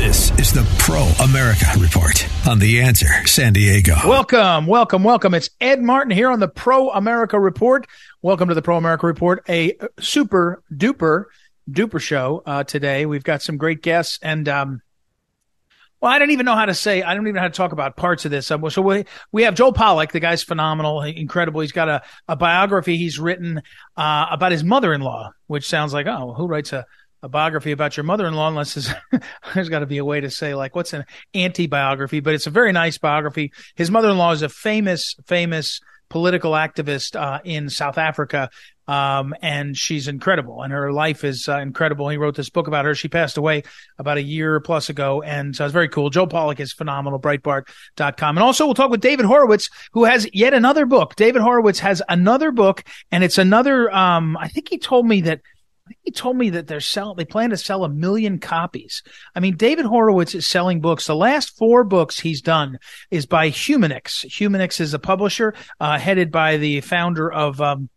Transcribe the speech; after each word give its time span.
This 0.00 0.30
is 0.38 0.50
the 0.50 0.66
Pro 0.78 1.02
America 1.22 1.66
Report 1.78 2.26
on 2.48 2.58
The 2.58 2.80
Answer 2.80 3.26
San 3.26 3.52
Diego. 3.52 3.94
Welcome, 4.06 4.66
welcome, 4.66 5.04
welcome. 5.04 5.34
It's 5.34 5.50
Ed 5.60 5.82
Martin 5.82 6.10
here 6.10 6.30
on 6.30 6.40
the 6.40 6.48
Pro 6.48 6.88
America 6.88 7.38
Report. 7.38 7.86
Welcome 8.22 8.48
to 8.48 8.54
the 8.54 8.62
Pro 8.62 8.78
America 8.78 9.06
Report, 9.06 9.44
a 9.46 9.76
super 9.98 10.62
duper 10.74 11.26
duper 11.70 12.00
show 12.00 12.42
uh, 12.46 12.64
today. 12.64 13.04
We've 13.04 13.22
got 13.22 13.42
some 13.42 13.58
great 13.58 13.82
guests 13.82 14.18
and, 14.22 14.48
um, 14.48 14.80
well, 16.00 16.10
I 16.10 16.18
don't 16.18 16.30
even 16.30 16.46
know 16.46 16.54
how 16.54 16.64
to 16.64 16.72
say. 16.72 17.02
I 17.02 17.12
don't 17.12 17.24
even 17.24 17.34
know 17.34 17.42
how 17.42 17.48
to 17.48 17.52
talk 17.52 17.72
about 17.72 17.94
parts 17.94 18.24
of 18.24 18.30
this. 18.30 18.50
Um, 18.50 18.70
so 18.70 18.80
we 18.80 19.04
we 19.32 19.42
have 19.42 19.54
Joel 19.54 19.74
Pollak. 19.74 20.12
The 20.12 20.20
guy's 20.20 20.42
phenomenal, 20.42 21.02
incredible. 21.02 21.60
He's 21.60 21.72
got 21.72 21.90
a, 21.90 22.02
a 22.26 22.36
biography 22.36 22.96
he's 22.96 23.18
written 23.18 23.60
uh, 23.98 24.26
about 24.30 24.50
his 24.50 24.64
mother-in-law, 24.64 25.32
which 25.46 25.68
sounds 25.68 25.92
like 25.92 26.06
oh, 26.06 26.32
who 26.32 26.46
writes 26.46 26.72
a 26.72 26.86
a 27.22 27.28
biography 27.28 27.72
about 27.72 27.96
your 27.96 28.04
mother-in-law 28.04 28.48
unless 28.48 28.74
there's, 29.54 29.68
got 29.68 29.80
to 29.80 29.86
be 29.86 29.98
a 29.98 30.04
way 30.04 30.20
to 30.20 30.30
say 30.30 30.54
like 30.54 30.74
what's 30.74 30.92
an 30.92 31.04
anti-biography 31.34 32.20
but 32.20 32.34
it's 32.34 32.46
a 32.46 32.50
very 32.50 32.72
nice 32.72 32.98
biography. 32.98 33.52
His 33.74 33.90
mother-in-law 33.90 34.32
is 34.32 34.42
a 34.42 34.48
famous 34.48 35.14
famous 35.26 35.80
political 36.08 36.52
activist 36.52 37.14
uh, 37.14 37.40
in 37.44 37.70
South 37.70 37.98
Africa 37.98 38.50
um, 38.88 39.34
and 39.40 39.76
she's 39.76 40.08
incredible 40.08 40.62
and 40.62 40.72
her 40.72 40.92
life 40.92 41.22
is 41.22 41.48
uh, 41.48 41.58
incredible. 41.58 42.08
He 42.08 42.16
wrote 42.16 42.34
this 42.34 42.50
book 42.50 42.66
about 42.66 42.84
her. 42.84 42.94
She 42.94 43.06
passed 43.06 43.36
away 43.36 43.62
about 43.98 44.16
a 44.16 44.22
year 44.22 44.58
plus 44.58 44.88
ago 44.88 45.22
and 45.22 45.54
so 45.54 45.64
it's 45.64 45.72
very 45.72 45.88
cool. 45.88 46.10
Joe 46.10 46.26
Pollak 46.26 46.58
is 46.58 46.72
phenomenal 46.72 47.20
breitbart.com 47.20 48.36
and 48.36 48.42
also 48.42 48.64
we'll 48.64 48.74
talk 48.74 48.90
with 48.90 49.00
david 49.00 49.26
horowitz 49.26 49.68
who 49.92 50.04
has 50.04 50.26
yet 50.32 50.54
another 50.54 50.86
book. 50.86 51.14
David 51.16 51.42
horowitz 51.42 51.78
has 51.80 52.02
another 52.08 52.50
book 52.50 52.82
and 53.12 53.22
it's 53.22 53.38
another 53.38 53.94
um, 53.94 54.36
i 54.38 54.48
think 54.48 54.68
he 54.68 54.78
told 54.78 55.06
me 55.06 55.20
that 55.20 55.40
he 56.02 56.10
told 56.10 56.36
me 56.36 56.50
that 56.50 56.66
they're 56.66 56.80
sell 56.80 57.14
they 57.14 57.24
plan 57.24 57.50
to 57.50 57.56
sell 57.56 57.84
a 57.84 57.88
million 57.88 58.38
copies. 58.38 59.02
I 59.34 59.40
mean, 59.40 59.56
David 59.56 59.84
Horowitz 59.84 60.34
is 60.34 60.46
selling 60.46 60.80
books. 60.80 61.06
The 61.06 61.16
last 61.16 61.56
four 61.56 61.84
books 61.84 62.20
he's 62.20 62.42
done 62.42 62.78
is 63.10 63.26
by 63.26 63.50
Humanix. 63.50 64.26
Humanix 64.26 64.80
is 64.80 64.94
a 64.94 64.98
publisher 64.98 65.54
uh, 65.78 65.98
headed 65.98 66.30
by 66.30 66.56
the 66.56 66.80
founder 66.80 67.32
of 67.32 67.60
um, 67.60 67.88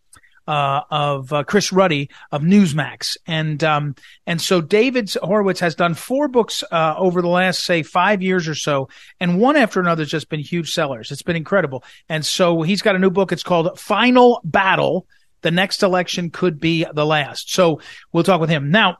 uh, 0.47 0.81
of 0.89 1.31
uh, 1.31 1.43
Chris 1.43 1.71
Ruddy 1.71 2.09
of 2.31 2.41
Newsmax, 2.41 3.17
and 3.25 3.63
um, 3.63 3.95
and 4.27 4.41
so 4.41 4.61
David 4.61 5.11
Horowitz 5.21 5.59
has 5.61 5.75
done 5.75 5.93
four 5.93 6.27
books 6.27 6.63
uh, 6.71 6.95
over 6.97 7.21
the 7.21 7.29
last 7.29 7.63
say 7.63 7.83
five 7.83 8.21
years 8.21 8.47
or 8.47 8.55
so, 8.55 8.89
and 9.19 9.39
one 9.39 9.55
after 9.55 9.79
another 9.79 10.03
has 10.03 10.11
just 10.11 10.29
been 10.29 10.41
huge 10.41 10.71
sellers. 10.71 11.11
It's 11.11 11.21
been 11.21 11.35
incredible, 11.35 11.83
and 12.09 12.25
so 12.25 12.61
he's 12.61 12.81
got 12.81 12.95
a 12.95 12.99
new 12.99 13.09
book. 13.09 13.31
It's 13.31 13.43
called 13.43 13.79
Final 13.79 14.41
Battle 14.43 15.07
the 15.43 15.51
next 15.51 15.83
election 15.83 16.29
could 16.29 16.59
be 16.59 16.85
the 16.93 17.05
last. 17.05 17.53
So 17.53 17.81
we'll 18.11 18.23
talk 18.23 18.41
with 18.41 18.49
him. 18.49 18.71
Now, 18.71 18.97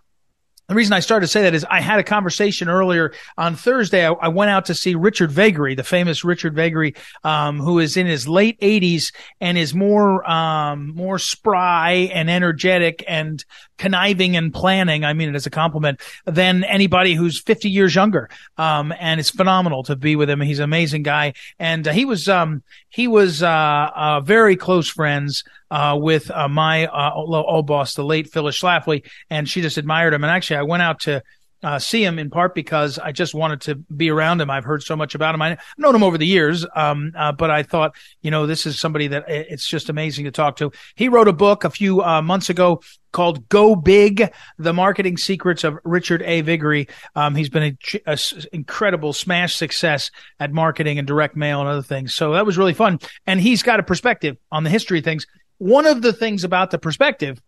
the 0.70 0.76
reason 0.76 0.94
I 0.94 1.02
started 1.02 1.26
to 1.26 1.32
say 1.32 1.42
that 1.42 1.54
is 1.54 1.66
I 1.70 1.82
had 1.82 2.00
a 2.00 2.04
conversation 2.04 2.70
earlier 2.70 3.14
on 3.38 3.56
Thursday. 3.56 4.08
I, 4.08 4.14
I 4.14 4.28
went 4.30 4.50
out 4.50 4.66
to 4.66 4.74
see 4.74 4.96
Richard 4.96 5.30
Viguerie, 5.30 5.76
the 5.76 5.84
famous 5.84 6.24
Richard 6.24 6.56
Viguerie, 6.56 6.96
um, 7.24 7.60
who 7.60 7.80
is 7.80 7.98
in 7.98 8.08
his 8.08 8.30
late 8.30 8.60
80s 8.62 9.14
and 9.42 9.58
is 9.58 9.74
more 9.74 10.30
um, 10.30 10.96
more 10.96 11.20
spry 11.20 12.10
and 12.14 12.30
energetic 12.30 13.04
and 13.08 13.44
conniving 13.84 14.38
and 14.38 14.53
planning. 14.53 15.03
I 15.03 15.12
mean 15.12 15.28
it 15.28 15.36
as 15.36 15.45
a 15.45 15.50
compliment 15.50 16.00
than 16.23 16.64
anybody 16.64 17.16
who's 17.16 17.42
50 17.42 17.70
years 17.70 17.94
younger. 17.94 18.30
Um, 18.58 18.94
and 18.98 19.20
it's 19.20 19.30
phenomenal 19.30 19.84
to 19.84 19.98
be 19.98 20.16
with 20.16 20.30
him. 20.30 20.40
He's 20.40 20.59
an 20.59 20.64
amazing 20.64 21.03
guy, 21.03 21.34
and 21.59 21.86
uh, 21.86 21.92
he 21.92 22.06
was 22.06 22.30
um, 22.30 22.64
he 22.88 23.09
was 23.09 23.44
uh, 23.44 23.50
uh, 23.94 24.22
very 24.22 24.56
close 24.56 24.90
friends 24.90 25.44
uh, 25.70 25.98
with 26.00 26.31
uh, 26.31 26.48
my 26.48 26.86
uh, 26.86 27.12
old 27.14 27.67
boss, 27.67 27.95
the 27.95 28.06
late 28.06 28.31
Phyllis 28.31 28.58
Schlafly, 28.58 29.03
and 29.30 29.50
she 29.50 29.62
just 29.62 29.78
admired 29.78 30.14
him. 30.14 30.23
And 30.23 30.31
actually, 30.31 30.58
I 30.58 30.64
went 30.64 30.84
out 30.84 31.02
to 31.02 31.22
uh, 31.64 31.80
see 31.80 32.03
him 32.03 32.19
in 32.19 32.30
part 32.30 32.53
because 32.53 33.00
I 33.00 33.11
just 33.11 33.33
wanted 33.33 33.61
to 33.61 33.75
be 33.75 34.09
around 34.09 34.42
him. 34.42 34.50
I've 34.50 34.64
heard 34.64 34.83
so 34.83 34.95
much 34.95 35.16
about 35.16 35.33
him. 35.33 35.42
I've 35.42 35.59
known 35.78 35.95
him 35.95 36.03
over 36.03 36.17
the 36.17 36.28
years, 36.28 36.66
um, 36.75 37.14
uh, 37.17 37.31
but 37.31 37.50
I 37.50 37.64
thought, 37.64 37.95
you 38.22 38.31
know, 38.31 38.45
this 38.45 38.66
is 38.66 38.80
somebody 38.80 39.07
that 39.07 39.25
it's 39.28 39.68
just 39.68 39.90
amazing 39.90 40.25
to 40.25 40.31
talk 40.31 40.57
to. 40.57 40.72
He 40.96 41.09
wrote 41.09 41.28
a 41.28 41.34
book 41.34 41.63
a 41.63 41.69
few 41.69 42.03
uh, 42.03 42.22
months 42.22 42.50
ago 42.50 42.81
called 43.12 43.47
Go 43.47 43.75
Big, 43.75 44.31
The 44.57 44.73
Marketing 44.73 45.18
Secrets 45.18 45.63
of 45.63 45.78
Richard 45.84 46.22
A. 46.23 46.41
Viguerie. 46.41 46.88
Um, 47.16 47.35
he's 47.35 47.50
been 47.50 47.78
an 48.06 48.18
incredible 48.52 49.13
smash 49.13 49.56
success 49.56 50.12
at 50.40 50.52
marketing 50.52 50.97
and 50.97 51.07
direct 51.07 51.35
mail 51.35 51.59
and 51.62 51.69
other 51.69 51.84
things. 51.84 52.13
So 52.13 52.34
that 52.34 52.46
was 52.46 52.57
really 52.57 52.73
fun. 52.73 53.00
And 53.28 53.40
he's 53.40 53.63
got 53.63 53.79
a 53.79 53.84
perspective 53.84 54.38
on 54.52 54.63
the 54.63 54.69
history 54.69 55.00
of 55.00 55.06
things 55.06 55.28
one 55.63 55.85
of 55.85 56.02
the 56.02 56.12
things 56.12 56.44
about 56.44 56.72
the 56.72 56.78
perspective 56.78 57.41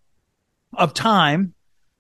of 0.73 0.93
time, 0.93 1.53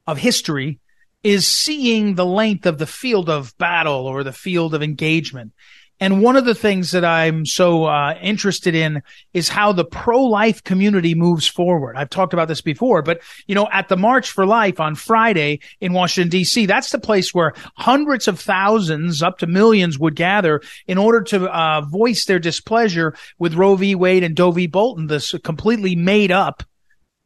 of 0.07 0.17
history, 0.17 0.79
is 1.25 1.47
seeing 1.47 2.13
the 2.13 2.25
length 2.25 2.67
of 2.67 2.77
the 2.77 2.85
field 2.85 3.31
of 3.31 3.57
battle 3.57 4.05
or 4.05 4.23
the 4.23 4.31
field 4.31 4.75
of 4.75 4.83
engagement. 4.83 5.51
And 5.99 6.21
one 6.21 6.35
of 6.35 6.45
the 6.45 6.53
things 6.53 6.91
that 6.91 7.03
I'm 7.03 7.47
so 7.47 7.85
uh, 7.85 8.15
interested 8.21 8.75
in 8.75 9.01
is 9.33 9.49
how 9.49 9.71
the 9.71 9.85
pro-life 9.85 10.63
community 10.63 11.15
moves 11.15 11.47
forward. 11.47 11.95
I've 11.95 12.11
talked 12.11 12.33
about 12.33 12.47
this 12.47 12.61
before, 12.61 13.01
but 13.01 13.21
you 13.47 13.55
know, 13.55 13.67
at 13.71 13.87
the 13.87 13.97
March 13.97 14.29
for 14.29 14.45
Life 14.45 14.79
on 14.79 14.93
Friday 14.93 15.61
in 15.81 15.93
Washington 15.93 16.29
D.C., 16.29 16.67
that's 16.67 16.91
the 16.91 16.99
place 16.99 17.33
where 17.33 17.53
hundreds 17.75 18.27
of 18.27 18.39
thousands, 18.39 19.23
up 19.23 19.39
to 19.39 19.47
millions, 19.47 19.97
would 19.97 20.15
gather 20.15 20.61
in 20.85 20.99
order 20.99 21.21
to 21.23 21.49
uh, 21.49 21.81
voice 21.81 22.25
their 22.25 22.39
displeasure 22.39 23.15
with 23.39 23.55
Roe 23.55 23.75
v. 23.75 23.95
Wade 23.95 24.23
and 24.23 24.35
Doe 24.35 24.51
v. 24.51 24.67
Bolton, 24.67 25.07
this 25.07 25.33
completely 25.43 25.95
made 25.95 26.31
up 26.31 26.61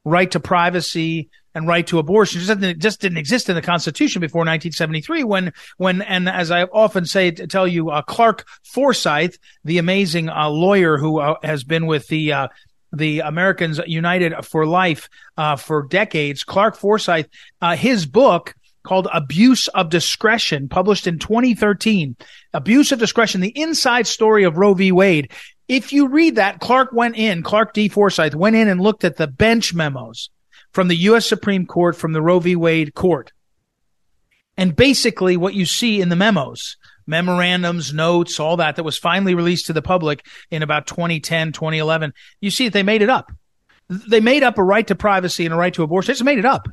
right 0.05 0.31
to 0.31 0.39
privacy 0.39 1.29
and 1.55 1.67
right 1.67 1.85
to 1.87 1.99
abortion 1.99 2.41
just 2.41 2.59
didn't, 2.59 2.79
just 2.79 3.01
didn't 3.01 3.17
exist 3.17 3.49
in 3.49 3.55
the 3.55 3.61
Constitution 3.61 4.19
before 4.19 4.41
1973. 4.41 5.23
When 5.23 5.53
when 5.77 6.01
and 6.01 6.29
as 6.29 6.51
I 6.51 6.63
often 6.63 7.05
say 7.05 7.31
to 7.31 7.47
tell 7.47 7.67
you, 7.67 7.89
uh, 7.89 8.01
Clarke 8.01 8.45
Forsythe, 8.63 9.35
the 9.63 9.77
amazing 9.77 10.29
uh, 10.29 10.49
lawyer 10.49 10.97
who 10.97 11.19
uh, 11.19 11.35
has 11.43 11.63
been 11.63 11.85
with 11.85 12.07
the 12.07 12.33
uh, 12.33 12.47
the 12.91 13.19
Americans 13.19 13.79
United 13.85 14.33
for 14.45 14.65
Life 14.65 15.09
uh, 15.37 15.55
for 15.55 15.83
decades, 15.83 16.43
Clarke 16.43 16.75
Forsythe, 16.75 17.27
uh, 17.61 17.75
his 17.75 18.05
book 18.05 18.55
called 18.83 19.07
Abuse 19.13 19.67
of 19.69 19.89
Discretion, 19.89 20.69
published 20.69 21.05
in 21.05 21.19
2013. 21.19 22.15
Abuse 22.53 22.91
of 22.91 22.99
Discretion, 22.99 23.41
the 23.41 23.59
inside 23.59 24.07
story 24.07 24.43
of 24.43 24.57
Roe 24.57 24.73
v. 24.73 24.91
Wade. 24.91 25.31
If 25.67 25.93
you 25.93 26.07
read 26.07 26.35
that, 26.37 26.59
Clarke 26.59 26.93
went 26.93 27.15
in, 27.15 27.43
Clarke 27.43 27.73
D. 27.73 27.89
Forsythe 27.89 28.33
went 28.33 28.55
in 28.55 28.67
and 28.67 28.81
looked 28.81 29.03
at 29.03 29.17
the 29.17 29.27
bench 29.27 29.73
memos 29.73 30.31
from 30.71 30.87
the 30.87 30.95
U.S. 30.95 31.25
Supreme 31.25 31.65
Court, 31.65 31.95
from 31.95 32.13
the 32.13 32.21
Roe 32.21 32.39
v. 32.39 32.55
Wade 32.55 32.93
court. 32.93 33.31
And 34.57 34.75
basically 34.75 35.37
what 35.37 35.53
you 35.53 35.65
see 35.65 36.01
in 36.01 36.09
the 36.09 36.15
memos, 36.15 36.75
memorandums, 37.07 37.93
notes, 37.93 38.39
all 38.39 38.57
that, 38.57 38.75
that 38.75 38.83
was 38.83 38.97
finally 38.97 39.33
released 39.33 39.67
to 39.67 39.73
the 39.73 39.81
public 39.81 40.25
in 40.51 40.63
about 40.63 40.85
2010, 40.85 41.53
2011, 41.53 42.13
you 42.41 42.51
see 42.51 42.65
that 42.65 42.73
they 42.73 42.83
made 42.83 43.01
it 43.01 43.09
up. 43.09 43.31
They 43.87 44.19
made 44.19 44.43
up 44.43 44.57
a 44.57 44.63
right 44.63 44.85
to 44.87 44.95
privacy 44.95 45.45
and 45.45 45.53
a 45.53 45.57
right 45.57 45.73
to 45.73 45.83
abortion. 45.83 46.09
They 46.09 46.13
just 46.13 46.23
made 46.23 46.37
it 46.37 46.45
up. 46.45 46.67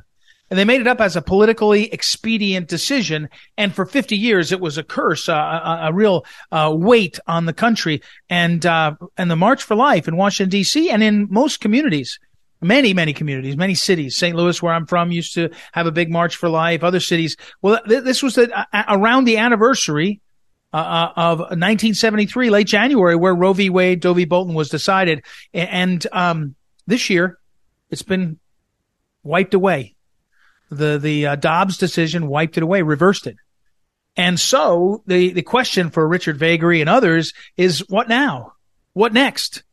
And 0.49 0.57
they 0.57 0.65
made 0.65 0.81
it 0.81 0.87
up 0.87 1.01
as 1.01 1.15
a 1.15 1.21
politically 1.21 1.91
expedient 1.91 2.67
decision. 2.67 3.29
And 3.57 3.73
for 3.73 3.85
50 3.85 4.15
years, 4.15 4.51
it 4.51 4.61
was 4.61 4.77
a 4.77 4.83
curse, 4.83 5.27
a, 5.27 5.79
a, 5.83 5.91
real 5.91 6.25
uh, 6.51 6.73
weight 6.73 7.19
on 7.27 7.45
the 7.45 7.53
country. 7.53 8.01
And, 8.29 8.65
uh, 8.65 8.95
and 9.17 9.29
the 9.29 9.35
March 9.35 9.63
for 9.63 9.75
Life 9.75 10.07
in 10.07 10.15
Washington, 10.15 10.49
D.C. 10.49 10.89
and 10.89 11.03
in 11.03 11.27
most 11.29 11.59
communities 11.59 12.19
many, 12.61 12.93
many 12.93 13.13
communities, 13.13 13.57
many 13.57 13.75
cities. 13.75 14.17
St. 14.17 14.35
Louis, 14.35 14.61
where 14.61 14.73
I'm 14.73 14.85
from, 14.85 15.11
used 15.11 15.33
to 15.35 15.49
have 15.71 15.87
a 15.87 15.91
big 15.91 16.09
March 16.09 16.35
for 16.35 16.49
Life. 16.49 16.83
Other 16.83 16.99
cities. 16.99 17.37
Well, 17.61 17.79
th- 17.87 18.03
this 18.03 18.23
was 18.23 18.35
the, 18.35 18.51
uh, 18.57 18.83
around 18.89 19.25
the 19.25 19.37
anniversary 19.37 20.21
uh, 20.73 20.77
uh 20.77 21.13
of 21.15 21.39
1973, 21.39 22.49
late 22.49 22.67
January, 22.67 23.15
where 23.15 23.33
Roe 23.33 23.53
v. 23.53 23.69
Wade, 23.69 24.01
Doe 24.01 24.13
v. 24.13 24.25
Bolton 24.25 24.53
was 24.53 24.69
decided, 24.69 25.23
and 25.53 26.05
um, 26.11 26.55
this 26.85 27.09
year 27.09 27.39
it's 27.89 28.01
been 28.01 28.39
wiped 29.23 29.53
away. 29.53 29.95
The 30.69 30.97
the 30.97 31.27
uh, 31.27 31.35
Dobbs 31.35 31.77
decision 31.77 32.27
wiped 32.27 32.57
it 32.57 32.63
away, 32.63 32.81
reversed 32.81 33.27
it. 33.27 33.37
And 34.17 34.39
so 34.39 35.03
the 35.05 35.31
the 35.31 35.43
question 35.43 35.89
for 35.89 36.05
Richard 36.07 36.37
Viguerie 36.37 36.81
and 36.81 36.89
others 36.89 37.33
is, 37.55 37.79
what 37.87 38.09
now? 38.09 38.53
What 38.93 39.13
next? 39.13 39.63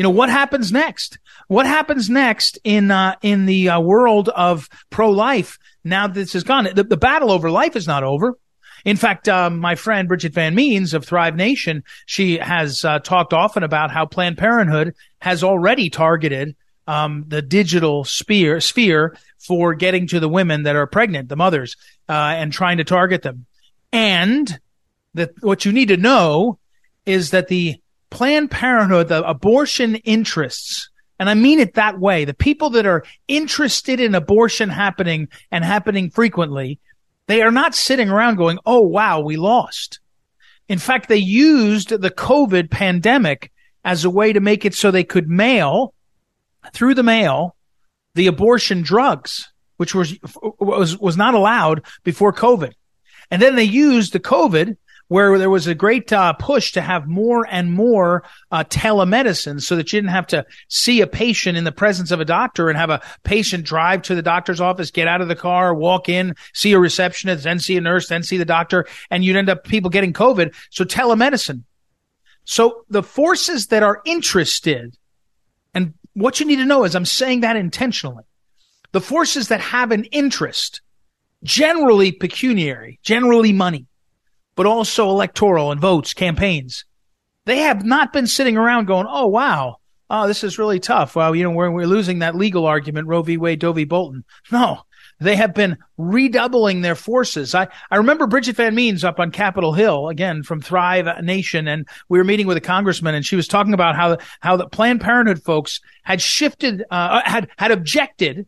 You 0.00 0.04
know, 0.04 0.08
what 0.08 0.30
happens 0.30 0.72
next? 0.72 1.18
What 1.48 1.66
happens 1.66 2.08
next 2.08 2.58
in, 2.64 2.90
uh, 2.90 3.16
in 3.20 3.44
the 3.44 3.68
uh, 3.68 3.80
world 3.80 4.30
of 4.30 4.66
pro-life 4.88 5.58
now 5.84 6.06
that 6.06 6.14
this 6.14 6.34
is 6.34 6.42
gone? 6.42 6.66
The, 6.74 6.84
the 6.84 6.96
battle 6.96 7.30
over 7.30 7.50
life 7.50 7.76
is 7.76 7.86
not 7.86 8.02
over. 8.02 8.38
In 8.86 8.96
fact, 8.96 9.28
um, 9.28 9.58
my 9.58 9.74
friend 9.74 10.08
Bridget 10.08 10.32
VanMeans 10.32 10.94
of 10.94 11.04
Thrive 11.04 11.36
Nation, 11.36 11.84
she 12.06 12.38
has 12.38 12.82
uh, 12.82 13.00
talked 13.00 13.34
often 13.34 13.62
about 13.62 13.90
how 13.90 14.06
Planned 14.06 14.38
Parenthood 14.38 14.94
has 15.18 15.44
already 15.44 15.90
targeted 15.90 16.56
um, 16.86 17.26
the 17.28 17.42
digital 17.42 18.04
sphere 18.04 18.58
sphere 18.62 19.18
for 19.38 19.74
getting 19.74 20.06
to 20.06 20.18
the 20.18 20.30
women 20.30 20.62
that 20.62 20.76
are 20.76 20.86
pregnant, 20.86 21.28
the 21.28 21.36
mothers, 21.36 21.76
uh, 22.08 22.12
and 22.12 22.54
trying 22.54 22.78
to 22.78 22.84
target 22.84 23.20
them. 23.20 23.44
And 23.92 24.58
that 25.12 25.32
what 25.42 25.66
you 25.66 25.72
need 25.72 25.88
to 25.88 25.98
know 25.98 26.58
is 27.04 27.32
that 27.32 27.48
the 27.48 27.82
Planned 28.10 28.50
Parenthood, 28.50 29.08
the 29.08 29.26
abortion 29.26 29.96
interests, 29.96 30.90
and 31.18 31.30
I 31.30 31.34
mean 31.34 31.60
it 31.60 31.74
that 31.74 31.98
way, 31.98 32.24
the 32.24 32.34
people 32.34 32.70
that 32.70 32.86
are 32.86 33.04
interested 33.28 34.00
in 34.00 34.14
abortion 34.14 34.68
happening 34.68 35.28
and 35.50 35.64
happening 35.64 36.10
frequently, 36.10 36.78
They 37.26 37.42
are 37.42 37.52
not 37.52 37.76
sitting 37.76 38.10
around 38.10 38.36
going, 38.36 38.58
Oh, 38.66 38.80
wow, 38.80 39.20
we 39.20 39.36
lost. 39.36 40.00
In 40.68 40.78
fact, 40.78 41.08
they 41.08 41.16
used 41.16 41.90
the 41.90 42.10
COVID 42.10 42.70
pandemic 42.70 43.52
as 43.84 44.04
a 44.04 44.10
way 44.10 44.32
to 44.32 44.40
make 44.40 44.64
it 44.64 44.74
so 44.74 44.90
they 44.90 45.04
could 45.04 45.28
mail 45.28 45.94
through 46.72 46.94
the 46.94 47.02
mail 47.02 47.56
the 48.14 48.26
abortion 48.26 48.82
drugs, 48.82 49.52
which 49.76 49.94
was, 49.94 50.18
was, 50.58 50.98
was 50.98 51.16
not 51.16 51.34
allowed 51.34 51.82
before 52.02 52.32
COVID. 52.32 52.72
And 53.30 53.40
then 53.40 53.56
they 53.56 53.64
used 53.64 54.12
the 54.12 54.20
COVID 54.20 54.76
where 55.10 55.38
there 55.38 55.50
was 55.50 55.66
a 55.66 55.74
great 55.74 56.12
uh, 56.12 56.32
push 56.34 56.70
to 56.70 56.80
have 56.80 57.08
more 57.08 57.44
and 57.50 57.72
more 57.72 58.22
uh, 58.52 58.62
telemedicine 58.62 59.60
so 59.60 59.74
that 59.74 59.92
you 59.92 59.96
didn't 59.96 60.12
have 60.12 60.28
to 60.28 60.46
see 60.68 61.00
a 61.00 61.06
patient 61.06 61.58
in 61.58 61.64
the 61.64 61.72
presence 61.72 62.12
of 62.12 62.20
a 62.20 62.24
doctor 62.24 62.68
and 62.68 62.78
have 62.78 62.90
a 62.90 63.02
patient 63.24 63.64
drive 63.64 64.02
to 64.02 64.14
the 64.14 64.22
doctor's 64.22 64.60
office, 64.60 64.92
get 64.92 65.08
out 65.08 65.20
of 65.20 65.26
the 65.26 65.34
car, 65.34 65.74
walk 65.74 66.08
in, 66.08 66.36
see 66.54 66.72
a 66.74 66.78
receptionist, 66.78 67.42
then 67.42 67.58
see 67.58 67.76
a 67.76 67.80
nurse, 67.80 68.06
then 68.06 68.22
see 68.22 68.36
the 68.36 68.44
doctor, 68.44 68.86
and 69.10 69.24
you'd 69.24 69.34
end 69.34 69.48
up 69.48 69.64
people 69.64 69.90
getting 69.90 70.12
COVID. 70.12 70.54
So 70.70 70.84
telemedicine. 70.84 71.64
So 72.44 72.84
the 72.88 73.02
forces 73.02 73.66
that 73.66 73.82
are 73.82 74.02
interested, 74.04 74.96
and 75.74 75.92
what 76.12 76.38
you 76.38 76.46
need 76.46 76.56
to 76.56 76.64
know 76.64 76.84
is 76.84 76.94
I'm 76.94 77.04
saying 77.04 77.40
that 77.40 77.56
intentionally. 77.56 78.22
The 78.92 79.00
forces 79.00 79.48
that 79.48 79.60
have 79.60 79.90
an 79.90 80.04
interest, 80.04 80.82
generally 81.42 82.12
pecuniary, 82.12 83.00
generally 83.02 83.52
money, 83.52 83.88
but 84.60 84.66
also 84.66 85.08
electoral 85.08 85.72
and 85.72 85.80
votes, 85.80 86.12
campaigns. 86.12 86.84
They 87.46 87.60
have 87.60 87.82
not 87.82 88.12
been 88.12 88.26
sitting 88.26 88.58
around 88.58 88.84
going, 88.84 89.06
oh, 89.08 89.26
wow, 89.26 89.78
oh, 90.10 90.26
this 90.26 90.44
is 90.44 90.58
really 90.58 90.78
tough. 90.78 91.16
Well, 91.16 91.34
you 91.34 91.44
know, 91.44 91.50
we're, 91.50 91.70
we're 91.70 91.86
losing 91.86 92.18
that 92.18 92.36
legal 92.36 92.66
argument, 92.66 93.08
Roe 93.08 93.22
v. 93.22 93.38
Wade, 93.38 93.62
v. 93.62 93.84
Bolton. 93.84 94.22
No, 94.52 94.82
they 95.18 95.34
have 95.34 95.54
been 95.54 95.78
redoubling 95.96 96.82
their 96.82 96.94
forces. 96.94 97.54
I, 97.54 97.68
I 97.90 97.96
remember 97.96 98.26
Bridget 98.26 98.56
VanMeans 98.56 99.02
up 99.02 99.18
on 99.18 99.30
Capitol 99.30 99.72
Hill 99.72 100.10
again 100.10 100.42
from 100.42 100.60
Thrive 100.60 101.06
Nation. 101.24 101.66
And 101.66 101.88
we 102.10 102.18
were 102.18 102.24
meeting 102.24 102.46
with 102.46 102.58
a 102.58 102.60
congressman 102.60 103.14
and 103.14 103.24
she 103.24 103.36
was 103.36 103.48
talking 103.48 103.72
about 103.72 103.96
how, 103.96 104.18
how 104.40 104.58
the 104.58 104.68
Planned 104.68 105.00
Parenthood 105.00 105.42
folks 105.42 105.80
had 106.02 106.20
shifted, 106.20 106.84
uh, 106.90 107.22
had, 107.24 107.48
had 107.56 107.70
objected 107.70 108.46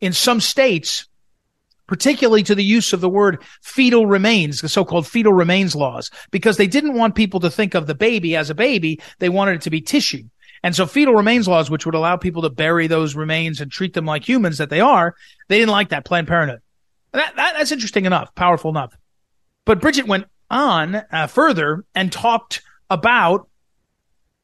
in 0.00 0.12
some 0.12 0.40
states 0.40 1.08
particularly 1.92 2.42
to 2.42 2.54
the 2.54 2.64
use 2.64 2.94
of 2.94 3.02
the 3.02 3.08
word 3.08 3.42
fetal 3.60 4.06
remains, 4.06 4.62
the 4.62 4.68
so-called 4.70 5.06
fetal 5.06 5.34
remains 5.34 5.76
laws, 5.76 6.10
because 6.30 6.56
they 6.56 6.66
didn't 6.66 6.94
want 6.94 7.14
people 7.14 7.38
to 7.38 7.50
think 7.50 7.74
of 7.74 7.86
the 7.86 7.94
baby 7.94 8.34
as 8.34 8.48
a 8.48 8.54
baby. 8.54 8.98
They 9.18 9.28
wanted 9.28 9.56
it 9.56 9.60
to 9.60 9.70
be 9.70 9.82
tissue. 9.82 10.22
And 10.62 10.74
so 10.74 10.86
fetal 10.86 11.12
remains 11.12 11.46
laws, 11.46 11.70
which 11.70 11.84
would 11.84 11.94
allow 11.94 12.16
people 12.16 12.40
to 12.40 12.48
bury 12.48 12.86
those 12.86 13.14
remains 13.14 13.60
and 13.60 13.70
treat 13.70 13.92
them 13.92 14.06
like 14.06 14.26
humans 14.26 14.56
that 14.56 14.70
they 14.70 14.80
are, 14.80 15.14
they 15.48 15.58
didn't 15.58 15.70
like 15.70 15.90
that 15.90 16.06
Planned 16.06 16.28
Parenthood. 16.28 16.62
That, 17.12 17.36
that, 17.36 17.56
that's 17.58 17.72
interesting 17.72 18.06
enough, 18.06 18.34
powerful 18.34 18.70
enough. 18.70 18.96
But 19.66 19.82
Bridget 19.82 20.06
went 20.06 20.24
on 20.50 20.94
uh, 20.94 21.26
further 21.26 21.84
and 21.94 22.10
talked 22.10 22.62
about 22.88 23.50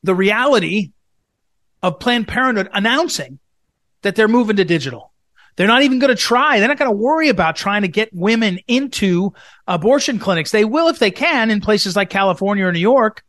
the 0.03 0.15
reality 0.15 0.91
of 1.83 1.99
Planned 1.99 2.29
Parenthood 2.29 2.69
announcing 2.75 3.39
that 4.03 4.17
they're 4.17 4.29
moving 4.29 4.57
to 4.57 4.67
digital. 4.67 5.08
They're 5.59 5.67
not 5.67 5.83
even 5.83 5.99
going 5.99 6.15
to 6.15 6.23
try. 6.23 6.61
They're 6.61 6.69
not 6.69 6.79
going 6.79 6.91
to 6.91 6.97
worry 6.97 7.31
about 7.31 7.57
trying 7.57 7.83
to 7.83 7.89
get 7.89 8.11
women 8.13 8.61
into 8.69 9.33
abortion 9.67 10.21
clinics. 10.21 10.53
They 10.53 10.65
will 10.65 10.87
if 10.87 11.01
they 11.01 11.11
can 11.11 11.51
in 11.51 11.61
places 11.61 11.97
like 11.97 12.11
California 12.11 12.65
or 12.65 12.71
New 12.71 12.79
York. 12.79 13.25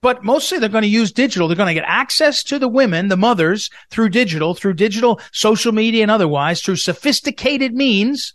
But 0.00 0.24
mostly 0.24 0.58
they're 0.58 0.70
going 0.70 0.80
to 0.80 0.88
use 0.88 1.12
digital. 1.12 1.46
They're 1.46 1.56
going 1.58 1.74
to 1.74 1.78
get 1.78 1.84
access 1.86 2.42
to 2.44 2.58
the 2.58 2.68
women, 2.68 3.08
the 3.08 3.18
mothers 3.18 3.68
through 3.90 4.08
digital, 4.08 4.54
through 4.54 4.74
digital 4.74 5.20
social 5.30 5.72
media 5.72 6.00
and 6.00 6.10
otherwise, 6.10 6.62
through 6.62 6.76
sophisticated 6.76 7.74
means, 7.74 8.32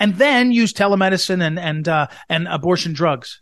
and 0.00 0.16
then 0.16 0.50
use 0.50 0.72
telemedicine 0.72 1.40
and, 1.40 1.60
and, 1.60 1.86
uh, 1.86 2.08
and 2.28 2.48
abortion 2.48 2.92
drugs. 2.92 3.40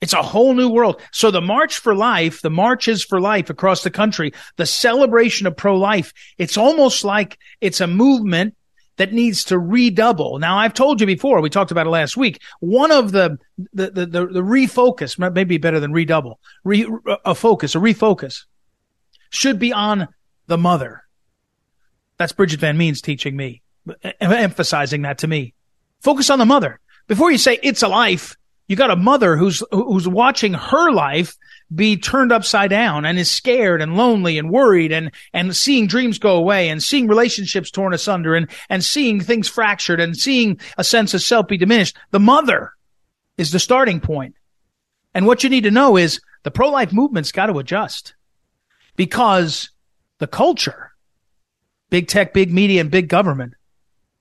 It's 0.00 0.14
a 0.14 0.22
whole 0.22 0.54
new 0.54 0.70
world. 0.70 1.00
So 1.12 1.30
the 1.30 1.42
March 1.42 1.78
for 1.78 1.94
Life, 1.94 2.40
the 2.40 2.50
marches 2.50 3.04
for 3.04 3.20
life 3.20 3.50
across 3.50 3.82
the 3.82 3.90
country, 3.90 4.32
the 4.56 4.66
celebration 4.66 5.46
of 5.46 5.56
pro-life, 5.56 6.14
it's 6.38 6.56
almost 6.56 7.04
like 7.04 7.38
it's 7.60 7.80
a 7.80 7.86
movement 7.86 8.56
that 8.96 9.12
needs 9.12 9.44
to 9.44 9.58
redouble. 9.58 10.38
Now, 10.38 10.58
I've 10.58 10.74
told 10.74 11.00
you 11.00 11.06
before, 11.06 11.40
we 11.40 11.50
talked 11.50 11.70
about 11.70 11.86
it 11.86 11.90
last 11.90 12.16
week. 12.16 12.40
One 12.60 12.90
of 12.90 13.12
the, 13.12 13.38
the, 13.72 13.90
the, 13.90 14.06
the, 14.06 14.26
the 14.26 14.42
refocus, 14.42 15.18
maybe 15.32 15.58
better 15.58 15.80
than 15.80 15.92
redouble, 15.92 16.38
re, 16.64 16.86
a 17.24 17.34
focus, 17.34 17.74
a 17.74 17.78
refocus 17.78 18.44
should 19.30 19.58
be 19.58 19.72
on 19.72 20.08
the 20.48 20.58
mother. 20.58 21.02
That's 22.18 22.32
Bridget 22.32 22.60
VanMeans 22.60 23.00
teaching 23.00 23.36
me, 23.36 23.62
emphasizing 24.20 25.02
that 25.02 25.18
to 25.18 25.26
me. 25.26 25.54
Focus 26.00 26.28
on 26.28 26.38
the 26.38 26.44
mother. 26.44 26.80
Before 27.06 27.30
you 27.30 27.38
say 27.38 27.58
it's 27.62 27.82
a 27.82 27.88
life, 27.88 28.36
you 28.70 28.76
got 28.76 28.92
a 28.92 28.96
mother 28.96 29.36
who's 29.36 29.64
who's 29.72 30.06
watching 30.06 30.54
her 30.54 30.92
life 30.92 31.36
be 31.74 31.96
turned 31.96 32.30
upside 32.30 32.70
down 32.70 33.04
and 33.04 33.18
is 33.18 33.28
scared 33.28 33.82
and 33.82 33.96
lonely 33.96 34.38
and 34.38 34.48
worried 34.48 34.92
and 34.92 35.10
and 35.32 35.56
seeing 35.56 35.88
dreams 35.88 36.20
go 36.20 36.36
away 36.36 36.68
and 36.68 36.80
seeing 36.80 37.08
relationships 37.08 37.72
torn 37.72 37.92
asunder 37.92 38.36
and 38.36 38.48
and 38.68 38.84
seeing 38.84 39.20
things 39.20 39.48
fractured 39.48 39.98
and 39.98 40.16
seeing 40.16 40.60
a 40.78 40.84
sense 40.84 41.14
of 41.14 41.20
self 41.20 41.48
be 41.48 41.56
diminished. 41.56 41.98
The 42.12 42.20
mother 42.20 42.72
is 43.36 43.50
the 43.50 43.58
starting. 43.58 44.00
And 45.14 45.26
what 45.26 45.42
you 45.42 45.50
need 45.50 45.64
to 45.64 45.72
know 45.72 45.96
is 45.96 46.20
the 46.44 46.52
pro-life 46.52 46.92
movement's 46.92 47.32
got 47.32 47.46
to 47.46 47.58
adjust 47.58 48.14
because 48.94 49.70
the 50.18 50.28
culture, 50.28 50.92
big 51.90 52.06
tech, 52.06 52.32
big 52.32 52.52
media, 52.52 52.82
and 52.82 52.90
big 52.90 53.08
government, 53.08 53.54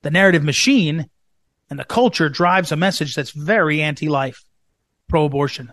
the 0.01 0.09
narrative 0.09 0.43
machine 0.43 1.07
and 1.69 1.80
the 1.80 1.83
culture 1.83 2.30
drives 2.30 2.71
a 2.71 2.75
message 2.75 3.16
that's 3.16 3.31
very 3.31 3.81
anti-life, 3.81 4.44
pro-abortion. 5.07 5.71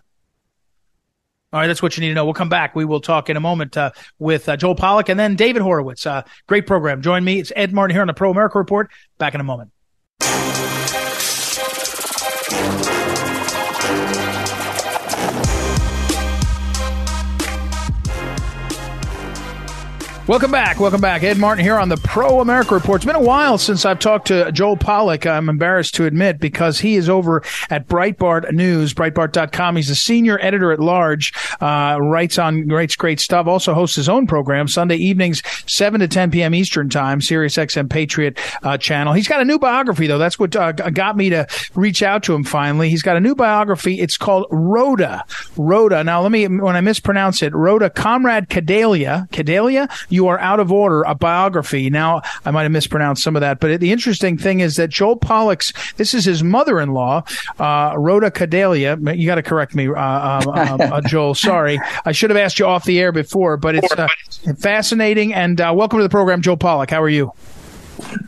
All 1.52 1.60
right, 1.60 1.68
that's 1.68 1.80
what 1.80 1.96
you 1.96 2.00
need 2.02 2.08
to 2.08 2.14
know. 2.14 2.24
We'll 2.24 2.34
come 2.34 2.48
back. 2.48 2.74
We 2.74 2.84
will 2.84 3.00
talk 3.00 3.30
in 3.30 3.36
a 3.36 3.40
moment 3.40 3.76
uh, 3.76 3.92
with 4.18 4.48
uh, 4.48 4.56
Joel 4.56 4.74
Pollak 4.74 5.08
and 5.08 5.18
then 5.18 5.36
David 5.36 5.62
Horowitz. 5.62 6.04
Uh, 6.04 6.22
great 6.46 6.66
program. 6.66 7.02
Join 7.02 7.24
me. 7.24 7.38
It's 7.38 7.52
Ed 7.54 7.72
Martin 7.72 7.94
here 7.94 8.02
on 8.02 8.08
the 8.08 8.14
Pro 8.14 8.30
America 8.30 8.58
Report. 8.58 8.90
Back 9.16 9.34
in 9.34 9.40
a 9.40 9.44
moment. 9.44 9.70
Welcome 20.28 20.50
back. 20.50 20.80
Welcome 20.80 21.00
back. 21.00 21.22
Ed 21.22 21.38
Martin 21.38 21.62
here 21.62 21.78
on 21.78 21.88
the 21.88 21.98
Pro 21.98 22.40
America 22.40 22.74
Report. 22.74 22.98
It's 22.98 23.04
been 23.04 23.14
a 23.14 23.20
while 23.20 23.58
since 23.58 23.84
I've 23.84 24.00
talked 24.00 24.26
to 24.26 24.50
Joel 24.50 24.76
Pollak. 24.76 25.24
I'm 25.24 25.48
embarrassed 25.48 25.94
to 25.94 26.04
admit 26.04 26.40
because 26.40 26.80
he 26.80 26.96
is 26.96 27.08
over 27.08 27.44
at 27.70 27.86
Breitbart 27.86 28.50
News, 28.50 28.92
Breitbart.com. 28.92 29.76
He's 29.76 29.88
a 29.88 29.94
senior 29.94 30.36
editor 30.42 30.72
at 30.72 30.80
large, 30.80 31.32
uh, 31.60 31.98
writes 32.00 32.40
on 32.40 32.66
writes 32.66 32.96
great 32.96 33.20
stuff, 33.20 33.46
also 33.46 33.72
hosts 33.72 33.94
his 33.94 34.08
own 34.08 34.26
program 34.26 34.66
Sunday 34.66 34.96
evenings, 34.96 35.44
7 35.68 36.00
to 36.00 36.08
10 36.08 36.32
p.m. 36.32 36.56
Eastern 36.56 36.88
time, 36.88 37.20
Sirius 37.20 37.54
XM 37.56 37.88
Patriot 37.88 38.36
uh, 38.64 38.76
channel. 38.76 39.12
He's 39.12 39.28
got 39.28 39.40
a 39.40 39.44
new 39.44 39.60
biography 39.60 40.08
though. 40.08 40.18
That's 40.18 40.40
what 40.40 40.56
uh, 40.56 40.72
got 40.72 41.16
me 41.16 41.30
to 41.30 41.46
reach 41.76 42.02
out 42.02 42.24
to 42.24 42.34
him 42.34 42.42
finally. 42.42 42.90
He's 42.90 43.02
got 43.02 43.16
a 43.16 43.20
new 43.20 43.36
biography. 43.36 44.00
It's 44.00 44.18
called 44.18 44.48
Rhoda. 44.50 45.24
Rhoda. 45.56 46.02
Now 46.02 46.20
let 46.20 46.32
me, 46.32 46.48
when 46.48 46.74
I 46.74 46.80
mispronounce 46.80 47.44
it, 47.44 47.54
Rhoda 47.54 47.90
Comrade 47.90 48.48
Kedalia. 48.48 49.30
Kedalia? 49.30 49.88
You 50.16 50.26
Are 50.28 50.40
Out 50.40 50.58
of 50.58 50.72
Order, 50.72 51.02
a 51.02 51.14
biography. 51.14 51.90
Now, 51.90 52.22
I 52.44 52.50
might 52.50 52.64
have 52.64 52.72
mispronounced 52.72 53.22
some 53.22 53.36
of 53.36 53.40
that, 53.40 53.60
but 53.60 53.80
the 53.80 53.92
interesting 53.92 54.36
thing 54.36 54.60
is 54.60 54.76
that 54.76 54.88
Joel 54.88 55.18
Pollak's, 55.18 55.72
this 55.96 56.14
is 56.14 56.24
his 56.24 56.42
mother 56.42 56.80
in 56.80 56.92
law, 56.92 57.22
uh, 57.60 57.94
Rhoda 57.96 58.30
Kedalia. 58.30 58.96
You 59.16 59.26
got 59.26 59.36
to 59.36 59.42
correct 59.42 59.74
me, 59.74 59.88
uh, 59.88 59.92
uh, 59.92 60.76
uh, 60.80 61.00
Joel. 61.06 61.34
Sorry. 61.34 61.78
I 62.04 62.12
should 62.12 62.30
have 62.30 62.36
asked 62.36 62.58
you 62.58 62.66
off 62.66 62.84
the 62.84 62.98
air 62.98 63.12
before, 63.12 63.56
but 63.56 63.76
it's 63.76 63.92
uh, 63.92 64.08
fascinating. 64.58 65.34
And 65.34 65.60
uh, 65.60 65.72
welcome 65.76 65.98
to 65.98 66.02
the 66.02 66.08
program, 66.08 66.42
Joel 66.42 66.56
Pollak. 66.56 66.90
How 66.90 67.02
are 67.02 67.08
you? 67.08 67.32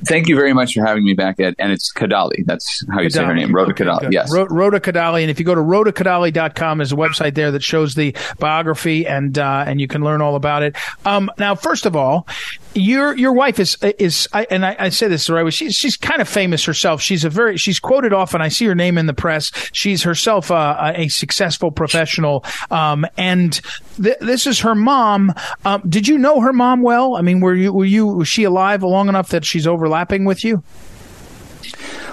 Thank 0.07 0.29
you 0.29 0.37
very 0.37 0.53
much 0.53 0.75
for 0.75 0.85
having 0.85 1.05
me 1.05 1.15
back, 1.15 1.39
Ed. 1.41 1.55
And 1.59 1.73
it's 1.73 1.93
Kadalie. 1.93 2.45
That's 2.47 2.85
how 2.91 3.01
you 3.01 3.09
Kadalie. 3.09 3.13
say 3.13 3.25
her 3.25 3.35
name, 3.35 3.55
Rhoda 3.55 3.73
okay, 3.73 3.85
Kadalie. 3.85 4.01
Good. 4.03 4.13
Yes. 4.13 4.33
Rhoda 4.33 4.81
Kadalie. 4.81 5.23
And 5.23 5.31
if 5.31 5.39
you 5.39 5.45
go 5.45 5.55
to 5.55 5.61
rhodakadalie.com, 5.61 6.79
there's 6.79 6.93
a 6.93 6.97
website 6.97 7.35
there 7.35 7.51
that 7.51 7.63
shows 7.63 7.95
the 7.95 8.17
biography 8.39 9.07
and, 9.07 9.39
uh, 9.39 9.65
and 9.67 9.81
you 9.81 9.89
can 9.89 10.03
learn 10.03 10.23
all 10.23 10.37
about 10.37 10.63
it. 10.63 10.77
Um, 11.05 11.31
now, 11.39 11.55
first 11.55 11.87
of 11.87 11.97
all, 11.97 12.27
your, 12.75 13.17
your 13.17 13.33
wife 13.33 13.59
is, 13.59 13.77
is, 13.99 14.29
I, 14.33 14.47
and 14.51 14.65
I, 14.65 14.77
I, 14.79 14.89
say 14.91 15.09
this 15.09 15.27
the 15.27 15.35
right 15.35 15.45
way. 15.45 15.51
She's, 15.51 15.75
she's 15.75 15.97
kind 15.97 16.21
of 16.21 16.29
famous 16.29 16.65
herself. 16.65 17.03
She's 17.03 17.25
a 17.25 17.31
very, 17.31 17.57
she's 17.57 17.81
quoted 17.81 18.13
often. 18.13 18.41
I 18.41 18.49
see 18.49 18.67
her 18.67 18.75
name 18.75 18.99
in 18.99 19.07
the 19.07 19.15
press. 19.15 19.51
She's 19.73 20.03
herself 20.03 20.51
uh, 20.51 20.93
a 20.95 21.09
successful 21.09 21.71
professional. 21.71 22.45
Um, 22.71 23.07
and 23.17 23.61
th- 24.02 24.19
this 24.21 24.47
is 24.47 24.61
her 24.61 24.75
mom. 24.75 25.33
Um, 25.64 25.83
did 25.88 26.09
you 26.09 26.19
know 26.19 26.40
her 26.40 26.52
mom 26.52 26.83
well? 26.83 27.17
I 27.17 27.23
mean, 27.23 27.40
were 27.40 27.55
you, 27.55 27.73
were 27.73 27.85
you, 27.85 28.07
was 28.07 28.28
she 28.28 28.45
alive 28.45 28.83
long 28.83 29.09
enough 29.09 29.28
that 29.31 29.45
she's 29.45 29.67
overlapping 29.67 30.25
with 30.25 30.45
you? 30.45 30.62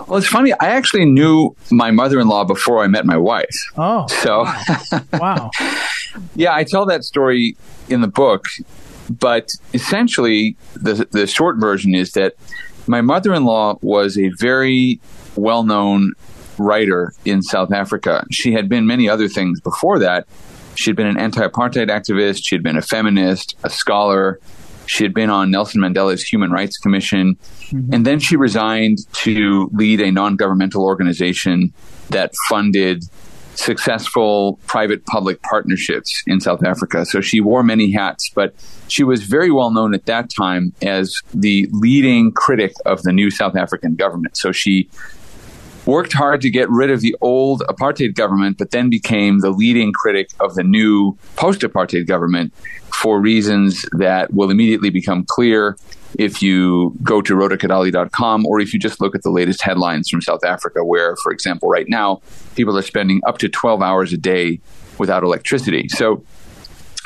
Well, 0.07 0.17
it's 0.17 0.27
funny. 0.27 0.53
I 0.53 0.67
actually 0.67 1.05
knew 1.05 1.55
my 1.71 1.91
mother-in-law 1.91 2.45
before 2.45 2.83
I 2.83 2.87
met 2.87 3.05
my 3.05 3.17
wife. 3.17 3.55
Oh, 3.77 4.05
so 4.07 4.43
wow. 4.43 5.09
wow. 5.13 5.51
yeah, 6.35 6.53
I 6.53 6.63
tell 6.63 6.85
that 6.85 7.03
story 7.03 7.57
in 7.89 8.01
the 8.01 8.07
book, 8.07 8.45
but 9.09 9.49
essentially, 9.73 10.57
the 10.75 11.07
the 11.11 11.25
short 11.25 11.57
version 11.57 11.95
is 11.95 12.11
that 12.11 12.35
my 12.87 13.01
mother-in-law 13.01 13.79
was 13.81 14.17
a 14.17 14.29
very 14.37 14.99
well 15.35 15.63
known 15.63 16.13
writer 16.57 17.13
in 17.25 17.41
South 17.41 17.71
Africa. 17.71 18.25
She 18.31 18.53
had 18.53 18.69
been 18.69 18.85
many 18.85 19.09
other 19.09 19.27
things 19.27 19.59
before 19.59 19.99
that. 19.99 20.27
She 20.75 20.89
had 20.89 20.95
been 20.95 21.07
an 21.07 21.17
anti 21.17 21.45
apartheid 21.45 21.89
activist, 21.89 22.41
she 22.43 22.55
had 22.55 22.63
been 22.63 22.77
a 22.77 22.81
feminist, 22.81 23.55
a 23.63 23.69
scholar. 23.69 24.39
She 24.87 25.03
had 25.03 25.15
been 25.15 25.31
on 25.31 25.49
Nelson 25.49 25.81
Mandela's 25.81 26.21
Human 26.21 26.51
Rights 26.51 26.77
Commission. 26.77 27.37
Mm-hmm. 27.69 27.93
And 27.93 28.05
then 28.05 28.19
she 28.19 28.35
resigned 28.35 28.99
to 29.13 29.69
lead 29.73 29.99
a 29.99 30.11
non 30.11 30.35
governmental 30.35 30.83
organization 30.83 31.73
that 32.09 32.33
funded 32.49 33.03
successful 33.55 34.59
private 34.67 35.05
public 35.05 35.41
partnerships 35.41 36.23
in 36.27 36.39
South 36.39 36.63
Africa. 36.63 37.05
So 37.05 37.21
she 37.21 37.39
wore 37.39 37.63
many 37.63 37.91
hats, 37.91 38.29
but 38.33 38.53
she 38.87 39.03
was 39.03 39.23
very 39.23 39.51
well 39.51 39.71
known 39.71 39.93
at 39.93 40.05
that 40.05 40.29
time 40.29 40.73
as 40.81 41.15
the 41.33 41.67
leading 41.71 42.31
critic 42.31 42.73
of 42.85 43.01
the 43.03 43.11
new 43.11 43.31
South 43.31 43.55
African 43.55 43.95
government. 43.95 44.37
So 44.37 44.51
she 44.51 44.89
worked 45.85 46.13
hard 46.13 46.41
to 46.41 46.49
get 46.49 46.69
rid 46.69 46.89
of 46.89 47.01
the 47.01 47.15
old 47.21 47.61
apartheid 47.69 48.15
government, 48.15 48.57
but 48.57 48.71
then 48.71 48.89
became 48.89 49.39
the 49.39 49.51
leading 49.51 49.93
critic 49.93 50.29
of 50.39 50.55
the 50.55 50.63
new 50.63 51.17
post 51.35 51.61
apartheid 51.61 52.07
government 52.07 52.53
for 52.93 53.19
reasons 53.19 53.85
that 53.93 54.33
will 54.33 54.49
immediately 54.49 54.89
become 54.89 55.25
clear 55.27 55.77
if 56.17 56.41
you 56.41 56.95
go 57.03 57.21
to 57.21 57.35
rhodakadalie.com 57.35 58.45
or 58.45 58.59
if 58.59 58.73
you 58.73 58.79
just 58.79 59.01
look 59.01 59.15
at 59.15 59.23
the 59.23 59.29
latest 59.29 59.61
headlines 59.61 60.09
from 60.09 60.21
South 60.21 60.43
Africa, 60.45 60.83
where, 60.83 61.15
for 61.17 61.31
example, 61.31 61.69
right 61.69 61.87
now, 61.89 62.21
people 62.55 62.77
are 62.77 62.81
spending 62.81 63.21
up 63.27 63.37
to 63.39 63.49
12 63.49 63.81
hours 63.81 64.13
a 64.13 64.17
day 64.17 64.59
without 64.97 65.23
electricity. 65.23 65.89
So 65.89 66.23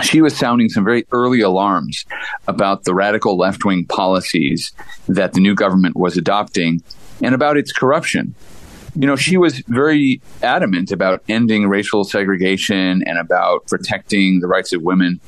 she 0.04 0.22
was 0.22 0.38
sounding 0.38 0.70
some 0.70 0.86
very 0.86 1.06
early 1.12 1.42
alarms 1.42 2.06
about 2.48 2.84
the 2.84 2.94
radical 2.94 3.38
left 3.38 3.66
wing 3.66 3.86
policies 3.86 4.72
that 5.08 5.34
the 5.34 5.40
new 5.40 5.56
government 5.56 5.98
was 5.98 6.18
adopting 6.18 6.82
and 7.22 7.36
about 7.36 7.58
its 7.58 7.72
corruption. 7.72 8.36
You 8.96 9.08
know, 9.08 9.16
she 9.16 9.38
was 9.38 9.60
very 9.68 10.22
adamant 10.42 10.92
about 10.92 11.24
ending 11.30 11.68
racial 11.68 12.04
segregation 12.04 13.04
and 13.06 13.18
about 13.18 13.68
protecting 13.68 14.40
the 14.40 14.48
rights 14.48 14.74
of 14.74 14.82
women. 14.82 15.20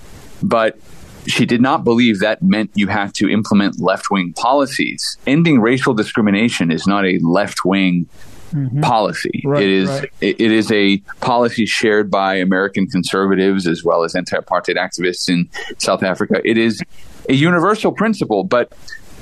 But 0.43 0.79
she 1.27 1.45
did 1.45 1.61
not 1.61 1.83
believe 1.83 2.19
that 2.19 2.41
meant 2.41 2.71
you 2.73 2.87
have 2.87 3.13
to 3.13 3.29
implement 3.29 3.79
left 3.79 4.09
wing 4.09 4.33
policies. 4.33 5.17
Ending 5.27 5.61
racial 5.61 5.93
discrimination 5.93 6.71
is 6.71 6.87
not 6.87 7.05
a 7.05 7.19
left 7.19 7.63
wing 7.63 8.07
mm-hmm. 8.51 8.81
policy. 8.81 9.41
Right, 9.45 9.63
it 9.63 9.69
is 9.69 9.89
right. 9.89 10.09
it, 10.21 10.41
it 10.41 10.51
is 10.51 10.71
a 10.71 10.97
policy 11.19 11.65
shared 11.65 12.09
by 12.09 12.35
American 12.35 12.87
conservatives 12.87 13.67
as 13.67 13.83
well 13.83 14.03
as 14.03 14.15
anti 14.15 14.37
apartheid 14.37 14.77
activists 14.77 15.29
in 15.29 15.49
South 15.77 16.03
Africa. 16.03 16.41
It 16.43 16.57
is 16.57 16.81
a 17.29 17.33
universal 17.33 17.91
principle, 17.91 18.43
but 18.43 18.73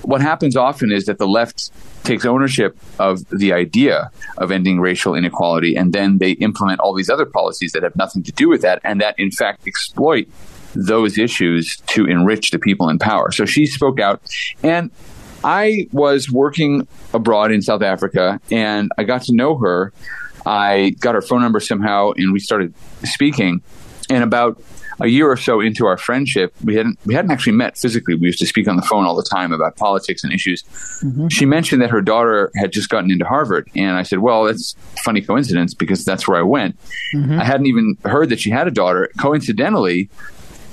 what 0.04 0.22
happens 0.22 0.56
often 0.56 0.92
is 0.92 1.06
that 1.06 1.18
the 1.18 1.28
left 1.28 1.72
takes 2.04 2.26
ownership 2.26 2.78
of 2.98 3.28
the 3.30 3.54
idea 3.54 4.10
of 4.38 4.52
ending 4.52 4.80
racial 4.80 5.14
inequality 5.14 5.76
and 5.76 5.94
then 5.94 6.18
they 6.18 6.32
implement 6.32 6.80
all 6.80 6.94
these 6.94 7.10
other 7.10 7.26
policies 7.26 7.72
that 7.74 7.84
have 7.84 7.96
nothing 7.96 8.24
to 8.24 8.32
do 8.32 8.50
with 8.50 8.62
that 8.62 8.80
and 8.84 9.02
that 9.02 9.16
in 9.18 9.32
fact 9.32 9.68
exploit 9.68 10.28
those 10.74 11.18
issues 11.18 11.78
to 11.88 12.06
enrich 12.06 12.52
the 12.52 12.60
people 12.60 12.90
in 12.90 13.00
power. 13.00 13.32
So 13.32 13.46
she 13.46 13.66
spoke 13.66 14.00
out. 14.00 14.22
And 14.64 14.92
I 15.44 15.88
was 15.92 16.30
working 16.30 16.88
abroad 17.14 17.52
in 17.52 17.62
South 17.62 17.82
Africa 17.82 18.40
and 18.52 18.92
I 18.98 19.04
got 19.04 19.24
to 19.24 19.36
know 19.36 19.58
her. 19.58 19.94
I 20.46 20.96
got 21.00 21.16
her 21.16 21.22
phone 21.22 21.42
number 21.42 21.60
somehow 21.60 22.12
and 22.16 22.34
we 22.34 22.40
started 22.40 22.74
speaking. 23.04 23.62
And 24.10 24.24
about 24.24 24.62
a 25.00 25.08
year 25.08 25.30
or 25.30 25.38
so 25.38 25.60
into 25.60 25.86
our 25.86 25.98
friendship, 25.98 26.54
we 26.64 26.76
hadn't 26.76 27.00
we 27.06 27.14
hadn't 27.14 27.32
actually 27.32 27.54
met 27.54 27.78
physically. 27.78 28.16
We 28.16 28.28
used 28.28 28.40
to 28.40 28.48
speak 28.48 28.68
on 28.68 28.76
the 28.76 28.82
phone 28.82 29.06
all 29.06 29.16
the 29.16 29.24
time 29.24 29.52
about 29.52 29.76
politics 29.78 30.24
and 30.24 30.34
issues. 30.34 30.64
Mm-hmm. 31.04 31.28
She 31.30 31.46
mentioned 31.46 31.82
that 31.82 31.90
her 31.90 32.02
daughter 32.02 32.52
had 32.56 32.72
just 32.72 32.90
gotten 32.90 33.12
into 33.12 33.26
Harvard, 33.26 33.70
and 33.76 33.98
I 33.98 34.04
said, 34.04 34.20
"Well, 34.20 34.46
that's 34.46 34.76
a 34.96 35.02
funny 35.04 35.22
coincidence 35.22 35.74
because 35.74 36.04
that's 36.04 36.28
where 36.28 36.38
I 36.38 36.44
went." 36.44 36.78
Mm-hmm. 37.14 37.40
I 37.40 37.44
hadn't 37.44 37.68
even 37.68 37.98
heard 38.04 38.30
that 38.30 38.40
she 38.40 38.50
had 38.50 38.68
a 38.68 38.72
daughter. 38.72 39.10
Coincidentally, 39.20 40.10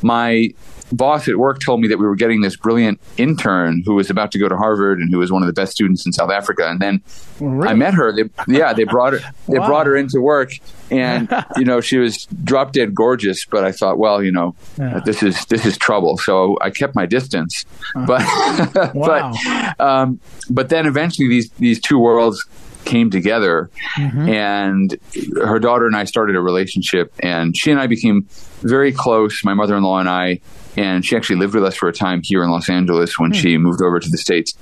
my 0.02 0.50
boss 0.92 1.28
at 1.28 1.36
work 1.36 1.60
told 1.60 1.80
me 1.80 1.88
that 1.88 1.98
we 1.98 2.06
were 2.06 2.14
getting 2.14 2.40
this 2.40 2.56
brilliant 2.56 3.00
intern 3.16 3.82
who 3.84 3.94
was 3.94 4.10
about 4.10 4.32
to 4.32 4.38
go 4.38 4.48
to 4.48 4.56
Harvard 4.56 4.98
and 4.98 5.10
who 5.10 5.18
was 5.18 5.32
one 5.32 5.42
of 5.42 5.46
the 5.46 5.52
best 5.52 5.72
students 5.72 6.06
in 6.06 6.12
South 6.12 6.30
Africa. 6.30 6.68
And 6.68 6.80
then 6.80 7.02
really? 7.40 7.68
I 7.68 7.74
met 7.74 7.94
her. 7.94 8.12
They, 8.12 8.24
yeah, 8.48 8.72
they 8.72 8.84
brought 8.84 9.14
her. 9.14 9.20
They 9.48 9.58
wow. 9.58 9.66
brought 9.66 9.86
her 9.86 9.96
into 9.96 10.20
work, 10.20 10.52
and 10.90 11.28
you 11.56 11.64
know 11.64 11.80
she 11.80 11.98
was 11.98 12.26
drop 12.44 12.72
dead 12.72 12.94
gorgeous. 12.94 13.44
But 13.44 13.64
I 13.64 13.72
thought, 13.72 13.98
well, 13.98 14.22
you 14.22 14.32
know, 14.32 14.54
yeah. 14.78 15.00
this 15.04 15.22
is 15.22 15.44
this 15.46 15.66
is 15.66 15.76
trouble. 15.76 16.18
So 16.18 16.56
I 16.60 16.70
kept 16.70 16.94
my 16.94 17.06
distance. 17.06 17.64
Uh, 17.94 18.06
but 18.76 18.94
wow. 18.94 19.32
but 19.76 19.80
um, 19.80 20.20
but 20.50 20.68
then 20.68 20.86
eventually 20.86 21.28
these 21.28 21.50
these 21.58 21.80
two 21.80 21.98
worlds 21.98 22.44
came 22.86 23.10
together 23.10 23.68
mm-hmm. 23.96 24.28
and 24.28 24.96
her 25.44 25.58
daughter 25.58 25.86
and 25.86 25.96
I 25.96 26.04
started 26.04 26.36
a 26.36 26.40
relationship 26.40 27.12
and 27.18 27.54
she 27.56 27.72
and 27.72 27.80
I 27.80 27.88
became 27.88 28.26
very 28.62 28.92
close, 28.92 29.44
my 29.44 29.54
mother-in-law 29.54 29.98
and 29.98 30.08
I, 30.08 30.40
and 30.76 31.04
she 31.04 31.16
actually 31.16 31.36
lived 31.36 31.54
with 31.54 31.64
us 31.64 31.74
for 31.74 31.88
a 31.88 31.92
time 31.92 32.20
here 32.22 32.42
in 32.42 32.50
Los 32.50 32.68
Angeles 32.68 33.18
when 33.18 33.32
mm-hmm. 33.32 33.40
she 33.40 33.58
moved 33.58 33.82
over 33.82 34.00
to 34.00 34.08
the 34.08 34.18
States. 34.18 34.54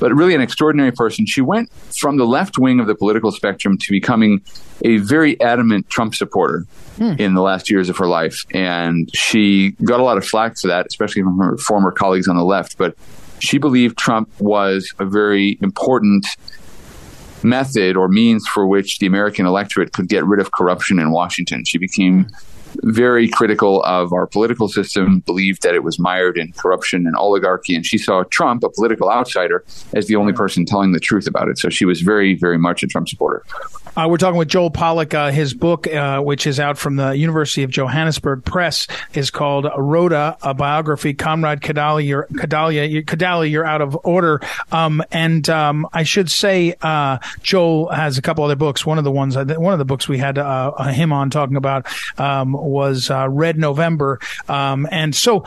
But 0.00 0.14
really 0.14 0.34
an 0.34 0.40
extraordinary 0.40 0.92
person. 0.92 1.26
She 1.26 1.40
went 1.40 1.72
from 1.98 2.18
the 2.18 2.24
left 2.24 2.56
wing 2.56 2.78
of 2.78 2.86
the 2.86 2.94
political 2.94 3.32
spectrum 3.32 3.76
to 3.78 3.90
becoming 3.90 4.40
a 4.84 4.98
very 4.98 5.40
adamant 5.40 5.90
Trump 5.90 6.14
supporter 6.14 6.66
mm. 6.98 7.18
in 7.18 7.34
the 7.34 7.42
last 7.42 7.68
years 7.68 7.88
of 7.88 7.96
her 7.96 8.06
life. 8.06 8.44
And 8.52 9.10
she 9.12 9.72
got 9.82 9.98
a 9.98 10.04
lot 10.04 10.16
of 10.16 10.24
flack 10.24 10.56
for 10.56 10.68
that, 10.68 10.86
especially 10.86 11.22
from 11.22 11.36
her 11.38 11.56
former 11.58 11.90
colleagues 11.90 12.28
on 12.28 12.36
the 12.36 12.44
left. 12.44 12.78
But 12.78 12.96
she 13.40 13.58
believed 13.58 13.98
Trump 13.98 14.30
was 14.38 14.92
a 15.00 15.04
very 15.04 15.58
important 15.62 16.26
method 17.42 17.96
or 17.96 18.08
means 18.08 18.46
for 18.46 18.66
which 18.66 18.98
the 18.98 19.06
American 19.06 19.46
electorate 19.46 19.92
could 19.92 20.08
get 20.08 20.24
rid 20.24 20.40
of 20.40 20.50
corruption 20.52 20.98
in 20.98 21.10
Washington. 21.10 21.64
She 21.64 21.78
became 21.78 22.28
very 22.82 23.28
critical 23.28 23.82
of 23.82 24.12
our 24.12 24.26
political 24.26 24.68
system, 24.68 25.20
believed 25.20 25.62
that 25.62 25.74
it 25.74 25.82
was 25.82 25.98
mired 25.98 26.38
in 26.38 26.52
corruption 26.52 27.06
and 27.06 27.16
oligarchy, 27.16 27.74
and 27.74 27.84
she 27.84 27.98
saw 27.98 28.22
Trump, 28.24 28.62
a 28.64 28.70
political 28.70 29.10
outsider, 29.10 29.64
as 29.94 30.06
the 30.06 30.16
only 30.16 30.32
person 30.32 30.64
telling 30.64 30.92
the 30.92 31.00
truth 31.00 31.26
about 31.26 31.48
it. 31.48 31.58
So 31.58 31.68
she 31.68 31.84
was 31.84 32.00
very, 32.00 32.34
very 32.34 32.58
much 32.58 32.82
a 32.82 32.86
Trump 32.86 33.08
supporter. 33.08 33.44
Uh, 33.96 34.06
we're 34.08 34.16
talking 34.16 34.38
with 34.38 34.48
Joel 34.48 34.70
Pollak. 34.70 35.12
Uh, 35.12 35.32
his 35.32 35.54
book, 35.54 35.88
uh, 35.88 36.20
which 36.20 36.46
is 36.46 36.60
out 36.60 36.78
from 36.78 36.96
the 36.96 37.16
University 37.16 37.64
of 37.64 37.70
Johannesburg 37.70 38.44
Press, 38.44 38.86
is 39.14 39.30
called 39.30 39.66
Rhoda, 39.76 40.36
a 40.42 40.54
biography. 40.54 41.14
Comrade 41.14 41.60
Kadalie, 41.60 42.06
you're, 42.06 42.26
Kadalia, 42.26 43.50
you're 43.50 43.64
out 43.64 43.80
of 43.80 43.98
order. 44.04 44.40
Um, 44.70 45.02
and 45.10 45.48
um, 45.48 45.88
I 45.92 46.04
should 46.04 46.30
say, 46.30 46.74
uh, 46.80 47.18
Joel 47.42 47.88
has 47.88 48.18
a 48.18 48.22
couple 48.22 48.44
other 48.44 48.54
books. 48.54 48.86
One 48.86 48.98
of 48.98 49.04
the 49.04 49.10
ones, 49.10 49.36
one 49.36 49.72
of 49.72 49.78
the 49.78 49.84
books 49.84 50.08
we 50.08 50.18
had 50.18 50.38
uh, 50.38 50.72
him 50.84 51.12
on 51.12 51.30
talking 51.30 51.56
about 51.56 51.86
um, 52.18 52.52
was 52.62 53.10
uh, 53.10 53.28
Red 53.28 53.58
November. 53.58 54.20
Um, 54.48 54.88
and 54.90 55.14
so, 55.14 55.44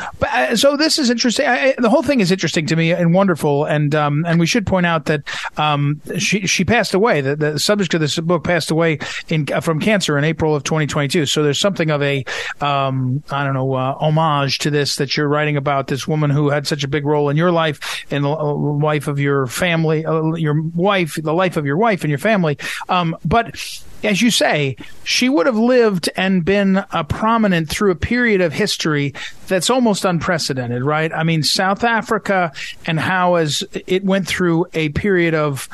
so 0.55 0.77
this 0.77 0.99
is 0.99 1.09
interesting. 1.09 1.47
I, 1.47 1.75
the 1.77 1.89
whole 1.89 2.03
thing 2.03 2.19
is 2.19 2.31
interesting 2.31 2.65
to 2.67 2.75
me 2.75 2.91
and 2.91 3.13
wonderful. 3.13 3.65
And 3.65 3.93
um, 3.95 4.25
and 4.25 4.39
we 4.39 4.45
should 4.45 4.65
point 4.65 4.85
out 4.85 5.05
that 5.05 5.23
um, 5.57 6.01
she 6.17 6.47
she 6.47 6.63
passed 6.65 6.93
away. 6.93 7.21
The, 7.21 7.35
the 7.35 7.59
subject 7.59 7.93
of 7.93 8.01
this 8.01 8.19
book 8.19 8.43
passed 8.43 8.71
away 8.71 8.99
in, 9.29 9.45
from 9.61 9.79
cancer 9.79 10.17
in 10.17 10.23
April 10.23 10.55
of 10.55 10.63
2022. 10.63 11.25
So 11.25 11.43
there's 11.43 11.59
something 11.59 11.89
of 11.89 12.01
a, 12.01 12.23
um, 12.59 13.23
I 13.29 13.43
don't 13.43 13.53
know, 13.53 13.73
uh, 13.73 13.95
homage 13.95 14.59
to 14.59 14.69
this 14.69 14.95
that 14.97 15.15
you're 15.15 15.27
writing 15.27 15.57
about 15.57 15.87
this 15.87 16.07
woman 16.07 16.29
who 16.29 16.49
had 16.49 16.67
such 16.67 16.83
a 16.83 16.87
big 16.87 17.05
role 17.05 17.29
in 17.29 17.37
your 17.37 17.51
life 17.51 18.05
in 18.11 18.23
the 18.23 18.29
life 18.29 19.07
of 19.07 19.19
your 19.19 19.47
family, 19.47 20.05
uh, 20.05 20.33
your 20.33 20.61
wife, 20.61 21.15
the 21.21 21.33
life 21.33 21.57
of 21.57 21.65
your 21.65 21.77
wife 21.77 22.03
and 22.03 22.09
your 22.09 22.19
family. 22.19 22.57
Um, 22.89 23.17
but 23.25 23.55
as 24.03 24.21
you 24.21 24.31
say, 24.31 24.75
she 25.03 25.29
would 25.29 25.45
have 25.45 25.57
lived 25.57 26.09
and 26.15 26.43
been 26.43 26.83
a 26.91 27.03
prominent 27.03 27.69
through 27.69 27.91
a 27.91 27.95
period 27.95 28.41
of 28.41 28.53
history 28.53 29.13
that's 29.47 29.69
almost 29.69 30.05
unprecedented, 30.05 30.83
right? 30.83 31.11
I 31.13 31.23
mean, 31.23 31.43
South 31.43 31.83
Africa 31.83 32.51
and 32.85 32.99
how 32.99 33.35
as 33.35 33.63
it 33.87 34.03
went 34.03 34.27
through 34.27 34.67
a 34.73 34.89
period 34.89 35.33
of 35.33 35.69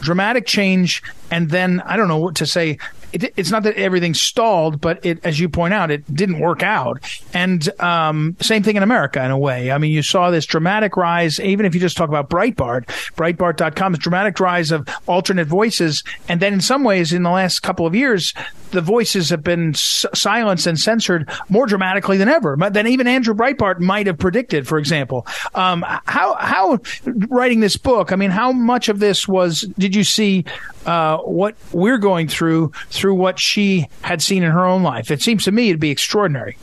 dramatic 0.00 0.46
change, 0.46 1.02
and 1.30 1.50
then 1.50 1.80
I 1.80 1.96
don't 1.96 2.08
know 2.08 2.18
what 2.18 2.36
to 2.36 2.46
say. 2.46 2.78
It, 3.12 3.32
it's 3.36 3.50
not 3.50 3.62
that 3.64 3.76
everything 3.76 4.14
stalled, 4.14 4.80
but 4.80 5.04
it, 5.04 5.24
as 5.24 5.38
you 5.38 5.48
point 5.48 5.74
out, 5.74 5.90
it 5.90 6.14
didn't 6.14 6.40
work 6.40 6.62
out. 6.62 7.02
And 7.34 7.68
um, 7.80 8.36
same 8.40 8.62
thing 8.62 8.76
in 8.76 8.82
America 8.82 9.22
in 9.24 9.30
a 9.30 9.38
way. 9.38 9.70
I 9.70 9.78
mean, 9.78 9.92
you 9.92 10.02
saw 10.02 10.30
this 10.30 10.46
dramatic 10.46 10.96
rise, 10.96 11.40
even 11.40 11.66
if 11.66 11.74
you 11.74 11.80
just 11.80 11.96
talk 11.96 12.08
about 12.08 12.30
Breitbart, 12.30 12.86
Breitbart.com's 13.16 13.98
dramatic 13.98 14.38
rise 14.40 14.70
of 14.70 14.88
alternate 15.06 15.48
voices. 15.48 16.04
And 16.28 16.40
then 16.40 16.54
in 16.54 16.60
some 16.60 16.84
ways, 16.84 17.12
in 17.12 17.22
the 17.22 17.30
last 17.30 17.60
couple 17.60 17.86
of 17.86 17.94
years, 17.94 18.32
the 18.70 18.80
voices 18.80 19.28
have 19.28 19.42
been 19.42 19.70
s- 19.70 20.06
silenced 20.14 20.66
and 20.66 20.78
censored 20.78 21.30
more 21.50 21.66
dramatically 21.66 22.16
than 22.16 22.28
ever, 22.28 22.56
than 22.70 22.86
even 22.86 23.06
Andrew 23.06 23.34
Breitbart 23.34 23.80
might 23.80 24.06
have 24.06 24.18
predicted, 24.18 24.66
for 24.66 24.78
example. 24.78 25.26
Um, 25.54 25.84
how, 26.06 26.34
how 26.36 26.78
writing 27.04 27.60
this 27.60 27.76
book, 27.76 28.12
I 28.12 28.16
mean, 28.16 28.30
how 28.30 28.52
much 28.52 28.88
of 28.88 28.98
this 28.98 29.28
was, 29.28 29.60
did 29.76 29.94
you 29.94 30.04
see 30.04 30.44
uh, 30.86 31.18
what 31.18 31.54
we're 31.72 31.98
going 31.98 32.28
through 32.28 32.72
through 32.90 33.01
what 33.10 33.38
she 33.38 33.88
had 34.02 34.20
seen 34.20 34.42
in 34.42 34.50
her 34.50 34.64
own 34.64 34.82
life? 34.82 35.10
It 35.10 35.22
seems 35.22 35.44
to 35.44 35.52
me 35.52 35.70
it'd 35.70 35.80
be 35.80 35.90
extraordinary. 35.90 36.56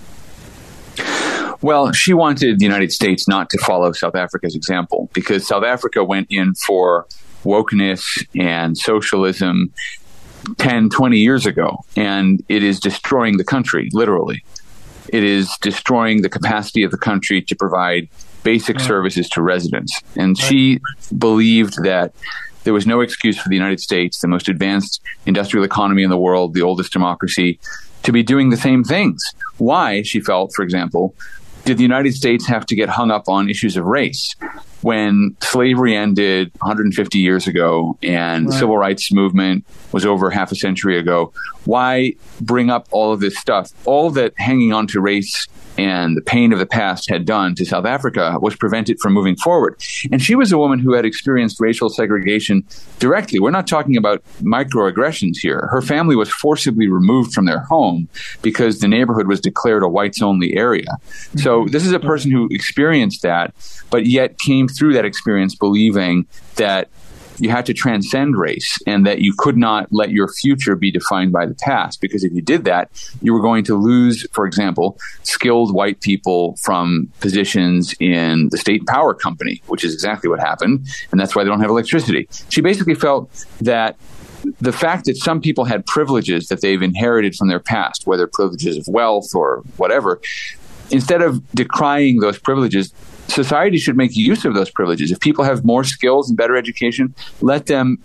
Well, 1.61 1.91
she 1.91 2.13
wanted 2.13 2.59
the 2.59 2.65
United 2.65 2.91
States 2.91 3.27
not 3.27 3.49
to 3.49 3.57
follow 3.57 3.91
South 3.91 4.15
Africa's 4.15 4.55
example 4.55 5.09
because 5.13 5.47
South 5.47 5.63
Africa 5.63 6.03
went 6.03 6.27
in 6.29 6.53
for 6.55 7.05
wokeness 7.43 8.03
and 8.39 8.77
socialism 8.77 9.73
10, 10.57 10.89
20 10.89 11.17
years 11.17 11.45
ago, 11.45 11.83
and 11.95 12.43
it 12.47 12.63
is 12.63 12.79
destroying 12.79 13.37
the 13.37 13.43
country, 13.43 13.89
literally. 13.91 14.43
It 15.09 15.23
is 15.23 15.49
destroying 15.61 16.21
the 16.21 16.29
capacity 16.29 16.83
of 16.83 16.91
the 16.91 16.97
country 16.97 17.41
to 17.41 17.55
provide 17.55 18.07
basic 18.43 18.77
right. 18.77 18.85
services 18.85 19.27
to 19.29 19.41
residents. 19.41 19.99
And 20.15 20.37
right. 20.39 20.47
she 20.47 20.79
believed 21.17 21.83
that 21.83 22.13
there 22.69 22.73
was 22.75 22.85
no 22.85 23.01
excuse 23.01 23.35
for 23.35 23.49
the 23.49 23.55
United 23.55 23.79
States, 23.79 24.19
the 24.19 24.27
most 24.27 24.47
advanced 24.47 25.01
industrial 25.25 25.65
economy 25.65 26.03
in 26.03 26.11
the 26.11 26.19
world, 26.19 26.53
the 26.53 26.61
oldest 26.61 26.93
democracy, 26.93 27.59
to 28.03 28.11
be 28.11 28.21
doing 28.21 28.51
the 28.51 28.57
same 28.57 28.83
things. 28.83 29.19
Why, 29.57 30.03
she 30.03 30.19
felt, 30.19 30.51
for 30.55 30.61
example, 30.61 31.15
did 31.65 31.77
the 31.77 31.81
United 31.81 32.13
States 32.13 32.45
have 32.45 32.67
to 32.67 32.75
get 32.75 32.87
hung 32.87 33.09
up 33.09 33.27
on 33.27 33.49
issues 33.49 33.75
of 33.75 33.85
race? 33.85 34.35
When 34.81 35.35
slavery 35.41 35.95
ended 35.95 36.51
150 36.61 37.17
years 37.17 37.47
ago 37.47 37.97
and 38.03 38.45
right. 38.45 38.51
the 38.51 38.59
civil 38.59 38.77
rights 38.77 39.11
movement 39.11 39.65
was 39.91 40.05
over 40.05 40.29
half 40.29 40.51
a 40.51 40.55
century 40.55 40.99
ago, 40.99 41.33
why 41.65 42.13
bring 42.39 42.69
up 42.69 42.87
all 42.91 43.11
of 43.11 43.19
this 43.19 43.35
stuff? 43.35 43.71
All 43.85 44.11
that 44.11 44.33
hanging 44.37 44.73
on 44.73 44.85
to 44.89 45.01
race 45.01 45.47
and 45.79 46.17
the 46.17 46.21
pain 46.21 46.51
of 46.51 46.59
the 46.59 46.65
past 46.65 47.09
had 47.09 47.23
done 47.23 47.55
to 47.55 47.65
South 47.65 47.85
Africa 47.85 48.37
was 48.41 48.53
prevented 48.53 48.99
from 48.99 49.13
moving 49.13 49.37
forward. 49.37 49.81
And 50.11 50.21
she 50.21 50.35
was 50.35 50.51
a 50.51 50.57
woman 50.57 50.77
who 50.77 50.93
had 50.93 51.05
experienced 51.05 51.61
racial 51.61 51.89
segregation 51.89 52.65
directly. 52.99 53.39
We're 53.39 53.51
not 53.51 53.65
talking 53.65 53.95
about 53.95 54.21
microaggressions 54.41 55.37
here. 55.37 55.69
Her 55.71 55.81
family 55.81 56.17
was 56.17 56.29
forcibly 56.29 56.89
removed 56.89 57.33
from 57.33 57.45
their 57.45 57.61
home 57.61 58.09
because 58.41 58.79
the 58.79 58.89
neighborhood 58.89 59.27
was 59.27 59.39
declared 59.39 59.81
a 59.81 59.87
whites 59.87 60.21
only 60.21 60.57
area. 60.57 60.83
Mm-hmm. 60.83 61.39
So 61.39 61.65
this 61.69 61.85
is 61.85 61.93
a 61.93 61.99
person 61.99 62.29
who 62.29 62.49
experienced 62.51 63.21
that, 63.21 63.55
but 63.89 64.05
yet 64.05 64.37
came 64.37 64.67
through 64.67 64.95
that 64.95 65.05
experience 65.05 65.55
believing 65.55 66.27
that 66.55 66.89
you 67.39 67.49
had 67.49 67.65
to 67.65 67.73
transcend 67.73 68.37
race 68.37 68.77
and 68.85 69.05
that 69.05 69.19
you 69.19 69.33
could 69.37 69.57
not 69.57 69.87
let 69.91 70.11
your 70.11 70.27
future 70.27 70.75
be 70.75 70.91
defined 70.91 71.31
by 71.31 71.45
the 71.45 71.55
past 71.55 72.01
because 72.01 72.23
if 72.23 72.31
you 72.33 72.41
did 72.41 72.65
that, 72.65 72.89
you 73.21 73.33
were 73.33 73.41
going 73.41 73.63
to 73.65 73.75
lose, 73.75 74.27
for 74.31 74.45
example, 74.45 74.97
skilled 75.23 75.73
white 75.73 76.01
people 76.01 76.55
from 76.61 77.11
positions 77.19 77.93
in 77.99 78.49
the 78.49 78.57
state 78.57 78.85
power 78.87 79.13
company, 79.13 79.61
which 79.67 79.83
is 79.83 79.93
exactly 79.93 80.29
what 80.29 80.39
happened. 80.39 80.85
And 81.11 81.19
that's 81.19 81.35
why 81.35 81.43
they 81.43 81.49
don't 81.49 81.61
have 81.61 81.69
electricity. 81.69 82.27
She 82.49 82.61
basically 82.61 82.95
felt 82.95 83.45
that 83.61 83.97
the 84.61 84.71
fact 84.71 85.05
that 85.05 85.17
some 85.17 85.41
people 85.41 85.65
had 85.65 85.85
privileges 85.85 86.47
that 86.47 86.61
they've 86.61 86.81
inherited 86.81 87.35
from 87.35 87.49
their 87.49 87.59
past, 87.59 88.07
whether 88.07 88.27
privileges 88.27 88.77
of 88.77 88.85
wealth 88.87 89.35
or 89.35 89.63
whatever, 89.77 90.21
instead 90.91 91.21
of 91.21 91.43
decrying 91.51 92.19
those 92.19 92.39
privileges, 92.39 92.93
society 93.29 93.77
should 93.77 93.97
make 93.97 94.15
use 94.15 94.45
of 94.45 94.53
those 94.53 94.69
privileges. 94.69 95.11
If 95.11 95.19
people 95.19 95.43
have 95.43 95.63
more 95.63 95.83
skills 95.83 96.29
and 96.29 96.37
better 96.37 96.55
education, 96.55 97.13
let 97.41 97.67
them 97.67 97.97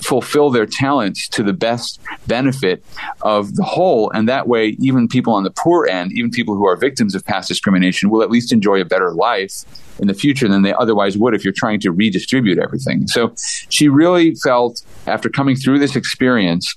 fulfill 0.00 0.50
their 0.50 0.66
talents 0.66 1.28
to 1.28 1.42
the 1.42 1.52
best 1.52 2.00
benefit 2.26 2.84
of 3.22 3.56
the 3.56 3.64
whole. 3.64 4.10
And 4.10 4.28
that 4.28 4.46
way, 4.46 4.76
even 4.80 5.08
people 5.08 5.32
on 5.32 5.42
the 5.42 5.50
poor 5.50 5.86
end, 5.86 6.12
even 6.12 6.30
people 6.30 6.54
who 6.54 6.66
are 6.66 6.76
victims 6.76 7.14
of 7.14 7.24
past 7.24 7.48
discrimination, 7.48 8.08
will 8.08 8.22
at 8.22 8.30
least 8.30 8.52
enjoy 8.52 8.80
a 8.80 8.84
better 8.84 9.12
life 9.12 9.64
in 9.98 10.06
the 10.06 10.14
future 10.14 10.46
than 10.46 10.62
they 10.62 10.72
otherwise 10.74 11.18
would 11.18 11.34
if 11.34 11.42
you're 11.42 11.52
trying 11.52 11.80
to 11.80 11.90
redistribute 11.90 12.58
everything. 12.58 13.08
So 13.08 13.34
she 13.68 13.88
really 13.88 14.36
felt, 14.36 14.82
after 15.06 15.28
coming 15.28 15.56
through 15.56 15.80
this 15.80 15.96
experience, 15.96 16.72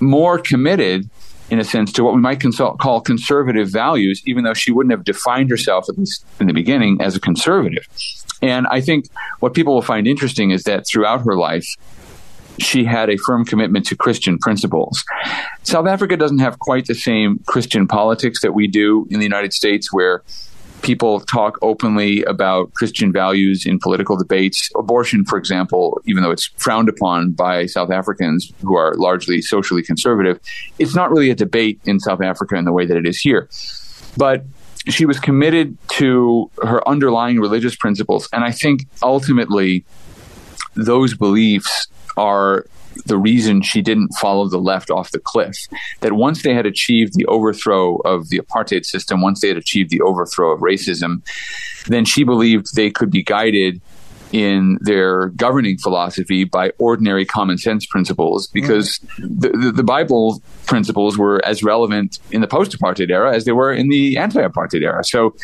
more 0.00 0.38
committed 0.38 1.08
in 1.50 1.58
a 1.58 1.64
sense, 1.64 1.92
to 1.92 2.04
what 2.04 2.14
we 2.14 2.20
might 2.20 2.40
consult, 2.40 2.78
call 2.78 3.00
conservative 3.00 3.68
values, 3.68 4.22
even 4.26 4.44
though 4.44 4.54
she 4.54 4.70
wouldn't 4.70 4.90
have 4.90 5.04
defined 5.04 5.50
herself, 5.50 5.86
at 5.88 5.98
least 5.98 6.24
in 6.40 6.46
the 6.46 6.52
beginning, 6.52 7.00
as 7.00 7.16
a 7.16 7.20
conservative. 7.20 7.86
And 8.42 8.66
I 8.70 8.80
think 8.80 9.06
what 9.40 9.54
people 9.54 9.74
will 9.74 9.82
find 9.82 10.06
interesting 10.06 10.50
is 10.50 10.64
that 10.64 10.86
throughout 10.86 11.22
her 11.22 11.36
life, 11.36 11.66
she 12.58 12.84
had 12.84 13.08
a 13.08 13.16
firm 13.16 13.44
commitment 13.44 13.86
to 13.86 13.96
Christian 13.96 14.38
principles. 14.38 15.04
South 15.62 15.86
Africa 15.86 16.16
doesn't 16.16 16.38
have 16.38 16.58
quite 16.58 16.86
the 16.86 16.94
same 16.94 17.38
Christian 17.46 17.86
politics 17.86 18.40
that 18.42 18.52
we 18.52 18.66
do 18.66 19.06
in 19.10 19.18
the 19.20 19.24
United 19.24 19.52
States, 19.52 19.92
where 19.92 20.22
people 20.82 21.20
talk 21.20 21.58
openly 21.62 22.22
about 22.24 22.72
Christian 22.74 23.12
values 23.12 23.66
in 23.66 23.78
political 23.78 24.16
debates. 24.16 24.70
Abortion, 24.76 25.24
for 25.24 25.38
example, 25.38 26.00
even 26.06 26.22
though 26.22 26.30
it's 26.30 26.46
frowned 26.56 26.88
upon 26.88 27.32
by 27.32 27.66
South 27.66 27.90
Africans 27.90 28.52
who 28.62 28.76
are 28.76 28.94
largely 28.94 29.42
socially 29.42 29.82
conservative, 29.82 30.38
it's 30.78 30.94
not 30.94 31.10
really 31.10 31.30
a 31.30 31.34
debate 31.34 31.80
in 31.84 32.00
South 32.00 32.22
Africa 32.22 32.56
in 32.56 32.64
the 32.64 32.72
way 32.72 32.86
that 32.86 32.96
it 32.96 33.06
is 33.06 33.18
here. 33.18 33.48
But 34.16 34.44
she 34.86 35.04
was 35.04 35.18
committed 35.18 35.76
to 35.88 36.50
her 36.62 36.86
underlying 36.88 37.40
religious 37.40 37.76
principles. 37.76 38.28
And 38.32 38.44
I 38.44 38.52
think 38.52 38.86
ultimately 39.02 39.84
those 40.74 41.14
beliefs 41.14 41.88
are 42.16 42.66
the 43.06 43.18
reason 43.18 43.62
she 43.62 43.82
didn't 43.82 44.10
follow 44.20 44.48
the 44.48 44.58
left 44.58 44.90
off 44.90 45.10
the 45.10 45.18
cliff. 45.18 45.56
That 46.00 46.12
once 46.12 46.42
they 46.42 46.54
had 46.54 46.66
achieved 46.66 47.14
the 47.14 47.26
overthrow 47.26 47.96
of 47.98 48.28
the 48.28 48.38
apartheid 48.38 48.84
system, 48.84 49.20
once 49.20 49.40
they 49.40 49.48
had 49.48 49.56
achieved 49.56 49.90
the 49.90 50.00
overthrow 50.02 50.52
of 50.52 50.60
racism, 50.60 51.22
then 51.86 52.04
she 52.04 52.24
believed 52.24 52.74
they 52.74 52.90
could 52.90 53.10
be 53.10 53.22
guided 53.22 53.80
in 54.32 54.78
their 54.82 55.28
governing 55.28 55.78
philosophy 55.78 56.44
by 56.44 56.70
ordinary 56.78 57.24
common 57.24 57.56
sense 57.56 57.86
principles 57.86 58.46
because 58.48 58.98
mm. 58.98 59.40
the, 59.40 59.48
the, 59.50 59.72
the, 59.72 59.82
Bible 59.82 60.42
principles 60.66 61.16
were 61.16 61.42
as 61.46 61.62
relevant 61.62 62.18
in 62.30 62.42
the 62.42 62.46
post 62.46 62.78
apartheid 62.78 63.10
era 63.10 63.34
as 63.34 63.46
they 63.46 63.52
were 63.52 63.72
in 63.72 63.88
the 63.88 64.18
anti 64.18 64.40
apartheid 64.40 64.82
era. 64.82 65.02
So 65.02 65.34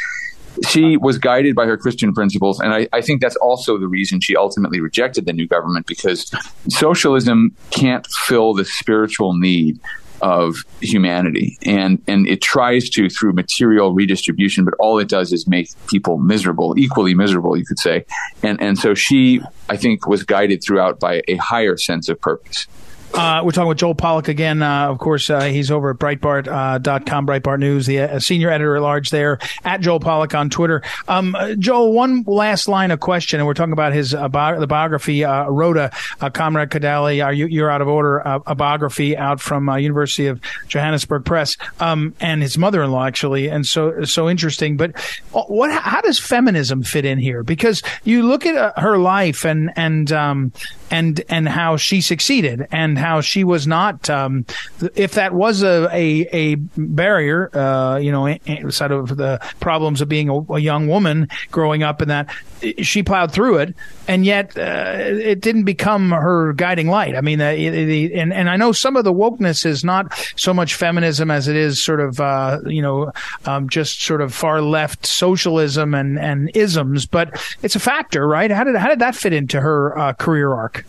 she 0.69 0.97
was 0.97 1.19
guided 1.19 1.55
by 1.55 1.67
her 1.67 1.77
Christian 1.77 2.13
principles, 2.13 2.61
and 2.61 2.73
I, 2.73 2.89
I, 2.93 3.01
think 3.01 3.21
that's 3.21 3.37
also 3.37 3.79
the 3.79 3.89
reason 3.89 4.21
she 4.21 4.37
ultimately 4.37 4.81
rejected 4.81 5.27
the 5.27 5.33
new 5.33 5.47
government 5.47 5.87
because 5.87 6.31
socialism 6.69 7.55
can't 7.71 8.07
fill 8.27 8.55
the 8.55 8.65
spiritual 8.65 9.35
need 9.35 9.81
of 10.21 10.57
humanity, 10.81 11.59
and 11.65 12.03
and 12.07 12.27
it 12.29 12.41
tries 12.41 12.89
to 12.91 13.11
through 13.11 13.33
material 13.33 13.93
redistribution, 13.93 14.65
but 14.65 14.75
all 14.79 14.99
it 14.99 15.09
does 15.09 15.33
is 15.33 15.47
make 15.47 15.69
people 15.89 16.19
miserable, 16.19 16.79
equally 16.79 17.15
miserable, 17.15 17.57
you 17.57 17.65
could 17.65 17.79
say, 17.79 18.05
and 18.43 18.61
and 18.61 18.79
so 18.79 18.95
she, 18.95 19.41
I 19.69 19.77
think, 19.77 20.07
was 20.07 20.23
guided 20.23 20.63
throughout 20.65 21.01
by 21.01 21.23
a 21.29 21.37
higher 21.37 21.77
sense 21.77 22.09
of 22.09 22.21
purpose. 22.21 22.67
Uh, 23.15 23.43
we're 23.45 23.53
talking 23.53 23.69
with 23.69 23.79
Joel 23.79 23.95
Pollak 23.95 24.27
again. 24.27 24.61
Uh, 24.61 24.89
of 24.89 24.99
course, 24.99 25.31
uh, 25.31 25.43
he's 25.43 25.71
over 25.71 25.91
at 25.91 25.99
Breitbart.com, 25.99 27.29
uh, 27.29 27.33
Breitbart 27.33 27.61
News, 27.61 27.87
the 27.87 28.01
uh, 28.01 28.19
senior 28.19 28.51
editor 28.51 28.75
at 28.75 28.83
large 28.83 29.11
there, 29.11 29.39
at 29.65 29.81
Joel 29.81 30.01
Pollak 30.01 30.37
on 30.37 30.51
Twitter. 30.51 30.83
Um, 31.07 31.37
Joel, 31.61 31.93
one 31.93 32.25
last 32.27 32.67
line 32.67 32.91
of 32.91 32.99
question, 32.99 33.39
and 33.39 33.47
we're 33.47 33.55
talking 33.55 33.73
about 33.73 33.93
his 33.93 34.15
uh, 34.15 34.27
the 34.27 34.67
biography, 34.67 35.25
uh, 35.25 35.49
Rhoda, 35.49 35.93
Comrade 36.33 36.71
Kadalie, 36.71 37.37
you, 37.37 37.47
you're 37.47 37.71
out 37.71 37.81
of 37.81 37.87
order, 37.87 38.19
a 38.19 38.55
biography 38.57 39.17
out 39.17 39.41
from 39.41 39.69
University 39.79 40.27
of 40.27 40.41
Johannesburg 40.67 41.25
Press, 41.25 41.57
um, 41.79 42.15
and 42.21 42.43
his 42.43 42.59
mother-in-law 42.59 43.07
actually, 43.07 43.49
and 43.49 43.65
so 43.65 44.03
so 44.03 44.29
interesting. 44.29 44.77
But 44.77 44.99
what? 45.31 45.71
How 45.71 46.01
does 46.01 46.19
feminism 46.19 46.83
fit 46.83 47.05
in 47.05 47.19
here? 47.19 47.45
Because 47.45 47.81
you 48.03 48.25
look 48.25 48.45
at 48.45 48.77
her 48.79 48.99
life 48.99 49.45
and 49.45 49.71
and 49.77 50.11
um, 50.11 50.53
and 50.91 51.23
and 51.29 51.49
how 51.49 51.77
she 51.77 52.01
succeeded 52.01 52.67
and 52.73 52.99
how 53.05 53.21
she 53.21 53.45
was 53.45 53.67
not. 53.67 54.09
Um, 54.09 54.47
if 54.95 55.13
that 55.13 55.35
was 55.35 55.63
a 55.63 55.85
a, 55.93 56.27
a 56.33 56.55
barrier, 56.77 57.55
uh, 57.55 57.99
you 57.99 58.11
know, 58.11 58.39
sort 58.71 58.93
of 58.93 59.17
the 59.17 59.39
problems 59.61 60.01
of 60.01 60.09
being 60.09 60.31
a, 60.31 60.41
a, 60.55 60.59
young 60.59 60.89
woman 60.89 61.29
growing 61.51 61.83
up 61.83 62.01
in 62.01 62.09
that, 62.09 62.35
she 62.81 63.03
plowed 63.03 63.31
through 63.31 63.59
it, 63.59 63.75
and 64.09 64.25
yet 64.25 64.57
uh, 64.57 64.95
it 64.97 65.43
didn't 65.43 65.65
become 65.65 66.13
her 66.13 66.55
guiding 66.55 66.89
light. 66.89 67.15
I 67.15 67.21
mean, 67.21 67.43
uh, 67.43 67.45
and 67.45 68.33
and 68.33 68.49
I 68.49 68.57
know 68.57 68.73
some 68.73 68.97
of 68.97 69.05
the 69.05 69.13
wokeness 69.13 69.67
is 69.67 69.85
not 69.85 70.19
so 70.37 70.55
much 70.55 70.75
feminism 70.75 71.31
as 71.31 71.47
it 71.47 71.57
is 71.57 71.85
sort 71.85 72.01
of 72.01 72.21
uh, 72.21 72.61
you 72.65 72.81
know 72.81 73.13
um, 73.45 73.69
just 73.69 74.03
sort 74.03 74.23
of 74.23 74.33
far 74.33 74.63
left 74.63 75.05
socialism 75.05 75.93
and 75.93 76.19
and 76.19 76.51
isms, 76.55 77.05
but 77.05 77.39
it's 77.63 77.77
a 77.77 77.81
factor, 77.81 78.27
right? 78.27 78.51
How 78.51 78.65
did 78.65 78.77
how 78.77 78.89
did 78.89 79.01
that 79.01 79.15
fit 79.15 79.35
into 79.35 79.61
her 79.61 79.99
uh, 79.99 80.13
career 80.15 80.55
arc? 80.55 80.87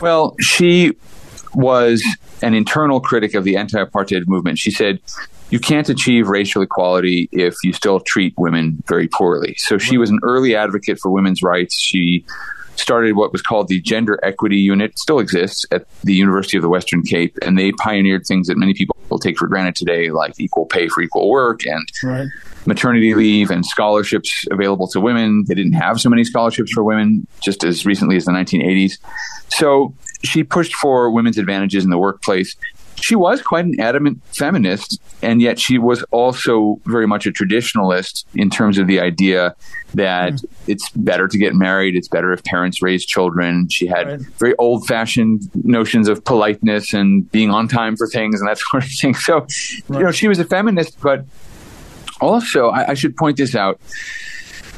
Well, 0.00 0.36
she 0.40 0.92
was 1.54 2.02
an 2.42 2.54
internal 2.54 3.00
critic 3.00 3.34
of 3.34 3.44
the 3.44 3.56
anti 3.56 3.82
apartheid 3.82 4.26
movement. 4.26 4.58
She 4.58 4.70
said, 4.70 5.00
you 5.50 5.58
can't 5.58 5.88
achieve 5.88 6.28
racial 6.28 6.62
equality 6.62 7.28
if 7.32 7.56
you 7.64 7.72
still 7.72 8.00
treat 8.00 8.34
women 8.38 8.82
very 8.86 9.08
poorly. 9.08 9.54
So 9.56 9.78
she 9.78 9.98
was 9.98 10.10
an 10.10 10.20
early 10.22 10.54
advocate 10.54 11.00
for 11.00 11.10
women's 11.10 11.42
rights. 11.42 11.76
She 11.76 12.24
started 12.76 13.16
what 13.16 13.32
was 13.32 13.42
called 13.42 13.68
the 13.68 13.80
Gender 13.80 14.18
Equity 14.22 14.56
Unit, 14.56 14.98
still 14.98 15.18
exists 15.18 15.66
at 15.70 15.86
the 16.02 16.14
University 16.14 16.56
of 16.56 16.62
the 16.62 16.68
Western 16.68 17.02
Cape, 17.02 17.36
and 17.42 17.58
they 17.58 17.72
pioneered 17.72 18.24
things 18.26 18.46
that 18.46 18.56
many 18.56 18.74
people 18.74 18.96
take 19.18 19.36
for 19.36 19.48
granted 19.48 19.74
today, 19.74 20.10
like 20.10 20.38
equal 20.38 20.66
pay 20.66 20.88
for 20.88 21.02
equal 21.02 21.28
work 21.28 21.66
and 21.66 21.92
right. 22.04 22.28
Maternity 22.66 23.14
leave 23.14 23.50
and 23.50 23.64
scholarships 23.64 24.44
available 24.50 24.88
to 24.88 25.00
women. 25.00 25.44
They 25.46 25.54
didn't 25.54 25.72
have 25.72 26.00
so 26.00 26.08
many 26.08 26.24
scholarships 26.24 26.72
for 26.72 26.84
women 26.84 27.26
just 27.42 27.64
as 27.64 27.86
recently 27.86 28.16
as 28.16 28.24
the 28.24 28.32
1980s. 28.32 28.98
So 29.48 29.94
she 30.22 30.44
pushed 30.44 30.74
for 30.74 31.10
women's 31.10 31.38
advantages 31.38 31.84
in 31.84 31.90
the 31.90 31.98
workplace. 31.98 32.56
she 32.96 33.16
was 33.16 33.40
quite 33.40 33.64
an 33.64 33.80
adamant 33.80 34.20
feminist, 34.36 35.00
and 35.22 35.40
yet 35.40 35.58
she 35.58 35.78
was 35.78 36.02
also 36.10 36.78
very 36.84 37.06
much 37.06 37.26
a 37.26 37.30
traditionalist 37.30 38.24
in 38.34 38.50
terms 38.50 38.76
of 38.76 38.86
the 38.86 39.00
idea 39.00 39.54
that 39.94 40.34
mm. 40.34 40.44
it's 40.66 40.90
better 40.90 41.26
to 41.26 41.38
get 41.38 41.54
married, 41.54 41.96
it's 41.96 42.08
better 42.08 42.30
if 42.32 42.44
parents 42.44 42.82
raise 42.82 43.06
children. 43.06 43.68
She 43.70 43.86
had 43.86 44.06
right. 44.06 44.20
very 44.38 44.54
old 44.56 44.86
fashioned 44.86 45.48
notions 45.64 46.08
of 46.08 46.22
politeness 46.24 46.92
and 46.92 47.30
being 47.32 47.50
on 47.50 47.68
time 47.68 47.96
for 47.96 48.06
things 48.06 48.40
and 48.40 48.48
that 48.48 48.58
sort 48.70 48.84
of 48.84 48.90
thing. 48.90 49.14
So, 49.14 49.40
right. 49.88 49.98
you 49.98 50.04
know, 50.04 50.12
she 50.12 50.28
was 50.28 50.38
a 50.38 50.44
feminist, 50.44 51.00
but 51.00 51.24
also, 52.20 52.68
I, 52.68 52.90
I 52.90 52.94
should 52.94 53.16
point 53.16 53.36
this 53.36 53.54
out 53.54 53.80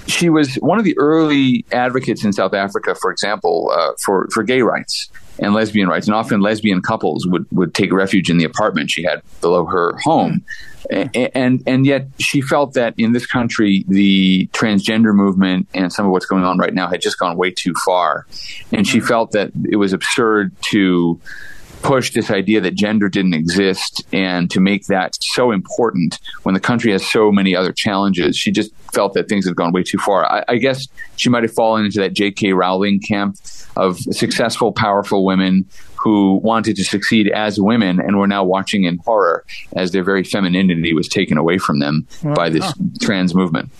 she 0.06 0.28
was 0.28 0.56
one 0.56 0.78
of 0.78 0.84
the 0.84 0.96
early 0.98 1.64
advocates 1.72 2.24
in 2.24 2.32
South 2.32 2.54
Africa, 2.54 2.94
for 2.94 3.10
example, 3.10 3.72
uh, 3.74 3.92
for 4.04 4.28
for 4.32 4.42
gay 4.42 4.62
rights 4.62 5.08
and 5.38 5.54
lesbian 5.54 5.88
rights. 5.88 6.06
And 6.06 6.14
often 6.14 6.40
lesbian 6.40 6.82
couples 6.82 7.26
would, 7.26 7.46
would 7.50 7.74
take 7.74 7.92
refuge 7.92 8.30
in 8.30 8.36
the 8.36 8.44
apartment 8.44 8.90
she 8.90 9.02
had 9.02 9.22
below 9.40 9.64
her 9.64 9.96
home. 10.02 10.44
And, 10.90 11.30
and, 11.34 11.62
and 11.66 11.86
yet 11.86 12.08
she 12.18 12.42
felt 12.42 12.74
that 12.74 12.94
in 12.98 13.12
this 13.12 13.26
country, 13.26 13.84
the 13.88 14.48
transgender 14.52 15.14
movement 15.14 15.68
and 15.74 15.92
some 15.92 16.06
of 16.06 16.12
what's 16.12 16.26
going 16.26 16.44
on 16.44 16.58
right 16.58 16.74
now 16.74 16.88
had 16.88 17.00
just 17.00 17.18
gone 17.18 17.36
way 17.36 17.50
too 17.50 17.72
far. 17.84 18.26
And 18.72 18.86
she 18.86 19.00
felt 19.00 19.32
that 19.32 19.52
it 19.70 19.76
was 19.76 19.92
absurd 19.92 20.54
to 20.70 21.18
push 21.82 22.12
this 22.12 22.30
idea 22.30 22.60
that 22.60 22.74
gender 22.74 23.08
didn't 23.08 23.34
exist 23.34 24.04
and 24.12 24.50
to 24.50 24.60
make 24.60 24.86
that 24.86 25.16
so 25.20 25.50
important 25.50 26.18
when 26.44 26.54
the 26.54 26.60
country 26.60 26.92
has 26.92 27.04
so 27.10 27.32
many 27.32 27.54
other 27.54 27.72
challenges. 27.72 28.36
She 28.36 28.52
just 28.52 28.72
felt 28.92 29.14
that 29.14 29.28
things 29.28 29.46
had 29.46 29.56
gone 29.56 29.72
way 29.72 29.82
too 29.82 29.98
far. 29.98 30.24
I, 30.24 30.44
I 30.48 30.56
guess 30.56 30.86
she 31.16 31.28
might 31.28 31.42
have 31.42 31.52
fallen 31.52 31.84
into 31.84 31.98
that 32.00 32.12
J.K. 32.12 32.52
Rowling 32.52 33.00
camp 33.00 33.36
of 33.76 33.98
successful, 33.98 34.72
powerful 34.72 35.24
women 35.24 35.66
who 36.02 36.40
wanted 36.42 36.76
to 36.76 36.84
succeed 36.84 37.30
as 37.30 37.60
women 37.60 38.00
and 38.00 38.18
were 38.18 38.26
now 38.26 38.42
watching 38.42 38.84
in 38.84 38.98
horror 38.98 39.44
as 39.76 39.92
their 39.92 40.02
very 40.02 40.24
femininity 40.24 40.92
was 40.92 41.08
taken 41.08 41.38
away 41.38 41.58
from 41.58 41.78
them 41.78 42.06
by 42.34 42.48
this 42.48 42.72
trans 43.00 43.34
movement. 43.34 43.70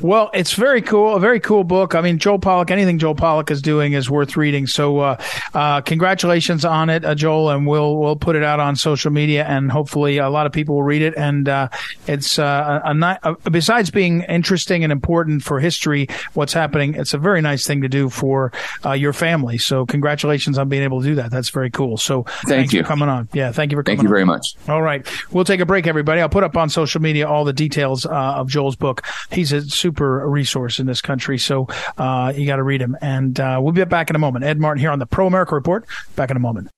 Well, 0.00 0.30
it's 0.32 0.54
very 0.54 0.82
cool. 0.82 1.16
A 1.16 1.20
very 1.20 1.40
cool 1.40 1.64
book. 1.64 1.94
I 1.94 2.00
mean, 2.00 2.18
Joel 2.18 2.38
Pollak, 2.38 2.70
anything 2.70 2.98
Joel 2.98 3.14
Pollak 3.14 3.50
is 3.50 3.60
doing 3.60 3.92
is 3.92 4.08
worth 4.08 4.36
reading. 4.36 4.66
So, 4.66 4.98
uh, 4.98 5.16
uh, 5.54 5.80
congratulations 5.82 6.64
on 6.64 6.90
it, 6.90 7.04
uh, 7.04 7.14
Joel, 7.14 7.50
and 7.50 7.66
we'll, 7.66 7.96
we'll 7.96 8.16
put 8.16 8.36
it 8.36 8.42
out 8.42 8.60
on 8.60 8.76
social 8.76 9.10
media 9.10 9.44
and 9.44 9.70
hopefully 9.70 10.18
a 10.18 10.30
lot 10.30 10.46
of 10.46 10.52
people 10.52 10.76
will 10.76 10.82
read 10.82 11.02
it. 11.02 11.14
And, 11.16 11.48
uh, 11.48 11.68
it's, 12.06 12.38
uh, 12.38 12.80
a, 12.84 12.94
a, 12.94 13.36
a, 13.44 13.50
besides 13.50 13.90
being 13.90 14.22
interesting 14.22 14.84
and 14.84 14.92
important 14.92 15.42
for 15.42 15.60
history, 15.60 16.08
what's 16.34 16.52
happening, 16.52 16.94
it's 16.94 17.14
a 17.14 17.18
very 17.18 17.40
nice 17.40 17.66
thing 17.66 17.82
to 17.82 17.88
do 17.88 18.08
for, 18.08 18.52
uh, 18.84 18.92
your 18.92 19.12
family. 19.12 19.58
So 19.58 19.86
congratulations 19.86 20.56
on 20.56 20.68
being 20.68 20.82
able 20.82 21.02
to 21.02 21.06
do 21.06 21.14
that. 21.16 21.30
That's 21.30 21.50
very 21.50 21.70
cool. 21.70 21.96
So 21.96 22.24
thank 22.46 22.72
you 22.72 22.82
for 22.82 22.88
coming 22.88 23.08
on. 23.08 23.28
Yeah. 23.32 23.52
Thank 23.52 23.72
you 23.72 23.76
for 23.76 23.82
coming 23.82 23.98
Thank 23.98 24.04
you 24.04 24.08
on. 24.08 24.14
very 24.14 24.24
much. 24.24 24.54
All 24.68 24.82
right. 24.82 25.06
We'll 25.30 25.44
take 25.44 25.60
a 25.60 25.66
break, 25.66 25.86
everybody. 25.86 26.20
I'll 26.20 26.28
put 26.28 26.44
up 26.44 26.56
on 26.56 26.70
social 26.70 27.00
media 27.00 27.28
all 27.28 27.44
the 27.44 27.52
details, 27.52 28.06
of 28.06 28.48
Joel's 28.48 28.76
book. 28.76 29.02
He's 29.30 29.49
a 29.52 29.62
super 29.62 30.28
resource 30.28 30.78
in 30.78 30.86
this 30.86 31.00
country. 31.00 31.38
So 31.38 31.66
uh, 31.98 32.32
you 32.34 32.46
got 32.46 32.56
to 32.56 32.62
read 32.62 32.80
him. 32.80 32.96
And 33.00 33.38
uh, 33.38 33.58
we'll 33.60 33.72
be 33.72 33.84
back 33.84 34.10
in 34.10 34.16
a 34.16 34.20
moment. 34.20 34.44
Ed 34.44 34.58
Martin 34.58 34.80
here 34.80 34.90
on 34.90 34.98
the 34.98 35.06
Pro 35.06 35.26
America 35.26 35.54
Report. 35.54 35.86
Back 36.16 36.30
in 36.30 36.36
a 36.36 36.40
moment. 36.40 36.68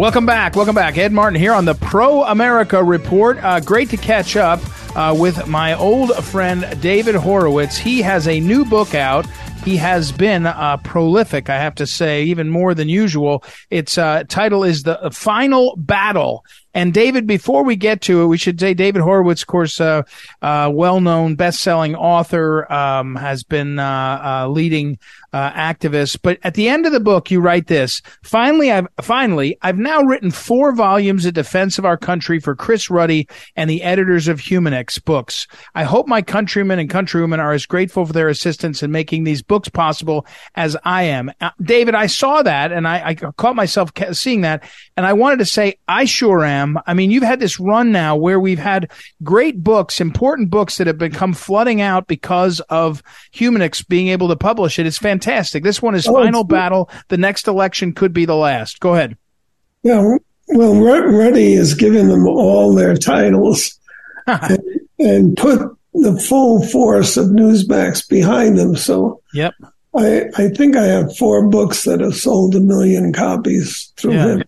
Welcome 0.00 0.24
back. 0.24 0.56
Welcome 0.56 0.74
back. 0.74 0.96
Ed 0.96 1.12
Martin 1.12 1.38
here 1.38 1.52
on 1.52 1.66
the 1.66 1.74
Pro 1.74 2.24
America 2.24 2.82
Report. 2.82 3.36
Uh, 3.44 3.60
great 3.60 3.90
to 3.90 3.98
catch 3.98 4.34
up 4.34 4.58
uh, 4.96 5.14
with 5.14 5.46
my 5.46 5.74
old 5.74 6.16
friend 6.24 6.66
David 6.80 7.14
Horowitz. 7.14 7.76
He 7.76 8.00
has 8.00 8.26
a 8.26 8.40
new 8.40 8.64
book 8.64 8.94
out. 8.94 9.26
He 9.62 9.76
has 9.76 10.10
been 10.10 10.46
uh, 10.46 10.78
prolific, 10.78 11.50
I 11.50 11.58
have 11.58 11.74
to 11.74 11.86
say, 11.86 12.22
even 12.22 12.48
more 12.48 12.72
than 12.72 12.88
usual. 12.88 13.44
Its 13.68 13.98
uh, 13.98 14.24
title 14.26 14.64
is 14.64 14.84
The 14.84 15.10
Final 15.12 15.74
Battle. 15.76 16.46
And 16.72 16.94
David, 16.94 17.26
before 17.26 17.64
we 17.64 17.74
get 17.74 18.00
to 18.02 18.22
it, 18.22 18.26
we 18.26 18.38
should 18.38 18.60
say 18.60 18.74
David 18.74 19.02
Horowitz, 19.02 19.42
of 19.42 19.48
course, 19.48 19.80
uh, 19.80 20.02
uh, 20.40 20.70
well-known 20.72 21.34
best-selling 21.34 21.96
author, 21.96 22.70
um, 22.72 23.16
has 23.16 23.42
been 23.42 23.78
uh, 23.78 24.42
uh 24.44 24.48
leading 24.48 24.98
uh, 25.32 25.50
activist. 25.52 26.18
But 26.22 26.38
at 26.42 26.54
the 26.54 26.68
end 26.68 26.86
of 26.86 26.92
the 26.92 27.00
book, 27.00 27.30
you 27.30 27.40
write 27.40 27.66
this: 27.66 28.02
Finally, 28.22 28.70
I've 28.70 28.86
finally 29.00 29.58
I've 29.62 29.78
now 29.78 30.02
written 30.02 30.30
four 30.30 30.72
volumes 30.72 31.26
of 31.26 31.34
defense 31.34 31.78
of 31.78 31.84
our 31.84 31.96
country 31.96 32.38
for 32.38 32.54
Chris 32.54 32.90
Ruddy 32.90 33.28
and 33.56 33.68
the 33.68 33.82
editors 33.82 34.28
of 34.28 34.40
Humanix 34.40 35.02
books. 35.04 35.46
I 35.74 35.84
hope 35.84 36.06
my 36.06 36.22
countrymen 36.22 36.78
and 36.78 36.90
countrywomen 36.90 37.38
are 37.38 37.52
as 37.52 37.66
grateful 37.66 38.06
for 38.06 38.12
their 38.12 38.28
assistance 38.28 38.82
in 38.82 38.90
making 38.90 39.24
these 39.24 39.42
books 39.42 39.68
possible 39.68 40.26
as 40.54 40.76
I 40.84 41.04
am. 41.04 41.30
Uh, 41.40 41.50
David, 41.62 41.94
I 41.94 42.06
saw 42.06 42.42
that 42.42 42.72
and 42.72 42.86
I, 42.86 43.08
I 43.08 43.14
caught 43.14 43.56
myself 43.56 43.90
seeing 44.12 44.42
that, 44.42 44.68
and 44.96 45.06
I 45.06 45.12
wanted 45.12 45.38
to 45.38 45.46
say 45.46 45.78
I 45.88 46.04
sure 46.04 46.44
am 46.44 46.59
I 46.86 46.94
mean, 46.94 47.10
you've 47.10 47.22
had 47.22 47.40
this 47.40 47.60
run 47.60 47.92
now 47.92 48.16
where 48.16 48.40
we've 48.40 48.58
had 48.58 48.90
great 49.22 49.62
books, 49.62 50.00
important 50.00 50.50
books 50.50 50.78
that 50.78 50.86
have 50.86 50.98
become 50.98 51.32
flooding 51.32 51.80
out 51.80 52.06
because 52.06 52.60
of 52.68 53.02
Humanix 53.34 53.86
being 53.86 54.08
able 54.08 54.28
to 54.28 54.36
publish 54.36 54.78
it. 54.78 54.86
It's 54.86 54.98
fantastic. 54.98 55.62
This 55.62 55.82
one 55.82 55.94
is 55.94 56.06
oh, 56.06 56.14
Final 56.14 56.44
Battle. 56.44 56.90
The 57.08 57.18
next 57.18 57.48
election 57.48 57.92
could 57.92 58.12
be 58.12 58.24
the 58.24 58.36
last. 58.36 58.80
Go 58.80 58.94
ahead. 58.94 59.16
Yeah, 59.82 60.16
well, 60.48 60.74
Ruddy 60.74 61.54
has 61.54 61.74
given 61.74 62.08
them 62.08 62.26
all 62.26 62.74
their 62.74 62.96
titles 62.96 63.78
and, 64.26 64.58
and 64.98 65.36
put 65.36 65.60
the 65.94 66.18
full 66.18 66.66
force 66.66 67.16
of 67.16 67.26
Newsmax 67.26 68.08
behind 68.08 68.58
them. 68.58 68.76
So, 68.76 69.22
yep. 69.32 69.54
I, 69.94 70.24
I 70.36 70.48
think 70.48 70.76
I 70.76 70.84
have 70.84 71.16
four 71.16 71.48
books 71.48 71.84
that 71.84 72.00
have 72.00 72.14
sold 72.14 72.54
a 72.54 72.60
million 72.60 73.12
copies 73.12 73.92
through 73.96 74.14
yeah. 74.14 74.26
him. 74.26 74.44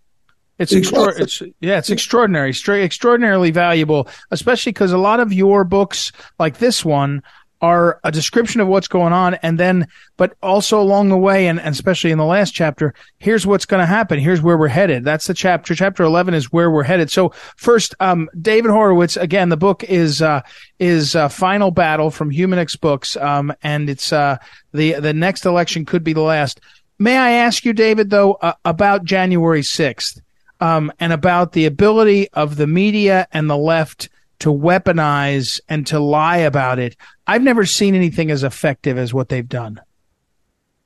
It's, 0.62 0.72
extra- 0.75 1.22
it's 1.22 1.42
yeah, 1.61 1.79
it's 1.79 1.90
extraordinary, 1.90 2.53
straight, 2.55 2.85
extraordinarily 2.85 3.51
valuable, 3.51 4.09
especially 4.31 4.72
because 4.72 4.92
a 4.92 4.98
lot 4.98 5.20
of 5.20 5.33
your 5.33 5.64
books, 5.64 6.12
like 6.38 6.59
this 6.59 6.85
one, 6.85 7.22
are 7.61 8.01
a 8.03 8.11
description 8.11 8.61
of 8.61 8.66
what's 8.66 8.88
going 8.88 9.12
on, 9.12 9.35
and 9.35 9.57
then, 9.57 9.87
but 10.16 10.37
also 10.42 10.81
along 10.81 11.11
the 11.11 11.16
way, 11.16 11.46
and, 11.46 11.61
and 11.61 11.72
especially 11.72 12.11
in 12.11 12.18
the 12.18 12.25
last 12.25 12.53
chapter, 12.53 12.92
here's 13.18 13.46
what's 13.46 13.66
going 13.66 13.79
to 13.79 13.87
happen. 13.87 14.18
Here's 14.18 14.42
where 14.42 14.59
we're 14.59 14.66
headed. 14.66 15.05
That's 15.05 15.29
the 15.29 15.35
chapter. 15.35 15.72
Chapter 15.77 16.03
eleven 16.03 16.35
is 16.35 16.53
where 16.53 16.72
we're 16.72 16.83
headed. 16.83 17.09
So 17.09 17.33
first, 17.57 17.94
um, 18.01 18.29
David 18.40 18.72
Horowitz. 18.72 19.16
Again, 19.16 19.48
the 19.48 19.57
book 19.57 19.85
is 19.85 20.20
uh, 20.20 20.40
is 20.81 21.14
uh, 21.14 21.29
Final 21.29 21.70
Battle 21.70 22.11
from 22.11 22.33
Humanix 22.33 22.79
Books, 22.81 23.16
um, 23.16 23.53
and 23.62 23.88
it's 23.88 24.12
uh, 24.12 24.38
the 24.72 24.94
the 24.94 25.12
next 25.14 25.46
election 25.46 25.85
could 25.85 26.03
be 26.03 26.14
the 26.14 26.20
last. 26.20 26.61
May 26.98 27.16
I 27.16 27.31
ask 27.31 27.64
you, 27.64 27.72
David, 27.72 28.11
though, 28.11 28.35
uh, 28.35 28.55
about 28.64 29.05
January 29.05 29.62
sixth? 29.62 30.20
Um, 30.62 30.92
and 31.01 31.12
about 31.12 31.53
the 31.53 31.66
ability 31.66 32.29
of 32.35 32.55
the 32.55 32.68
media 32.68 33.27
and 33.33 33.51
the 33.51 33.57
left 33.57 34.09
to 34.38 34.48
weaponize 34.48 35.61
and 35.68 35.85
to 35.88 35.98
lie 35.98 36.37
about 36.37 36.79
it. 36.79 36.96
I've 37.27 37.42
never 37.42 37.66
seen 37.66 37.96
anything 37.96 38.31
as 38.31 38.44
effective 38.44 38.96
as 38.96 39.12
what 39.12 39.29
they've 39.29 39.48
done. 39.48 39.81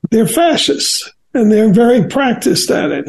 They're 0.09 0.27
fascists 0.27 1.11
and 1.35 1.51
they're 1.51 1.71
very 1.71 2.07
practiced 2.07 2.71
at 2.71 2.91
it. 2.91 3.07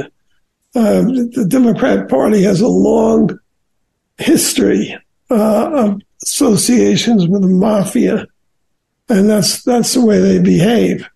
Uh, 0.75 1.03
the 1.33 1.47
Democrat 1.49 2.07
Party 2.07 2.43
has 2.43 2.61
a 2.61 2.69
long 2.69 3.39
history 4.19 4.95
uh, 5.31 5.71
of 5.73 6.03
associations 6.23 7.27
with 7.27 7.41
the 7.41 7.49
mafia, 7.49 8.27
and 9.09 9.31
that's 9.31 9.63
that's 9.63 9.95
the 9.95 10.05
way 10.05 10.19
they 10.19 10.39
behave. 10.39 11.09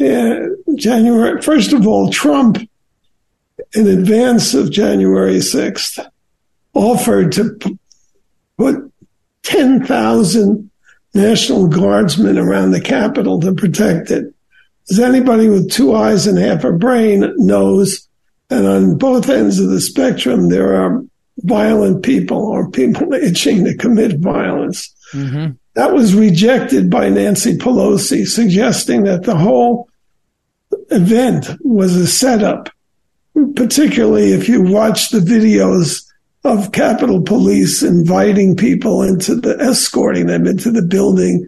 Uh, 0.00 0.48
January, 0.74 1.40
first 1.40 1.72
of 1.72 1.86
all, 1.86 2.10
Trump 2.10 2.67
in 3.74 3.86
advance 3.86 4.54
of 4.54 4.70
January 4.70 5.36
6th, 5.36 6.04
offered 6.74 7.32
to 7.32 7.78
put 8.56 8.92
10,000 9.42 10.70
National 11.14 11.66
Guardsmen 11.68 12.38
around 12.38 12.70
the 12.70 12.80
Capitol 12.80 13.40
to 13.40 13.52
protect 13.52 14.10
it. 14.10 14.32
As 14.90 14.98
anybody 14.98 15.48
with 15.48 15.70
two 15.70 15.94
eyes 15.94 16.26
and 16.26 16.38
half 16.38 16.64
a 16.64 16.72
brain 16.72 17.32
knows, 17.36 18.08
and 18.50 18.66
on 18.66 18.96
both 18.96 19.28
ends 19.28 19.58
of 19.58 19.68
the 19.68 19.80
spectrum, 19.80 20.48
there 20.48 20.74
are 20.74 21.02
violent 21.38 22.02
people 22.02 22.38
or 22.38 22.70
people 22.70 23.12
itching 23.12 23.64
to 23.64 23.76
commit 23.76 24.18
violence. 24.20 24.94
Mm-hmm. 25.12 25.52
That 25.74 25.92
was 25.92 26.14
rejected 26.14 26.90
by 26.90 27.08
Nancy 27.08 27.56
Pelosi, 27.56 28.26
suggesting 28.26 29.04
that 29.04 29.24
the 29.24 29.36
whole 29.36 29.88
event 30.90 31.48
was 31.60 31.94
a 31.94 32.06
setup 32.06 32.70
particularly 33.54 34.32
if 34.32 34.48
you 34.48 34.62
watch 34.62 35.10
the 35.10 35.20
videos 35.20 36.04
of 36.44 36.72
Capitol 36.72 37.22
Police 37.22 37.82
inviting 37.82 38.56
people 38.56 39.02
into 39.02 39.34
the, 39.34 39.58
escorting 39.60 40.26
them 40.26 40.46
into 40.46 40.70
the 40.70 40.82
building. 40.82 41.46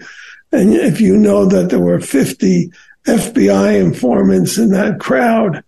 And 0.53 0.75
if 0.75 1.01
you 1.01 1.17
know 1.17 1.47
that 1.47 1.71
there 1.71 1.81
were 1.81 2.01
50 2.01 2.71
FBI 3.07 3.81
informants 3.81 4.59
in 4.59 4.71
that 4.71 5.01
crowd, 5.01 5.63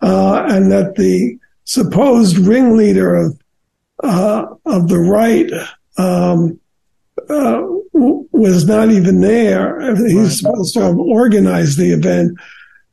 uh, 0.00 0.44
and 0.48 0.70
that 0.70 0.94
the 0.96 1.38
supposed 1.64 2.38
ringleader 2.38 3.14
of 3.14 3.40
uh, 4.02 4.46
of 4.64 4.88
the 4.88 4.98
right 4.98 5.50
um, 5.96 6.60
uh, 7.28 7.62
was 7.92 8.66
not 8.66 8.90
even 8.90 9.20
there. 9.20 9.96
He's 9.96 10.38
supposed 10.38 10.74
to 10.74 10.82
have 10.82 10.98
organized 10.98 11.78
the 11.78 11.90
event. 11.90 12.38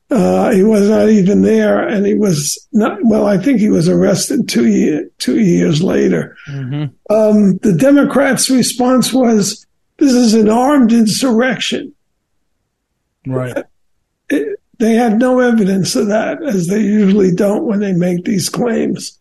Uh, 0.08 0.52
he 0.52 0.62
was 0.62 0.88
not 0.88 1.08
even 1.08 1.42
there, 1.42 1.86
and 1.86 2.06
he 2.06 2.14
was 2.14 2.68
not. 2.72 2.98
Well, 3.02 3.26
I 3.26 3.38
think 3.38 3.58
he 3.58 3.70
was 3.70 3.88
arrested 3.88 4.48
two 4.48 4.68
year, 4.68 5.10
two 5.18 5.40
years 5.40 5.82
later. 5.82 6.36
Mm-hmm. 6.48 7.12
Um, 7.12 7.56
the 7.58 7.72
Democrats' 7.76 8.48
response 8.48 9.12
was, 9.12 9.66
"This 9.96 10.12
is 10.12 10.34
an 10.34 10.48
armed 10.48 10.92
insurrection." 10.92 11.92
Right. 13.26 13.64
It, 14.28 14.60
they 14.78 14.94
had 14.94 15.18
no 15.18 15.40
evidence 15.40 15.96
of 15.96 16.06
that, 16.06 16.40
as 16.42 16.68
they 16.68 16.80
usually 16.80 17.34
don't 17.34 17.64
when 17.64 17.80
they 17.80 17.92
make 17.92 18.24
these 18.24 18.48
claims. 18.48 19.18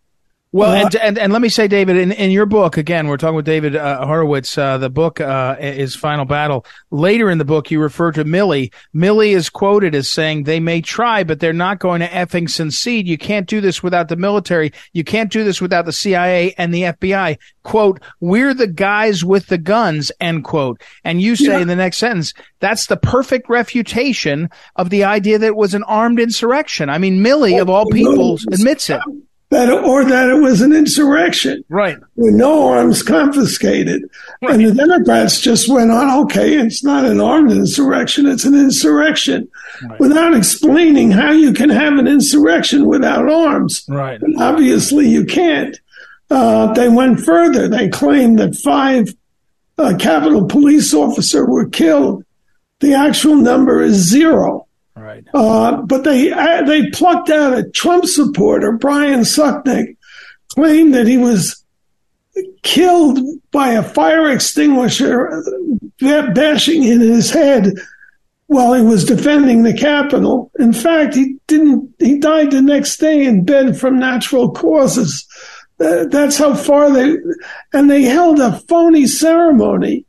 Well, 0.56 0.72
uh, 0.72 0.86
and, 0.86 0.96
and, 0.96 1.18
and 1.18 1.34
let 1.34 1.42
me 1.42 1.50
say, 1.50 1.68
David, 1.68 1.98
in, 1.98 2.14
in 2.14 2.32
your 2.32 2.46
book, 2.46 2.78
again, 2.78 3.10
we're 3.10 3.18
talking 3.18 3.36
with 3.36 3.44
David 3.44 3.76
uh, 3.76 4.06
Horowitz. 4.06 4.58
Uh, 4.58 4.78
the 4.78 4.90
book 4.90 5.20
uh, 5.20 5.58
is 5.60 5.98
Final 5.98 6.24
Battle. 6.24 6.66
Later 6.92 7.30
in 7.30 7.40
the 7.40 7.44
book, 7.44 7.72
you 7.72 7.82
refer 7.82 8.14
to 8.14 8.24
Milley. 8.24 8.72
Milley 8.96 9.36
is 9.36 9.50
quoted 9.50 9.94
as 9.94 10.10
saying, 10.10 10.44
"They 10.44 10.62
may 10.62 10.80
try, 10.80 11.26
but 11.26 11.42
they're 11.42 11.52
not 11.52 11.80
going 11.80 12.00
to 12.00 12.08
effing 12.08 12.50
succeed. 12.50 13.06
You 13.06 13.18
can't 13.18 13.50
do 13.50 13.60
this 13.60 13.84
without 13.84 14.08
the 14.08 14.16
military. 14.16 14.72
You 14.94 15.04
can't 15.04 15.30
do 15.30 15.44
this 15.44 15.60
without 15.60 15.84
the 15.84 15.92
CIA 15.92 16.54
and 16.58 16.74
the 16.74 16.84
FBI." 16.84 17.38
Quote: 17.64 18.02
"We're 18.22 18.54
the 18.54 18.68
guys 18.68 19.26
with 19.26 19.48
the 19.48 19.58
guns." 19.58 20.10
End 20.22 20.46
quote. 20.46 20.82
And 21.04 21.22
you 21.22 21.36
say 21.36 21.48
yeah. 21.48 21.60
in 21.60 21.68
the 21.68 21.76
next 21.76 21.98
sentence, 21.98 22.34
"That's 22.62 22.86
the 22.86 22.96
perfect 22.96 23.50
refutation 23.50 24.50
of 24.78 24.90
the 24.90 25.04
idea 25.04 25.38
that 25.38 25.48
it 25.48 25.58
was 25.58 25.74
an 25.74 25.84
armed 25.84 26.22
insurrection." 26.22 26.90
I 26.90 26.98
mean, 26.98 27.22
Milley, 27.22 27.62
of 27.62 27.70
all 27.70 27.88
people, 27.88 28.40
admits 28.54 28.90
it 28.90 29.02
that 29.50 29.70
or 29.72 30.04
that 30.04 30.30
it 30.30 30.42
was 30.42 30.62
an 30.62 30.74
insurrection. 30.74 31.64
Right. 31.70 31.98
With 32.16 32.34
no 32.34 32.68
arms 32.68 33.04
confiscated. 33.04 34.04
Right. 34.42 34.56
And 34.56 34.66
the 34.66 34.74
Democrats 34.74 35.40
just 35.40 35.70
went 35.70 35.92
on, 35.92 36.26
okay, 36.26 36.56
it's 36.56 36.84
not 36.84 37.06
an 37.06 37.22
armed 37.22 37.52
insurrection, 37.52 38.26
it's 38.26 38.46
an 38.46 38.56
insurrection. 38.56 39.48
Right. 39.88 40.00
Without 40.00 40.34
explaining 40.36 41.12
how 41.12 41.32
you 41.32 41.54
can 41.54 41.70
have 41.70 41.94
an 41.98 42.08
insurrection 42.08 42.86
without 42.86 43.30
arms. 43.30 43.86
Right. 43.88 44.22
And 44.22 44.36
obviously 44.42 45.08
you 45.08 45.26
can't. 45.26 45.80
Uh, 46.30 46.74
they 46.74 46.90
went 46.90 47.20
further. 47.20 47.68
They 47.68 47.88
claimed 47.90 48.40
that 48.40 48.56
five 48.56 49.14
uh, 49.78 49.96
Capitol 50.00 50.48
police 50.48 50.94
officers 50.94 51.48
were 51.48 51.70
killed. 51.70 52.24
The 52.80 52.94
actual 52.94 53.36
number 53.36 53.82
is 53.82 53.96
zero. 53.96 54.68
Right. 55.16 55.28
Uh, 55.34 55.82
but 55.84 56.04
they 56.04 56.32
uh, 56.32 56.64
they 56.64 56.90
plucked 56.90 57.30
out 57.30 57.58
a 57.58 57.70
Trump 57.70 58.06
supporter, 58.06 58.74
Brian 58.74 59.22
Sicknick, 59.22 59.96
claimed 60.50 60.94
that 60.94 61.08
he 61.08 61.18
was 61.18 61.64
killed 62.64 63.20
by 63.52 63.70
a 63.70 63.84
fire 63.84 64.30
extinguisher 64.30 65.42
bashing 66.00 66.84
in 66.84 67.00
his 67.00 67.32
head 67.32 67.74
while 68.48 68.74
he 68.74 68.82
was 68.82 69.06
defending 69.06 69.64
the 69.64 69.74
Capitol. 69.74 70.52
In 70.60 70.74
fact, 70.74 71.16
he 71.16 71.38
didn't. 71.48 71.94
He 72.00 72.20
died 72.20 72.52
the 72.52 72.62
next 72.62 72.98
day 72.98 73.26
in 73.26 73.46
bed 73.46 73.78
from 73.80 73.98
natural 73.98 74.52
causes. 74.52 75.26
Uh, 75.80 76.06
that's 76.06 76.38
how 76.38 76.56
far 76.56 76.92
they. 76.92 77.18
And 77.74 77.90
they 77.90 78.04
held 78.04 78.40
a 78.40 78.60
phony 78.68 79.08
ceremony 79.08 80.06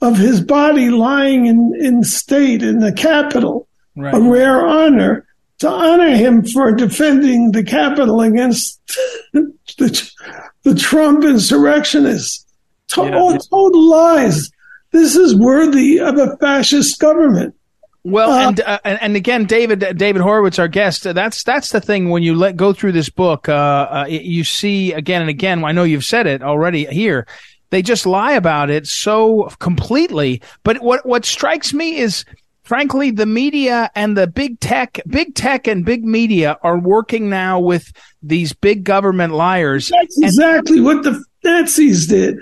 of 0.00 0.16
his 0.16 0.40
body 0.40 0.90
lying 0.90 1.46
in, 1.46 1.74
in 1.80 2.04
state 2.04 2.62
in 2.62 2.78
the 2.78 2.92
Capitol 2.92 3.67
right. 3.98 4.14
a 4.14 4.20
rare 4.20 4.66
honor 4.66 5.26
to 5.58 5.68
honor 5.68 6.10
him 6.10 6.44
for 6.44 6.72
defending 6.72 7.52
the 7.52 7.64
Capitol 7.64 8.20
against 8.20 8.80
the, 9.32 10.12
the 10.62 10.74
Trump 10.74 11.24
insurrectionists. 11.24 12.44
To- 12.88 13.02
yeah. 13.02 13.18
All 13.18 13.36
total 13.36 13.90
lies. 13.90 14.50
This 14.90 15.16
is 15.16 15.36
worthy 15.36 16.00
of 16.00 16.16
a 16.16 16.36
fascist 16.38 16.98
government. 16.98 17.54
Well, 18.04 18.30
uh, 18.30 18.48
and 18.48 18.60
uh, 18.60 18.78
and 18.84 19.16
again, 19.16 19.44
David 19.44 19.80
David 19.98 20.22
Horowitz, 20.22 20.58
our 20.58 20.68
guest. 20.68 21.02
That's 21.02 21.44
that's 21.44 21.70
the 21.70 21.80
thing 21.80 22.08
when 22.08 22.22
you 22.22 22.34
let 22.34 22.56
go 22.56 22.72
through 22.72 22.92
this 22.92 23.10
book, 23.10 23.48
uh, 23.48 23.52
uh 23.52 24.06
you 24.08 24.44
see 24.44 24.92
again 24.92 25.20
and 25.20 25.28
again. 25.28 25.62
I 25.64 25.72
know 25.72 25.84
you've 25.84 26.04
said 26.04 26.26
it 26.26 26.42
already 26.42 26.86
here. 26.86 27.26
They 27.70 27.82
just 27.82 28.06
lie 28.06 28.32
about 28.32 28.70
it 28.70 28.86
so 28.86 29.50
completely. 29.58 30.40
But 30.62 30.80
what 30.80 31.04
what 31.04 31.26
strikes 31.26 31.74
me 31.74 31.98
is 31.98 32.24
frankly, 32.68 33.10
the 33.10 33.24
media 33.24 33.90
and 33.94 34.14
the 34.14 34.26
big 34.26 34.60
tech, 34.60 35.00
big 35.06 35.34
tech 35.34 35.66
and 35.66 35.86
big 35.86 36.04
media 36.04 36.58
are 36.62 36.78
working 36.78 37.30
now 37.30 37.58
with 37.58 37.90
these 38.22 38.52
big 38.52 38.84
government 38.84 39.32
liars. 39.32 39.90
That's 39.98 40.16
and- 40.18 40.26
exactly 40.26 40.82
what 40.82 41.02
the 41.02 41.24
Nazis 41.42 42.06
did. 42.06 42.36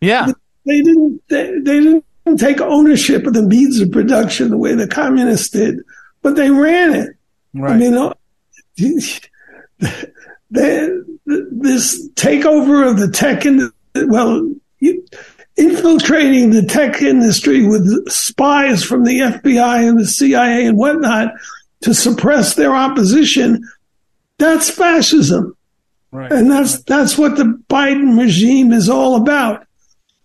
Yeah. 0.00 0.28
They 0.64 0.82
didn't, 0.82 1.20
they, 1.28 1.58
they 1.58 1.80
didn't 1.80 2.04
take 2.38 2.60
ownership 2.60 3.26
of 3.26 3.34
the 3.34 3.42
means 3.42 3.80
of 3.80 3.90
production 3.90 4.50
the 4.50 4.56
way 4.56 4.76
the 4.76 4.86
communists 4.86 5.48
did, 5.48 5.80
but 6.22 6.36
they 6.36 6.50
ran 6.50 6.94
it. 6.94 7.16
Right. 7.52 7.72
I 7.72 7.76
mean, 7.76 8.12
they, 10.50 10.88
this 11.26 12.08
takeover 12.10 12.88
of 12.88 13.00
the 13.00 13.10
tech 13.10 13.44
and 13.44 13.72
well, 13.96 14.48
you, 14.78 15.04
infiltrating 15.56 16.50
the 16.50 16.62
tech 16.62 17.02
industry 17.02 17.66
with 17.66 18.10
spies 18.10 18.82
from 18.82 19.04
the 19.04 19.20
FBI 19.20 19.88
and 19.88 19.98
the 19.98 20.06
CIA 20.06 20.66
and 20.66 20.76
whatnot 20.76 21.32
to 21.82 21.94
suppress 21.94 22.54
their 22.54 22.74
opposition. 22.74 23.62
That's 24.38 24.70
fascism. 24.70 25.56
Right. 26.10 26.30
And 26.30 26.50
that's 26.50 26.82
that's 26.82 27.16
what 27.16 27.36
the 27.36 27.60
Biden 27.70 28.18
regime 28.18 28.72
is 28.72 28.88
all 28.88 29.16
about. 29.16 29.66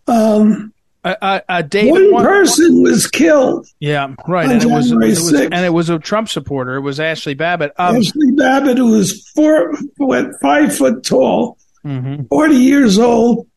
Um, 0.08 0.74
uh, 1.04 1.40
uh, 1.48 1.62
David, 1.62 2.12
one, 2.12 2.24
person 2.26 2.82
was 2.82 3.08
killed. 3.08 3.68
Yeah, 3.80 4.14
right. 4.28 4.50
And 4.50 4.62
it, 4.62 4.66
was, 4.66 4.92
it 4.92 4.98
was, 4.98 5.34
and 5.34 5.54
it 5.54 5.74
was 5.74 5.90
a 5.90 6.00
Trump 6.00 6.28
supporter. 6.28 6.76
It 6.76 6.82
was 6.82 7.00
Ashley 7.00 7.34
Babbitt. 7.34 7.72
Um, 7.78 7.98
Ashley 7.98 8.32
Babbitt, 8.32 8.78
who 8.78 8.92
was 8.92 9.26
four, 9.30 9.74
what, 9.98 10.32
five 10.42 10.76
foot 10.76 11.06
tall, 11.06 11.58
mm-hmm. 11.86 12.26
40 12.26 12.56
years 12.56 13.00
old, 13.00 13.48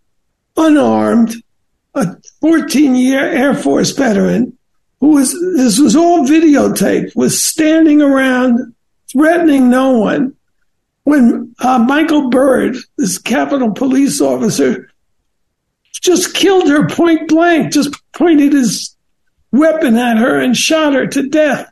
unarmed, 0.57 1.35
a 2.01 2.17
14 2.41 2.95
year 2.95 3.21
Air 3.21 3.55
Force 3.55 3.91
veteran 3.93 4.57
who 5.01 5.15
was, 5.15 5.33
this 5.57 5.79
was 5.79 5.97
all 5.97 6.27
videotaped, 6.27 7.17
was 7.17 7.43
standing 7.43 8.03
around 8.03 8.75
threatening 9.11 9.71
no 9.71 9.99
one 9.99 10.35
when 11.05 11.55
uh, 11.61 11.79
Michael 11.79 12.29
Byrd, 12.31 12.77
this 12.97 13.19
Capitol 13.19 13.73
police 13.73 14.21
officer, 14.21 14.91
just 15.93 16.35
killed 16.35 16.69
her 16.69 16.87
point 16.89 17.29
blank, 17.29 17.73
just 17.73 17.95
pointed 18.13 18.53
his 18.53 18.95
weapon 19.53 19.97
at 19.97 20.19
her 20.19 20.39
and 20.39 20.57
shot 20.57 20.95
her 20.95 21.07
to 21.07 21.29
death. 21.29 21.71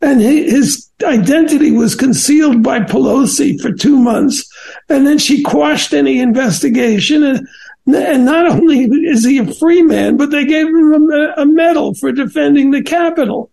And 0.00 0.20
his 0.20 0.90
identity 1.02 1.70
was 1.70 1.94
concealed 1.94 2.62
by 2.62 2.80
Pelosi 2.80 3.58
for 3.60 3.72
two 3.72 3.96
months. 3.96 4.44
And 4.88 5.06
then 5.06 5.18
she 5.18 5.42
quashed 5.42 5.94
any 5.94 6.18
investigation. 6.18 7.22
And 7.22 7.48
and 7.86 8.24
not 8.24 8.46
only 8.46 8.84
is 8.84 9.24
he 9.24 9.38
a 9.38 9.52
free 9.54 9.82
man, 9.82 10.16
but 10.16 10.30
they 10.30 10.44
gave 10.44 10.66
him 10.66 11.10
a, 11.10 11.34
a 11.38 11.46
medal 11.46 11.94
for 11.94 12.12
defending 12.12 12.70
the 12.70 12.82
Capitol. 12.82 13.50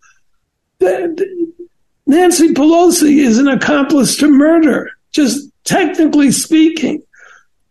Nancy 0.80 2.54
Pelosi 2.54 3.18
is 3.18 3.38
an 3.38 3.48
accomplice 3.48 4.16
to 4.18 4.28
murder, 4.28 4.92
just 5.12 5.50
technically 5.64 6.32
speaking. 6.32 7.04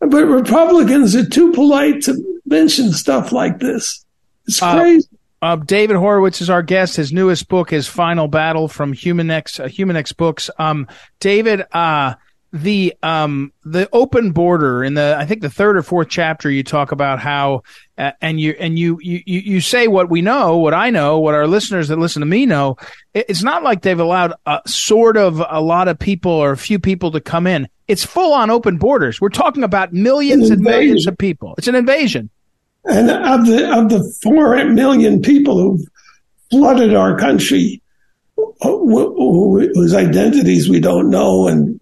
But 0.01 0.25
Republicans 0.25 1.15
are 1.15 1.27
too 1.27 1.53
polite 1.53 2.03
to 2.03 2.41
mention 2.47 2.93
stuff 2.93 3.33
like 3.33 3.59
this. 3.59 4.05
It's 4.47 4.63
uh, 4.63 4.79
crazy. 4.79 5.09
Uh, 5.43 5.45
uh, 5.45 5.57
David 5.57 5.97
Horowitz 5.97 6.41
is 6.41 6.51
our 6.51 6.63
guest. 6.63 6.97
His 6.97 7.13
newest 7.13 7.49
book 7.49 7.73
is 7.73 7.87
Final 7.87 8.29
Battle 8.29 8.69
from 8.69 8.93
Humanix, 8.93 9.59
uh, 9.59 9.69
Humanix 9.69 10.15
Books. 10.15 10.51
Um, 10.59 10.87
David, 11.19 11.65
uh, 11.73 12.15
the 12.53 12.95
um 13.03 13.53
the 13.65 13.89
open 13.93 14.33
border 14.33 14.83
in 14.83 14.95
the 14.95 15.17
I 15.17 15.25
think 15.25 15.41
the 15.41 15.51
third 15.51 15.77
or 15.77 15.83
fourth 15.83 16.09
chapter 16.09 16.51
you 16.51 16.65
talk 16.65 16.91
about 16.91 17.21
how 17.21 17.63
uh, 17.97 18.11
and 18.21 18.41
you 18.41 18.57
and 18.59 18.79
you 18.79 18.99
you 19.01 19.23
you 19.25 19.61
say 19.61 19.87
what 19.87 20.11
we 20.11 20.21
know 20.21 20.57
what 20.57 20.75
I 20.75 20.91
know 20.91 21.21
what 21.21 21.35
our 21.35 21.47
listeners 21.47 21.89
that 21.89 21.99
listen 21.99 22.21
to 22.21 22.27
me 22.27 22.47
know. 22.47 22.77
It's 23.15 23.43
not 23.43 23.63
like 23.63 23.83
they've 23.83 23.99
allowed 23.99 24.35
a 24.47 24.61
sort 24.67 25.17
of 25.17 25.43
a 25.49 25.61
lot 25.61 25.87
of 25.89 25.99
people 25.99 26.33
or 26.33 26.51
a 26.51 26.57
few 26.57 26.79
people 26.79 27.13
to 27.13 27.21
come 27.21 27.47
in. 27.47 27.69
It's 27.87 28.05
full 28.05 28.33
on 28.33 28.51
open 28.51 28.79
borders. 28.79 29.21
We're 29.21 29.29
talking 29.29 29.63
about 29.63 29.93
millions 29.93 30.51
and 30.51 30.61
millions 30.61 31.07
of 31.07 31.19
people. 31.19 31.55
It's 31.59 31.69
an 31.69 31.75
invasion. 31.75 32.31
And 32.85 33.11
of 33.11 33.47
the 33.47 33.79
of 33.79 33.91
the 33.91 34.15
4 34.23 34.65
million 34.67 35.23
people 35.23 35.59
who've 35.59 35.87
flooded 36.51 36.95
our 36.95 37.17
country 37.17 37.81
whose 38.63 39.95
identities 39.95 40.69
we 40.69 40.81
don't 40.81 41.11
know 41.11 41.49
and 41.49 41.79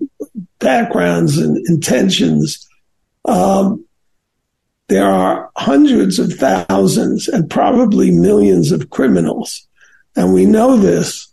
backgrounds 0.59 1.39
and 1.39 1.57
intentions. 1.69 2.67
Um, 3.25 3.85
there 4.89 5.07
are 5.07 5.51
hundreds 5.57 6.19
of 6.19 6.33
thousands 6.33 7.29
and 7.29 7.51
probably 7.51 8.11
millions 8.11 8.73
of 8.73 8.91
criminals. 8.91 9.67
And 10.17 10.33
we 10.33 10.47
know 10.47 10.77
this. 10.77 11.29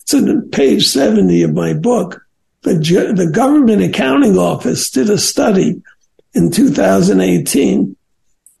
It's 0.00 0.14
in 0.14 0.50
page 0.50 0.86
70 0.86 1.42
of 1.42 1.52
my 1.52 1.74
book. 1.74 2.22
the, 2.62 2.74
the 3.14 3.30
government 3.30 3.82
accounting 3.82 4.38
office 4.38 4.90
did 4.90 5.10
a 5.10 5.18
study 5.18 5.82
in 6.34 6.50
2018 6.50 7.96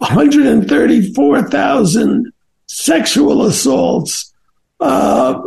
134,000 0.00 2.32
sexual 2.66 3.46
assaults. 3.46 4.34
Uh, 4.78 5.40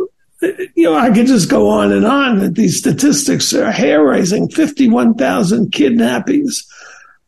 you 0.74 0.84
know, 0.84 0.94
I 0.94 1.10
could 1.10 1.26
just 1.26 1.50
go 1.50 1.68
on 1.68 1.92
and 1.92 2.06
on 2.06 2.38
that 2.38 2.54
these 2.54 2.78
statistics 2.78 3.52
are 3.52 3.70
hair 3.70 4.02
raising 4.04 4.48
51,000 4.48 5.72
kidnappings 5.72 6.66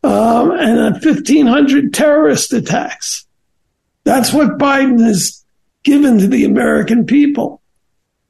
um, 0.03 0.53
and 0.53 0.93
1,500 1.03 1.93
terrorist 1.93 2.53
attacks. 2.53 3.27
That's 4.05 4.33
what 4.33 4.59
Biden 4.59 5.05
has 5.05 5.45
given 5.83 6.19
to 6.19 6.29
the 6.29 6.45
American 6.45 7.07
people. 7.07 7.61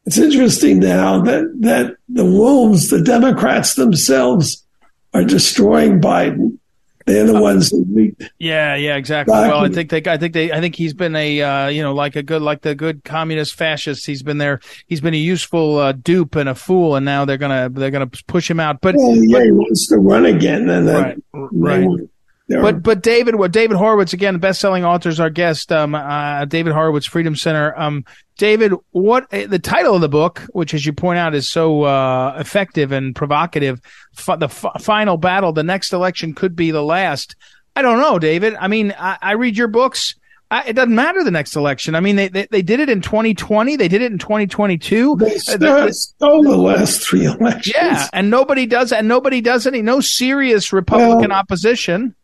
It's 0.06 0.18
interesting 0.18 0.78
now 0.78 1.20
that, 1.22 1.52
that 1.60 1.96
the 2.08 2.24
wolves, 2.24 2.88
the 2.88 3.02
Democrats 3.02 3.74
themselves, 3.74 4.64
are 5.12 5.24
destroying 5.24 6.00
Biden. 6.00 6.58
They're 7.06 7.24
the 7.24 7.40
ones 7.40 7.70
who 7.70 7.86
leaked. 7.88 8.30
Yeah, 8.38 8.74
yeah, 8.74 8.96
exactly. 8.96 9.32
Well, 9.32 9.64
I 9.64 9.68
think 9.68 9.90
they, 9.90 10.02
I 10.06 10.16
think 10.16 10.34
they, 10.34 10.50
I 10.50 10.60
think 10.60 10.74
he's 10.74 10.92
been 10.92 11.14
a, 11.14 11.40
uh, 11.40 11.68
you 11.68 11.80
know, 11.80 11.94
like 11.94 12.16
a 12.16 12.22
good, 12.22 12.42
like 12.42 12.62
the 12.62 12.74
good 12.74 13.04
communist 13.04 13.54
fascist. 13.54 14.04
He's 14.06 14.24
been 14.24 14.38
there. 14.38 14.60
He's 14.88 15.00
been 15.00 15.14
a 15.14 15.18
useful 15.18 15.78
uh, 15.78 15.92
dupe 15.92 16.34
and 16.34 16.48
a 16.48 16.54
fool, 16.56 16.96
and 16.96 17.04
now 17.04 17.24
they're 17.24 17.38
gonna, 17.38 17.68
they're 17.70 17.92
gonna 17.92 18.10
push 18.26 18.50
him 18.50 18.58
out. 18.58 18.80
But 18.80 18.96
well, 18.96 19.14
yeah, 19.14 19.38
but, 19.38 19.44
he 19.44 19.52
wants 19.52 19.86
to 19.88 19.98
run 19.98 20.26
again, 20.26 20.68
and 20.68 20.88
then 20.88 21.22
right, 21.32 21.86
right. 21.86 22.08
But 22.48 22.82
but 22.82 23.02
David, 23.02 23.34
what 23.34 23.50
David 23.50 23.76
Horowitz 23.76 24.12
again, 24.12 24.34
the 24.34 24.38
best-selling 24.38 24.84
author 24.84 25.08
is 25.08 25.18
our 25.18 25.30
guest. 25.30 25.72
Um, 25.72 25.94
uh, 25.94 26.44
David 26.44 26.72
Horowitz, 26.72 27.06
Freedom 27.06 27.34
Center. 27.34 27.76
Um, 27.76 28.04
David, 28.38 28.72
what 28.92 29.32
uh, 29.34 29.46
the 29.46 29.58
title 29.58 29.94
of 29.96 30.00
the 30.00 30.08
book, 30.08 30.42
which 30.52 30.72
as 30.72 30.86
you 30.86 30.92
point 30.92 31.18
out 31.18 31.34
is 31.34 31.48
so 31.48 31.82
uh, 31.82 32.36
effective 32.38 32.92
and 32.92 33.16
provocative, 33.16 33.80
f- 34.16 34.38
the 34.38 34.46
f- 34.46 34.80
final 34.80 35.16
battle, 35.16 35.52
the 35.52 35.64
next 35.64 35.92
election 35.92 36.34
could 36.34 36.54
be 36.54 36.70
the 36.70 36.82
last. 36.82 37.34
I 37.74 37.82
don't 37.82 37.98
know, 37.98 38.18
David. 38.18 38.54
I 38.54 38.68
mean, 38.68 38.94
I, 38.96 39.18
I 39.20 39.32
read 39.32 39.56
your 39.56 39.68
books. 39.68 40.14
I, 40.48 40.68
it 40.68 40.74
doesn't 40.74 40.94
matter 40.94 41.24
the 41.24 41.32
next 41.32 41.56
election. 41.56 41.96
I 41.96 42.00
mean, 42.00 42.14
they, 42.14 42.28
they, 42.28 42.46
they 42.48 42.62
did 42.62 42.78
it 42.78 42.88
in 42.88 43.00
2020. 43.00 43.74
They 43.74 43.88
did 43.88 44.00
it 44.00 44.12
in 44.12 44.18
2022. 44.18 45.16
They 45.16 45.34
uh, 45.34 45.90
stole 45.90 46.42
the 46.44 46.56
last 46.56 47.02
three 47.02 47.24
elections. 47.24 47.74
Yeah, 47.76 48.08
and 48.12 48.30
nobody 48.30 48.66
does, 48.66 48.92
and 48.92 49.08
nobody 49.08 49.40
does 49.40 49.66
any. 49.66 49.82
No 49.82 50.00
serious 50.00 50.72
Republican 50.72 51.30
well, 51.30 51.38
opposition. 51.38 52.14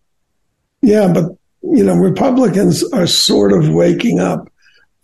Yeah, 0.82 1.12
but 1.12 1.30
you 1.62 1.84
know, 1.84 1.94
Republicans 1.94 2.82
are 2.92 3.06
sort 3.06 3.52
of 3.52 3.68
waking 3.68 4.18
up, 4.18 4.50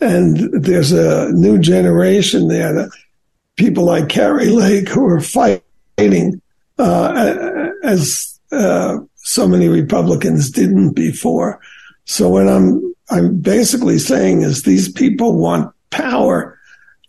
and 0.01 0.37
there's 0.63 0.93
a 0.93 1.31
new 1.33 1.59
generation 1.59 2.49
there 2.49 2.75
that 2.75 2.91
people 3.57 3.85
like 3.85 4.09
Kari 4.09 4.51
Lake 4.51 4.89
who 4.89 5.07
are 5.07 5.21
fighting 5.21 6.43
uh, 6.79 7.71
as 7.83 8.39
uh, 8.51 8.99
so 9.17 9.47
many 9.47 9.69
Republicans 9.69 10.51
didn't 10.51 10.95
before. 10.95 11.61
So 12.05 12.29
what 12.29 12.49
I'm 12.49 12.95
I'm 13.11 13.39
basically 13.39 13.99
saying 13.99 14.43
is 14.43 14.63
these 14.63 14.91
people 14.91 15.37
want 15.37 15.73
power, 15.91 16.59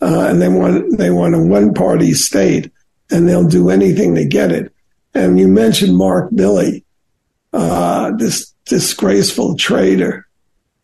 uh, 0.01 0.27
and 0.29 0.41
they 0.41 0.49
want 0.49 0.97
they 0.97 1.09
want 1.09 1.35
a 1.35 1.39
one 1.39 1.73
party 1.73 2.13
state, 2.13 2.71
and 3.09 3.27
they'll 3.27 3.47
do 3.47 3.69
anything 3.69 4.15
to 4.15 4.25
get 4.25 4.51
it. 4.51 4.71
And 5.15 5.39
you 5.39 5.47
mentioned 5.47 5.97
Mark 5.97 6.29
Milley, 6.31 6.83
uh, 7.53 8.11
this 8.17 8.53
disgraceful 8.69 9.57
traitor 9.57 10.27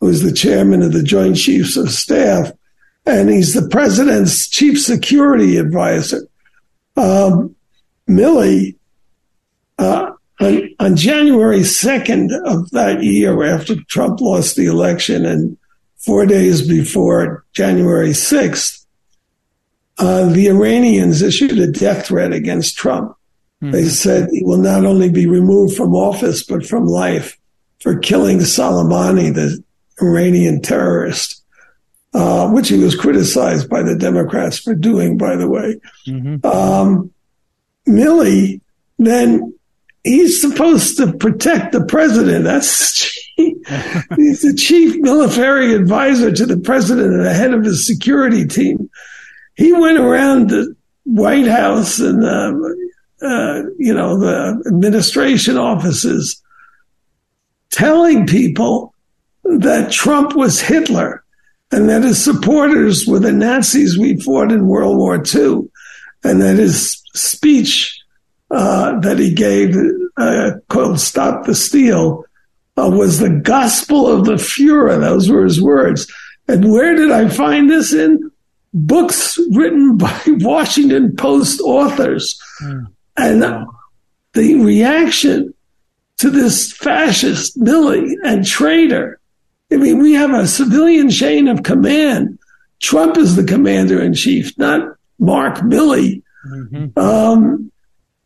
who's 0.02 0.22
the 0.22 0.34
chairman 0.34 0.82
of 0.82 0.92
the 0.92 1.04
Joint 1.04 1.38
Chiefs 1.38 1.78
of 1.78 1.90
Staff, 1.90 2.52
and 3.06 3.30
he's 3.30 3.54
the 3.54 3.68
president's 3.70 4.48
chief 4.50 4.82
security 4.82 5.58
advisor. 5.58 6.28
Um, 6.98 7.56
Milley, 8.10 8.76
uh, 9.80 10.12
on, 10.40 10.70
on, 10.80 10.96
January 10.96 11.60
2nd 11.60 12.32
of 12.46 12.70
that 12.72 13.04
year, 13.04 13.44
after 13.44 13.76
Trump 13.86 14.20
lost 14.20 14.56
the 14.56 14.66
election, 14.66 15.26
and 15.26 15.58
four 15.98 16.26
days 16.26 16.68
before 16.68 17.46
January 17.54 18.10
6th, 18.10 18.86
uh, 19.98 20.30
the 20.30 20.48
Iranians 20.48 21.22
issued 21.22 21.58
a 21.58 21.72
death 21.72 22.08
threat 22.08 22.34
against 22.34 22.78
Trump. 22.78 23.16
Mm-hmm. 23.62 23.72
They 23.72 23.86
said 23.86 24.30
he 24.32 24.44
will 24.44 24.58
not 24.58 24.86
only 24.86 25.10
be 25.10 25.26
removed 25.26 25.76
from 25.76 25.96
office, 25.96 26.44
but 26.44 26.66
from 26.66 26.86
life 26.86 27.38
for 27.86 28.00
killing 28.00 28.40
Soleimani, 28.40 29.32
the 29.32 29.64
Iranian 30.02 30.60
terrorist, 30.60 31.44
uh, 32.16 32.50
which 32.50 32.70
he 32.70 32.80
was 32.80 32.96
criticized 32.96 33.70
by 33.70 33.84
the 33.84 33.96
Democrats 33.96 34.58
for 34.58 34.74
doing, 34.74 35.20
by 35.20 35.36
the 35.36 35.48
way. 35.48 35.80
Mm-hmm. 36.08 36.44
Um, 36.48 37.14
Milley, 37.88 38.60
then 38.98 39.54
he's 40.04 40.42
supposed 40.42 40.98
to 40.98 41.14
protect 41.14 41.74
the 41.74 41.86
president. 41.86 42.46
That's 42.46 43.04
he's 43.38 44.42
the 44.42 44.56
chief 44.58 44.96
military 45.02 45.76
advisor 45.76 46.32
to 46.32 46.46
the 46.48 46.58
president 46.58 47.14
and 47.14 47.24
the 47.24 47.36
head 47.36 47.54
of 47.54 47.64
his 47.64 47.86
security 47.86 48.48
team. 48.48 48.90
He 49.58 49.74
went 49.74 50.00
around 50.00 50.50
the 50.50 50.76
White 51.04 51.46
House 51.46 52.00
and 52.00 52.26
uh, 52.26 52.52
uh, 53.22 53.62
you 53.78 53.94
know 53.94 54.18
the 54.20 54.64
administration 54.66 55.58
offices 55.58 56.42
telling 57.76 58.26
people 58.26 58.94
that 59.44 59.92
Trump 59.92 60.34
was 60.34 60.62
Hitler 60.62 61.24
and 61.72 61.90
that 61.90 62.04
his 62.04 62.24
supporters 62.24 63.06
were 63.06 63.20
the 63.20 63.34
Nazis 63.34 63.98
we 63.98 64.20
fought 64.22 64.52
in 64.52 64.68
World 64.68 64.98
War 64.98 65.16
II, 65.16 65.70
and 66.24 66.42
that 66.42 66.58
his 66.58 67.02
speech 67.14 68.00
uh, 68.50 68.98
that 69.00 69.20
he 69.20 69.34
gave 69.34 69.76
uh, 70.18 70.52
called 70.70 71.00
"Stop 71.00 71.46
the 71.46 71.56
Steal" 71.56 72.24
uh, 72.78 72.90
was 72.90 73.20
the 73.20 73.30
gospel 73.30 74.08
of 74.08 74.26
the 74.26 74.36
Fuhrer. 74.36 75.00
Those 75.00 75.30
were 75.30 75.44
his 75.44 75.62
words. 75.62 76.12
And 76.48 76.72
where 76.72 76.96
did 76.96 77.12
I 77.12 77.28
find 77.28 77.70
this 77.70 77.94
in? 77.94 78.32
Books 78.74 79.38
written 79.52 79.98
by 79.98 80.22
Washington 80.28 81.16
Post 81.16 81.60
authors. 81.62 82.40
Mm. 82.62 82.86
And 83.18 83.68
the 84.34 84.56
reaction 84.64 85.55
to 86.18 86.30
this 86.30 86.72
fascist 86.72 87.60
Milley 87.60 88.14
and 88.24 88.46
traitor. 88.46 89.20
I 89.72 89.78
mean, 89.78 90.00
we 90.00 90.14
have 90.14 90.34
a 90.34 90.48
civilian 90.48 91.10
chain 91.10 91.48
of 91.48 91.64
command. 91.64 92.40
Trump 92.80 93.18
is 93.18 93.36
the 93.36 93.44
commander 93.44 94.02
in 94.02 94.14
chief, 94.14 94.58
not 94.58 94.96
Mark 95.20 95.58
Milley. 95.58 96.22
Mm-hmm. 96.48 96.98
Um, 97.00 97.72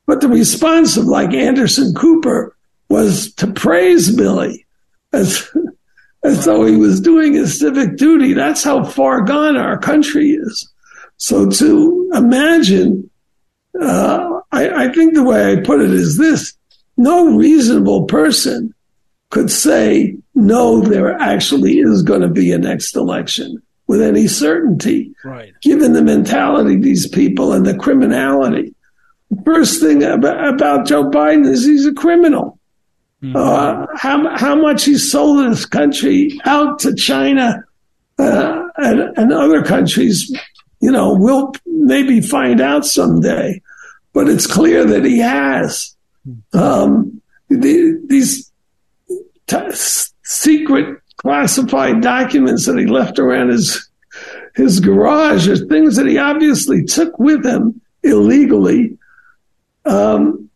but 0.06 0.22
the 0.22 0.28
response 0.28 0.98
of 0.98 1.06
like 1.06 1.34
Anderson 1.34 1.94
Cooper 1.94 2.56
was 2.90 3.34
to 3.36 3.48
praise 3.48 4.16
Milley 4.16 4.66
as, 5.14 5.48
as 6.24 6.46
though 6.46 6.66
he 6.66 6.76
was 6.76 7.00
doing 7.00 7.34
his 7.34 7.60
civic 7.60 7.96
duty. 7.98 8.34
That's 8.34 8.64
how 8.64 8.84
far 8.84 9.22
gone 9.22 9.56
our 9.56 9.78
country 9.78 10.32
is. 10.32 10.72
So 11.18 11.50
to 11.50 12.12
imagine, 12.14 13.10
uh, 13.80 14.40
I, 14.52 14.86
I 14.86 14.90
think 14.90 15.14
the 15.14 15.24
way 15.24 15.52
I 15.52 15.62
put 15.62 15.82
it 15.82 15.92
is 15.92 16.18
this 16.18 16.54
no 17.00 17.36
reasonable 17.38 18.04
person 18.04 18.74
could 19.30 19.50
say, 19.50 20.18
no, 20.36 20.82
there 20.82 21.18
actually 21.18 21.80
is 21.80 22.04
going 22.04 22.22
to 22.22 22.28
be 22.28 22.52
a 22.52 22.58
next 22.58 22.96
election 22.96 23.62
with 23.88 24.02
any 24.02 24.28
certainty, 24.28 25.14
right. 25.24 25.54
given 25.62 25.94
the 25.94 26.04
mentality 26.04 26.76
of 26.76 26.84
these 26.84 27.08
people 27.08 27.54
and 27.54 27.66
the 27.66 27.78
criminality. 27.78 28.76
The 29.32 29.42
first 29.44 29.80
thing 29.80 30.04
about, 30.04 30.54
about 30.54 30.88
Joe 30.88 31.10
Biden 31.10 31.48
is 31.48 31.66
he's 31.66 31.86
a 31.86 31.94
criminal. 31.94 32.60
Mm-hmm. 33.24 33.36
Uh, 33.36 33.86
how, 33.96 34.36
how 34.36 34.56
much 34.56 34.84
he 34.84 34.98
sold 34.98 35.50
this 35.50 35.66
country 35.66 36.40
out 36.46 36.80
to 36.80 36.94
China 36.96 37.64
uh, 38.18 38.64
and, 38.78 39.18
and 39.18 39.32
other 39.32 39.64
countries, 39.64 40.32
you 40.82 40.92
know, 40.92 41.16
we'll 41.16 41.54
maybe 41.66 42.20
find 42.20 42.60
out 42.60 42.86
someday. 42.86 43.62
But 44.12 44.28
it's 44.28 44.48
clear 44.48 44.86
that 44.86 45.06
he 45.06 45.20
has. 45.20 45.96
Um, 46.54 47.22
the, 47.50 48.00
these 48.08 48.52
t- 49.48 49.72
secret 50.24 51.02
classified 51.18 52.02
documents 52.02 52.66
that 52.66 52.78
he 52.78 52.86
left 52.86 53.20
around 53.20 53.50
his 53.50 53.90
his 54.56 54.80
garage 54.80 55.48
are 55.48 55.58
things 55.58 55.96
that 55.96 56.08
he 56.08 56.18
obviously 56.18 56.84
took 56.84 57.18
with 57.20 57.46
him 57.46 57.80
illegally 58.04 58.98
um, 59.86 60.50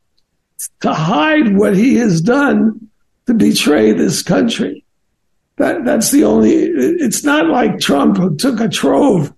to 0.81 0.93
hide 0.93 1.55
what 1.55 1.75
he 1.75 1.95
has 1.95 2.21
done 2.21 2.89
to 3.27 3.33
betray 3.33 3.93
this 3.93 4.21
country. 4.21 4.83
That 5.57 5.85
that's 5.85 6.11
the 6.11 6.23
only. 6.23 6.53
It's 6.53 7.23
not 7.23 7.47
like 7.47 7.79
Trump 7.79 8.17
who 8.17 8.35
took 8.35 8.59
a 8.59 8.67
trove, 8.67 9.33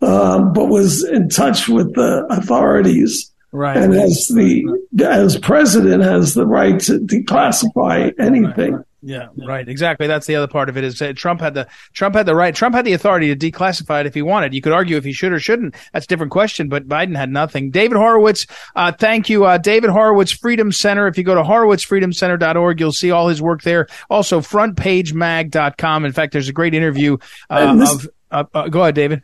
um, 0.00 0.52
but 0.52 0.68
was 0.68 1.04
in 1.04 1.28
touch 1.28 1.68
with 1.68 1.94
the 1.94 2.26
authorities. 2.30 3.31
Right. 3.52 3.76
And 3.76 3.94
as 3.94 4.28
the 4.28 4.64
as 5.04 5.38
president 5.38 6.02
has 6.02 6.32
the 6.32 6.46
right 6.46 6.80
to 6.80 6.98
declassify 6.98 8.12
anything. 8.18 8.72
Right. 8.74 8.84
Yeah, 9.04 9.28
right. 9.36 9.68
Exactly. 9.68 10.06
That's 10.06 10.26
the 10.26 10.36
other 10.36 10.46
part 10.46 10.68
of 10.68 10.76
it 10.76 10.84
is 10.84 11.00
that 11.00 11.16
Trump 11.16 11.40
had 11.40 11.54
the 11.54 11.66
Trump 11.92 12.14
had 12.14 12.24
the 12.24 12.36
right. 12.36 12.54
Trump 12.54 12.74
had 12.74 12.84
the 12.84 12.92
authority 12.92 13.34
to 13.34 13.50
declassify 13.50 14.00
it 14.00 14.06
if 14.06 14.14
he 14.14 14.22
wanted. 14.22 14.54
You 14.54 14.62
could 14.62 14.72
argue 14.72 14.96
if 14.96 15.04
he 15.04 15.12
should 15.12 15.32
or 15.32 15.40
shouldn't. 15.40 15.74
That's 15.92 16.04
a 16.04 16.08
different 16.08 16.30
question. 16.30 16.68
But 16.68 16.88
Biden 16.88 17.16
had 17.16 17.28
nothing. 17.28 17.72
David 17.72 17.96
Horowitz, 17.96 18.46
uh, 18.76 18.92
thank 18.92 19.28
you, 19.28 19.44
uh, 19.44 19.58
David 19.58 19.90
Horowitz 19.90 20.30
Freedom 20.30 20.70
Center. 20.70 21.08
If 21.08 21.18
you 21.18 21.24
go 21.24 21.34
to 21.34 21.42
horowitzfreedomcenter.org, 21.42 22.78
you'll 22.78 22.92
see 22.92 23.10
all 23.10 23.26
his 23.26 23.42
work 23.42 23.62
there. 23.62 23.88
Also, 24.08 24.40
frontpagemag.com. 24.40 26.04
In 26.04 26.12
fact, 26.12 26.32
there's 26.32 26.48
a 26.48 26.52
great 26.52 26.72
interview 26.72 27.18
uh, 27.50 27.74
this, 27.74 27.92
of. 27.92 28.08
Uh, 28.30 28.44
uh, 28.54 28.68
go 28.68 28.82
ahead, 28.82 28.94
David. 28.94 29.22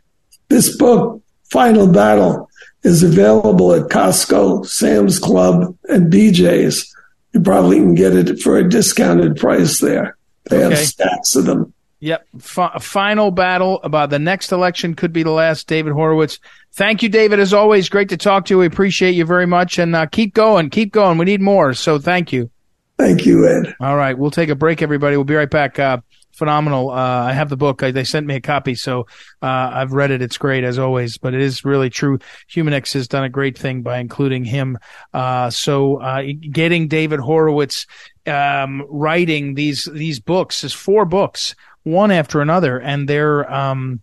This 0.49 0.77
book, 0.77 1.23
Final 1.45 1.87
Battle, 1.87 2.48
is 2.83 3.03
available 3.03 3.73
at 3.75 3.91
Costco, 3.91 4.67
Sam's 4.67 5.19
Club, 5.19 5.77
and 5.89 6.13
BJ's 6.13 6.95
you 7.33 7.41
probably 7.41 7.77
can 7.77 7.95
get 7.95 8.15
it 8.15 8.41
for 8.41 8.57
a 8.57 8.69
discounted 8.69 9.37
price 9.37 9.81
there. 9.81 10.17
They 10.45 10.65
okay. 10.65 10.77
have 10.77 10.87
stacks 10.87 11.37
of 11.37 11.45
them. 11.45 11.75
Yep. 12.01 12.27
F- 12.37 12.83
final 12.83 13.31
battle 13.31 13.81
about 13.83 14.11
the 14.11 14.19
next 14.19 14.53
election 14.53 14.95
could 14.95 15.13
be 15.13 15.25
the 15.25 15.31
last. 15.31 15.67
David 15.67 15.93
Horowitz. 15.93 16.39
Thank 16.73 17.03
you, 17.03 17.09
David. 17.09 17.41
As 17.41 17.53
always, 17.53 17.89
great 17.89 18.09
to 18.11 18.17
talk 18.17 18.47
to 18.47 18.55
you. 18.55 18.59
We 18.59 18.67
appreciate 18.67 19.15
you 19.15 19.25
very 19.25 19.47
much 19.47 19.79
and 19.79 19.95
uh, 19.95 20.07
keep 20.07 20.33
going. 20.33 20.71
Keep 20.71 20.93
going. 20.93 21.19
We 21.19 21.25
need 21.25 21.41
more. 21.41 21.75
So 21.75 21.99
thank 21.99 22.33
you. 22.33 22.51
Thank 22.99 23.27
you, 23.27 23.47
Ed. 23.49 23.75
All 23.81 23.97
right. 23.97 24.17
We'll 24.17 24.31
take 24.31 24.49
a 24.49 24.55
break, 24.55 24.81
everybody. 24.81 25.17
We'll 25.17 25.25
be 25.25 25.35
right 25.35 25.51
back. 25.51 25.79
Uh, 25.79 25.99
phenomenal. 26.39 26.91
Uh, 26.91 26.95
I 26.95 27.33
have 27.33 27.49
the 27.49 27.57
book. 27.57 27.83
I, 27.83 27.91
they 27.91 28.05
sent 28.05 28.27
me 28.27 28.37
a 28.37 28.41
copy, 28.41 28.75
so 28.75 29.01
uh, 29.43 29.71
I've 29.75 29.93
read 29.93 30.11
it. 30.11 30.23
It's 30.23 30.39
great 30.39 30.65
as 30.65 30.79
always, 30.79 31.19
but 31.19 31.35
it 31.35 31.41
is 31.41 31.65
really 31.65 31.91
true. 31.91 32.19
Humanix 32.51 32.95
has 32.95 33.09
done 33.09 33.25
a 33.25 33.29
great 33.29 33.59
thing 33.59 33.83
by 33.83 33.99
including 33.99 34.45
him. 34.45 34.79
Uh, 35.13 35.51
so 35.51 35.97
uh, 35.97 36.23
getting 36.51 36.89
David 36.89 37.21
Horowitz 37.21 37.87
um, 38.27 38.85
writing 38.89 39.55
these 39.55 39.89
these 39.93 40.21
books 40.21 40.65
is 40.65 40.73
four 40.73 41.05
books, 41.05 41.55
one 41.83 42.11
after 42.11 42.41
another, 42.41 42.79
and 42.79 43.09
they're 43.09 43.51
um, 43.53 44.01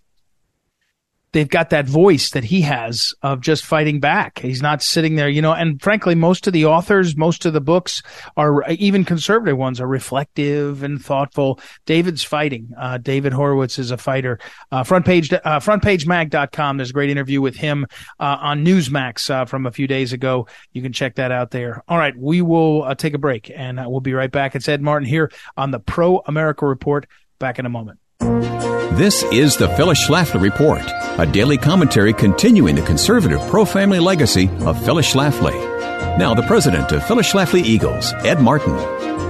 they've 1.36 1.50
got 1.50 1.70
that 1.72 1.86
voice 1.86 2.30
that 2.30 2.46
he 2.46 2.62
has 2.62 3.14
of 3.22 3.42
just 3.42 3.66
fighting 3.66 4.00
back. 4.00 4.40
He's 4.40 4.62
not 4.62 4.82
sitting 4.82 5.16
there, 5.16 5.28
you 5.28 5.42
know, 5.42 5.52
and 5.52 5.82
frankly, 5.82 6.16
most 6.16 6.48
of 6.48 6.54
the 6.54 6.66
authors, 6.66 7.18
most 7.18 7.46
of 7.46 7.52
the 7.52 7.60
books 7.60 8.02
are 8.38 8.64
even 8.72 9.04
conservative 9.04 9.58
ones 9.58 9.82
are 9.82 9.88
reflective 9.88 10.82
and 10.82 11.04
thoughtful. 11.04 11.60
David's 11.86 12.24
fighting. 12.24 12.72
Uh, 12.80 13.00
David 13.00 13.34
Horowitz 13.34 13.78
is 13.78 13.92
a 13.92 13.98
fighter. 13.98 14.40
Uh, 14.72 14.86
front 14.86 15.06
page, 15.06 15.34
uh, 15.34 15.60
frontpagemag.com. 15.60 16.78
There's 16.78 16.92
a 16.92 16.94
great 16.94 17.10
interview 17.10 17.42
with 17.42 17.58
him, 17.58 17.86
uh, 18.18 18.38
on 18.40 18.64
Newsmax, 18.64 19.30
uh, 19.30 19.44
from 19.44 19.66
a 19.66 19.72
few 19.74 19.88
days 19.88 20.14
ago. 20.14 20.48
You 20.72 20.82
can 20.82 20.94
check 20.94 21.16
that 21.16 21.34
out 21.34 21.52
there. 21.52 21.84
All 21.90 21.98
right. 21.98 22.16
We 22.18 22.42
will 22.42 22.84
uh, 22.84 22.96
take 22.96 23.14
a 23.14 23.20
break 23.20 23.52
and 23.54 23.78
uh, 23.78 23.88
we'll 23.88 24.00
be 24.00 24.14
right 24.14 24.32
back. 24.32 24.56
It's 24.56 24.70
Ed 24.70 24.82
Martin 24.82 25.08
here 25.08 25.30
on 25.58 25.72
the 25.72 25.80
Pro 25.80 26.20
America 26.28 26.66
Report. 26.66 27.08
Back 27.40 27.60
in 27.60 27.66
a 27.66 27.70
moment. 27.70 28.00
This 28.96 29.24
is 29.24 29.58
the 29.58 29.68
Phyllis 29.76 30.08
Schlafly 30.08 30.42
Report, 30.42 30.82
a 31.20 31.30
daily 31.30 31.58
commentary 31.58 32.14
continuing 32.14 32.76
the 32.76 32.82
conservative 32.82 33.42
pro 33.50 33.66
family 33.66 34.00
legacy 34.00 34.50
of 34.62 34.82
Phyllis 34.86 35.14
Schlafly. 35.14 35.52
Now, 36.18 36.34
the 36.34 36.44
president 36.44 36.94
of 36.94 37.06
Phyllis 37.06 37.30
Schlafly 37.30 37.62
Eagles, 37.62 38.14
Ed 38.24 38.40
Martin. 38.40 38.74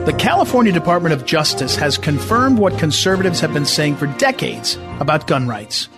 The 0.05 0.16
California 0.20 0.72
Department 0.72 1.13
of 1.13 1.26
Justice 1.26 1.76
has 1.78 1.97
confirmed 1.97 2.59
what 2.59 2.78
conservatives 2.78 3.39
have 3.39 3.55
been 3.55 3.66
saying 3.66 3.95
for 3.95 4.05
decades 4.05 4.76
about 4.99 5.26
gun 5.26 5.47
rights. 5.47 5.89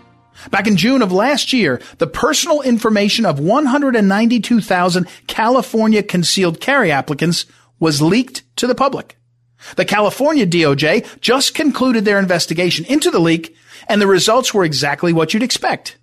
Back 0.49 0.67
in 0.67 0.77
June 0.77 1.01
of 1.01 1.11
last 1.11 1.51
year, 1.51 1.81
the 1.97 2.07
personal 2.07 2.61
information 2.61 3.25
of 3.25 3.41
192,000 3.41 5.07
California 5.27 6.03
concealed 6.03 6.61
carry 6.61 6.89
applicants 6.89 7.45
was 7.81 8.01
leaked 8.01 8.43
to 8.55 8.65
the 8.65 8.75
public. 8.75 9.16
The 9.75 9.85
California 9.85 10.45
DOJ 10.45 11.19
just 11.19 11.55
concluded 11.55 12.05
their 12.05 12.19
investigation 12.19 12.85
into 12.85 13.09
the 13.09 13.19
leak, 13.19 13.55
and 13.87 14.01
the 14.01 14.07
results 14.07 14.53
were 14.53 14.63
exactly 14.63 15.13
what 15.13 15.33
you'd 15.33 15.43
expect. 15.43 15.97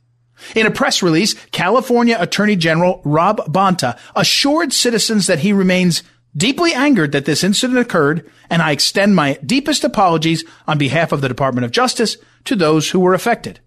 In 0.54 0.66
a 0.66 0.70
press 0.70 1.02
release, 1.02 1.34
California 1.52 2.16
Attorney 2.18 2.56
General 2.56 3.00
Rob 3.04 3.38
Bonta 3.46 3.98
assured 4.16 4.72
citizens 4.72 5.26
that 5.26 5.40
he 5.40 5.52
remains 5.52 6.02
deeply 6.36 6.74
angered 6.74 7.12
that 7.12 7.24
this 7.24 7.44
incident 7.44 7.78
occurred, 7.78 8.28
and 8.50 8.60
I 8.60 8.72
extend 8.72 9.14
my 9.14 9.38
deepest 9.44 9.84
apologies 9.84 10.44
on 10.66 10.78
behalf 10.78 11.12
of 11.12 11.20
the 11.20 11.28
Department 11.28 11.64
of 11.64 11.70
Justice 11.70 12.16
to 12.44 12.56
those 12.56 12.90
who 12.90 13.00
were 13.00 13.14
affected. 13.14 13.60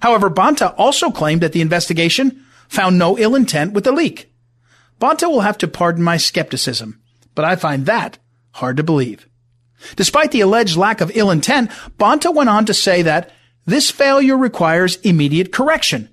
However, 0.00 0.28
Bonta 0.28 0.74
also 0.76 1.10
claimed 1.10 1.42
that 1.42 1.52
the 1.52 1.60
investigation 1.60 2.44
found 2.68 2.98
no 2.98 3.16
ill 3.16 3.36
intent 3.36 3.72
with 3.72 3.84
the 3.84 3.92
leak. 3.92 4.32
Bonta 5.00 5.28
will 5.28 5.42
have 5.42 5.58
to 5.58 5.68
pardon 5.68 6.02
my 6.02 6.16
skepticism, 6.16 7.00
but 7.34 7.44
I 7.44 7.54
find 7.54 7.86
that 7.86 8.18
Hard 8.52 8.76
to 8.76 8.82
believe. 8.82 9.28
Despite 9.96 10.30
the 10.30 10.40
alleged 10.40 10.76
lack 10.76 11.00
of 11.00 11.10
ill 11.14 11.30
intent, 11.30 11.70
Bonta 11.98 12.32
went 12.32 12.48
on 12.48 12.66
to 12.66 12.74
say 12.74 13.02
that 13.02 13.30
this 13.66 13.90
failure 13.90 14.36
requires 14.36 14.96
immediate 14.96 15.52
correction 15.52 16.08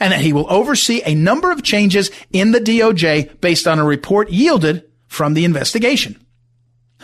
and 0.00 0.12
that 0.12 0.20
he 0.20 0.32
will 0.32 0.50
oversee 0.50 1.02
a 1.04 1.14
number 1.14 1.50
of 1.50 1.62
changes 1.62 2.10
in 2.32 2.50
the 2.50 2.60
DOJ 2.60 3.40
based 3.40 3.66
on 3.66 3.78
a 3.78 3.84
report 3.84 4.30
yielded 4.30 4.84
from 5.06 5.34
the 5.34 5.44
investigation. 5.44 6.20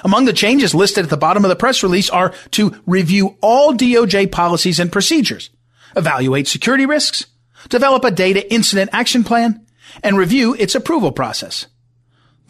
Among 0.03 0.25
the 0.25 0.33
changes 0.33 0.75
listed 0.75 1.05
at 1.05 1.11
the 1.11 1.17
bottom 1.17 1.45
of 1.45 1.51
the 1.51 1.57
press 1.57 1.83
release 1.83 2.11
are 2.11 2.35
to 2.53 2.75
review 2.87 3.37
all 3.41 3.75
DOJ 3.75 4.33
policies 4.33 4.81
and 4.81 4.91
procedures, 4.91 5.51
evaluate 5.95 6.49
security 6.49 6.87
risks, 6.87 7.27
develop 7.69 8.05
a 8.05 8.11
data 8.11 8.51
incident 8.53 8.91
action 8.93 9.25
plan, 9.25 9.67
and 10.03 10.17
review 10.17 10.55
its 10.55 10.75
approval 10.75 11.13
process. 11.13 11.67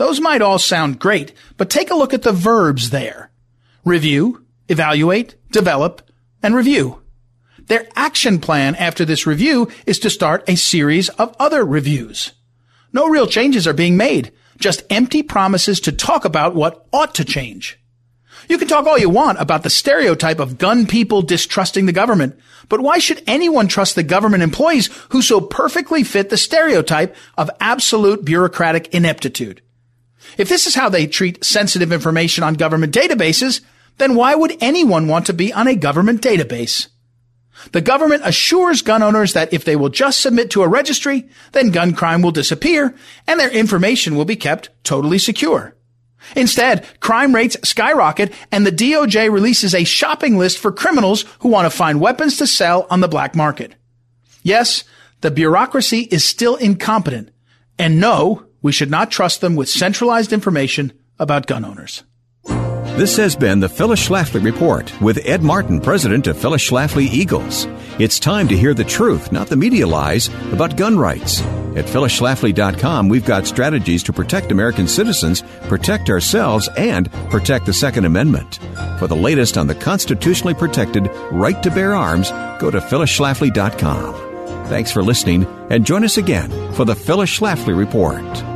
Those 0.01 0.19
might 0.19 0.41
all 0.41 0.59
sound 0.59 0.99
great, 0.99 1.35
but 1.59 1.69
take 1.69 1.91
a 1.91 1.95
look 1.95 2.15
at 2.15 2.23
the 2.23 2.33
verbs 2.33 2.89
there. 2.89 3.31
Review, 3.85 4.47
evaluate, 4.67 5.35
develop, 5.51 6.01
and 6.43 6.55
review. 6.55 7.03
Their 7.67 7.87
action 7.95 8.39
plan 8.39 8.77
after 8.77 9.05
this 9.05 9.27
review 9.27 9.71
is 9.85 9.99
to 9.99 10.09
start 10.09 10.49
a 10.49 10.57
series 10.57 11.11
of 11.11 11.37
other 11.39 11.67
reviews. 11.67 12.33
No 12.95 13.11
real 13.11 13.27
changes 13.27 13.67
are 13.67 13.75
being 13.75 13.99
made, 13.99 14.33
just 14.57 14.85
empty 14.89 15.23
promises 15.23 15.81
to 15.81 15.93
talk 15.93 16.25
about 16.25 16.55
what 16.55 16.87
ought 16.95 17.15
to 17.17 17.25
change. 17.27 17.79
You 18.49 18.57
can 18.57 18.69
talk 18.69 18.87
all 18.87 18.97
you 18.97 19.11
want 19.11 19.39
about 19.39 19.65
the 19.65 19.69
stereotype 19.69 20.39
of 20.39 20.57
gun 20.57 20.87
people 20.87 21.21
distrusting 21.21 21.85
the 21.85 21.93
government, 21.93 22.39
but 22.71 22.81
why 22.81 23.01
should 23.01 23.23
anyone 23.27 23.69
trust 23.69 23.97
the 23.97 24.03
government 24.03 24.43
employees 24.43 24.89
who 25.11 25.21
so 25.21 25.43
perfectly 25.43 26.05
fit 26.05 26.31
the 26.31 26.39
stereotype 26.39 27.15
of 27.37 27.51
absolute 27.61 28.25
bureaucratic 28.25 28.95
ineptitude? 28.95 29.61
If 30.39 30.49
this 30.49 30.67
is 30.67 30.75
how 30.75 30.89
they 30.89 31.07
treat 31.07 31.45
sensitive 31.45 31.93
information 31.93 32.45
on 32.45 32.55
government 32.55 32.95
databases, 32.95 33.61
then 33.99 34.15
why 34.15 34.35
would 34.35 34.57
anyone 34.61 35.09
want 35.09 35.27
to 35.27 35.33
be 35.33 35.53
on 35.53 35.67
a 35.67 35.77
government 35.77 36.23
database? 36.23 36.89
The 37.73 37.81
government 37.81 38.23
assures 38.25 38.83
gun 38.83 39.03
owners 39.03 39.35
that 39.35 39.53
if 39.53 39.65
they 39.65 39.77
will 39.77 39.91
just 39.91 40.21
submit 40.21 40.51
to 40.51 40.63
a 40.63 40.69
registry, 40.69 41.29
then 41.53 41.71
gun 41.71 41.95
crime 41.95 42.23
will 42.23 42.31
disappear 42.31 42.95
and 43.27 43.39
their 43.39 43.51
information 43.51 44.17
will 44.17 44.25
be 44.25 44.37
kept 44.37 44.71
totally 44.83 45.19
secure. 45.19 45.77
Instead, 46.37 46.87
crime 47.01 47.35
rates 47.35 47.57
skyrocket 47.65 48.33
and 48.51 48.67
the 48.67 48.73
DOJ 48.73 49.31
releases 49.31 49.75
a 49.75 49.85
shopping 49.85 50.39
list 50.39 50.59
for 50.59 50.73
criminals 50.73 51.25
who 51.41 51.49
want 51.49 51.71
to 51.71 51.77
find 51.77 52.01
weapons 52.01 52.37
to 52.39 52.47
sell 52.47 52.87
on 52.91 53.01
the 53.01 53.09
black 53.09 53.35
market. 53.35 53.75
Yes, 54.43 54.85
the 55.21 55.31
bureaucracy 55.31 56.01
is 56.01 56.25
still 56.25 56.57
incompetent. 56.57 57.31
And 57.79 58.01
no, 58.01 58.47
we 58.63 58.73
should 58.73 58.91
not 58.91 59.11
trust 59.11 59.41
them 59.41 59.57
with 59.57 59.69
centralized 59.69 60.33
information 60.33 60.93
about 61.19 61.47
gun 61.47 61.65
owners. 61.65 62.03
This 62.97 63.17
has 63.17 63.35
been 63.35 63.61
the 63.61 63.69
Phyllis 63.69 64.07
Schlafly 64.07 64.45
Report 64.45 64.93
with 65.01 65.25
Ed 65.25 65.43
Martin, 65.43 65.81
president 65.81 66.27
of 66.27 66.37
Phyllis 66.37 66.69
Schlafly 66.69 67.07
Eagles. 67.07 67.67
It's 67.99 68.19
time 68.19 68.47
to 68.49 68.57
hear 68.57 68.75
the 68.75 68.85
truth, 68.85 69.33
not 69.33 69.47
the 69.47 69.57
media 69.57 69.87
lies, 69.87 70.29
about 70.53 70.77
gun 70.77 70.99
rights. 70.99 71.41
At 71.77 71.87
phyllisschlafly.com, 71.87 73.09
we've 73.09 73.25
got 73.25 73.47
strategies 73.47 74.03
to 74.03 74.13
protect 74.13 74.53
American 74.53 74.87
citizens, 74.87 75.43
protect 75.63 76.11
ourselves, 76.11 76.69
and 76.77 77.11
protect 77.31 77.65
the 77.65 77.73
Second 77.73 78.05
Amendment. 78.05 78.59
For 78.99 79.07
the 79.07 79.17
latest 79.17 79.57
on 79.57 79.67
the 79.67 79.75
constitutionally 79.75 80.55
protected 80.55 81.09
right 81.31 81.63
to 81.63 81.71
bear 81.71 81.95
arms, 81.95 82.31
go 82.59 82.71
to 82.71 82.81
phyllisschlafly.com. 82.81 84.67
Thanks 84.69 84.93
for 84.93 85.03
listening, 85.03 85.47
and 85.71 85.87
join 85.87 86.05
us 86.05 86.19
again 86.19 86.51
for 86.75 86.85
the 86.85 86.95
Phyllis 86.95 87.39
Schlafly 87.39 87.75
Report. 87.75 88.50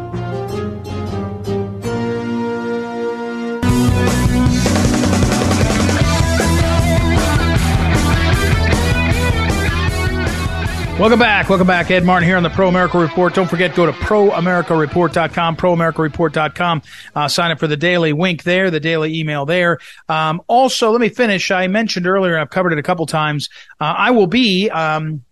Welcome 10.97 11.19
back. 11.19 11.49
Welcome 11.49 11.67
back. 11.67 11.91
Ed 11.91 12.05
Martin 12.05 12.27
here 12.29 12.37
on 12.37 12.45
the 12.45 12.51
Pro 12.51 12.69
America 12.69 12.97
Report. 12.99 13.35
Don't 13.35 13.51
forget, 13.51 13.75
go 13.75 13.85
to 13.85 13.91
proamericareport.com, 13.93 15.57
proamericareport.com. 15.57 16.83
Uh, 17.17 17.29
sign 17.29 17.51
up 17.51 17.59
for 17.59 17.67
the 17.67 17.77
daily 17.77 18.13
wink 18.13 18.45
there, 18.45 18.71
the 18.71 18.79
daily 18.79 19.19
email 19.19 19.45
there. 19.45 19.81
Um, 20.09 20.41
also, 20.47 20.93
let 20.93 21.01
me 21.01 21.09
finish. 21.09 21.51
I 21.51 21.67
mentioned 21.67 22.07
earlier, 22.07 22.39
I've 22.39 22.51
covered 22.51 22.73
it 22.73 22.79
a 22.79 22.83
couple 22.83 23.07
times. 23.07 23.51
Uh, 23.81 23.93
I 23.97 24.13
will 24.13 24.29
be, 24.29 24.71
um, 24.71 25.25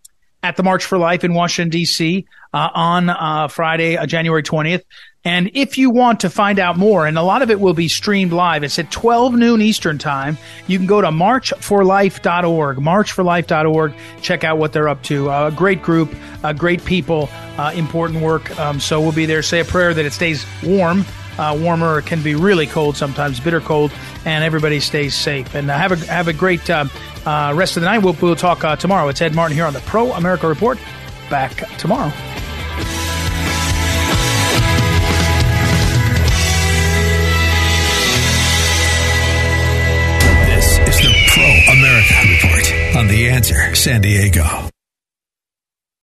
at 0.42 0.56
the 0.56 0.64
March 0.64 0.84
for 0.84 0.98
Life 0.98 1.22
in 1.22 1.32
Washington, 1.32 1.70
D.C. 1.70 2.26
Uh, 2.54 2.68
on 2.74 3.08
uh, 3.08 3.48
Friday, 3.48 3.96
uh, 3.96 4.04
January 4.04 4.42
20th. 4.42 4.82
And 5.24 5.50
if 5.54 5.78
you 5.78 5.90
want 5.90 6.20
to 6.20 6.30
find 6.30 6.58
out 6.58 6.76
more, 6.76 7.06
and 7.06 7.16
a 7.16 7.22
lot 7.22 7.42
of 7.42 7.50
it 7.50 7.60
will 7.60 7.74
be 7.74 7.86
streamed 7.86 8.32
live, 8.32 8.64
it's 8.64 8.78
at 8.78 8.90
12 8.90 9.34
noon 9.34 9.62
Eastern 9.62 9.96
time. 9.96 10.36
You 10.66 10.78
can 10.78 10.86
go 10.86 11.00
to 11.00 11.08
marchforlife.org, 11.08 12.76
marchforlife.org. 12.78 13.94
Check 14.20 14.44
out 14.44 14.58
what 14.58 14.72
they're 14.72 14.88
up 14.88 15.02
to. 15.04 15.28
A 15.28 15.32
uh, 15.32 15.50
great 15.50 15.80
group, 15.80 16.12
uh, 16.42 16.52
great 16.52 16.84
people, 16.84 17.28
uh, 17.56 17.72
important 17.74 18.20
work. 18.20 18.58
Um, 18.58 18.80
so 18.80 19.00
we'll 19.00 19.12
be 19.12 19.26
there. 19.26 19.42
Say 19.42 19.60
a 19.60 19.64
prayer 19.64 19.94
that 19.94 20.04
it 20.04 20.12
stays 20.12 20.44
warm. 20.64 21.04
Uh, 21.38 21.56
warmer 21.58 22.00
it 22.00 22.04
can 22.04 22.22
be 22.22 22.34
really 22.34 22.66
cold 22.66 22.96
sometimes, 22.96 23.40
bitter 23.40 23.60
cold, 23.60 23.90
and 24.26 24.44
everybody 24.44 24.80
stays 24.80 25.14
safe. 25.14 25.54
And 25.54 25.70
uh, 25.70 25.78
have 25.78 25.92
a 25.92 25.96
have 26.12 26.28
a 26.28 26.32
great 26.32 26.68
uh, 26.68 26.84
rest 27.24 27.76
of 27.76 27.82
the 27.82 27.88
night. 27.88 28.00
We'll, 28.00 28.16
we'll 28.20 28.36
talk 28.36 28.78
tomorrow. 28.78 29.08
It's 29.08 29.22
Ed 29.22 29.34
Martin 29.34 29.56
here 29.56 29.64
on 29.64 29.72
the 29.72 29.80
Pro 29.80 30.12
America 30.12 30.46
Report. 30.46 30.78
Back 31.32 31.66
tomorrow. 31.78 32.12
This 40.44 40.78
is 40.78 41.00
the 41.00 41.14
Pro 41.28 41.72
America 41.72 42.14
Report 42.28 42.96
on 42.98 43.08
The 43.08 43.30
Answer 43.30 43.74
San 43.74 44.02
Diego. 44.02 44.71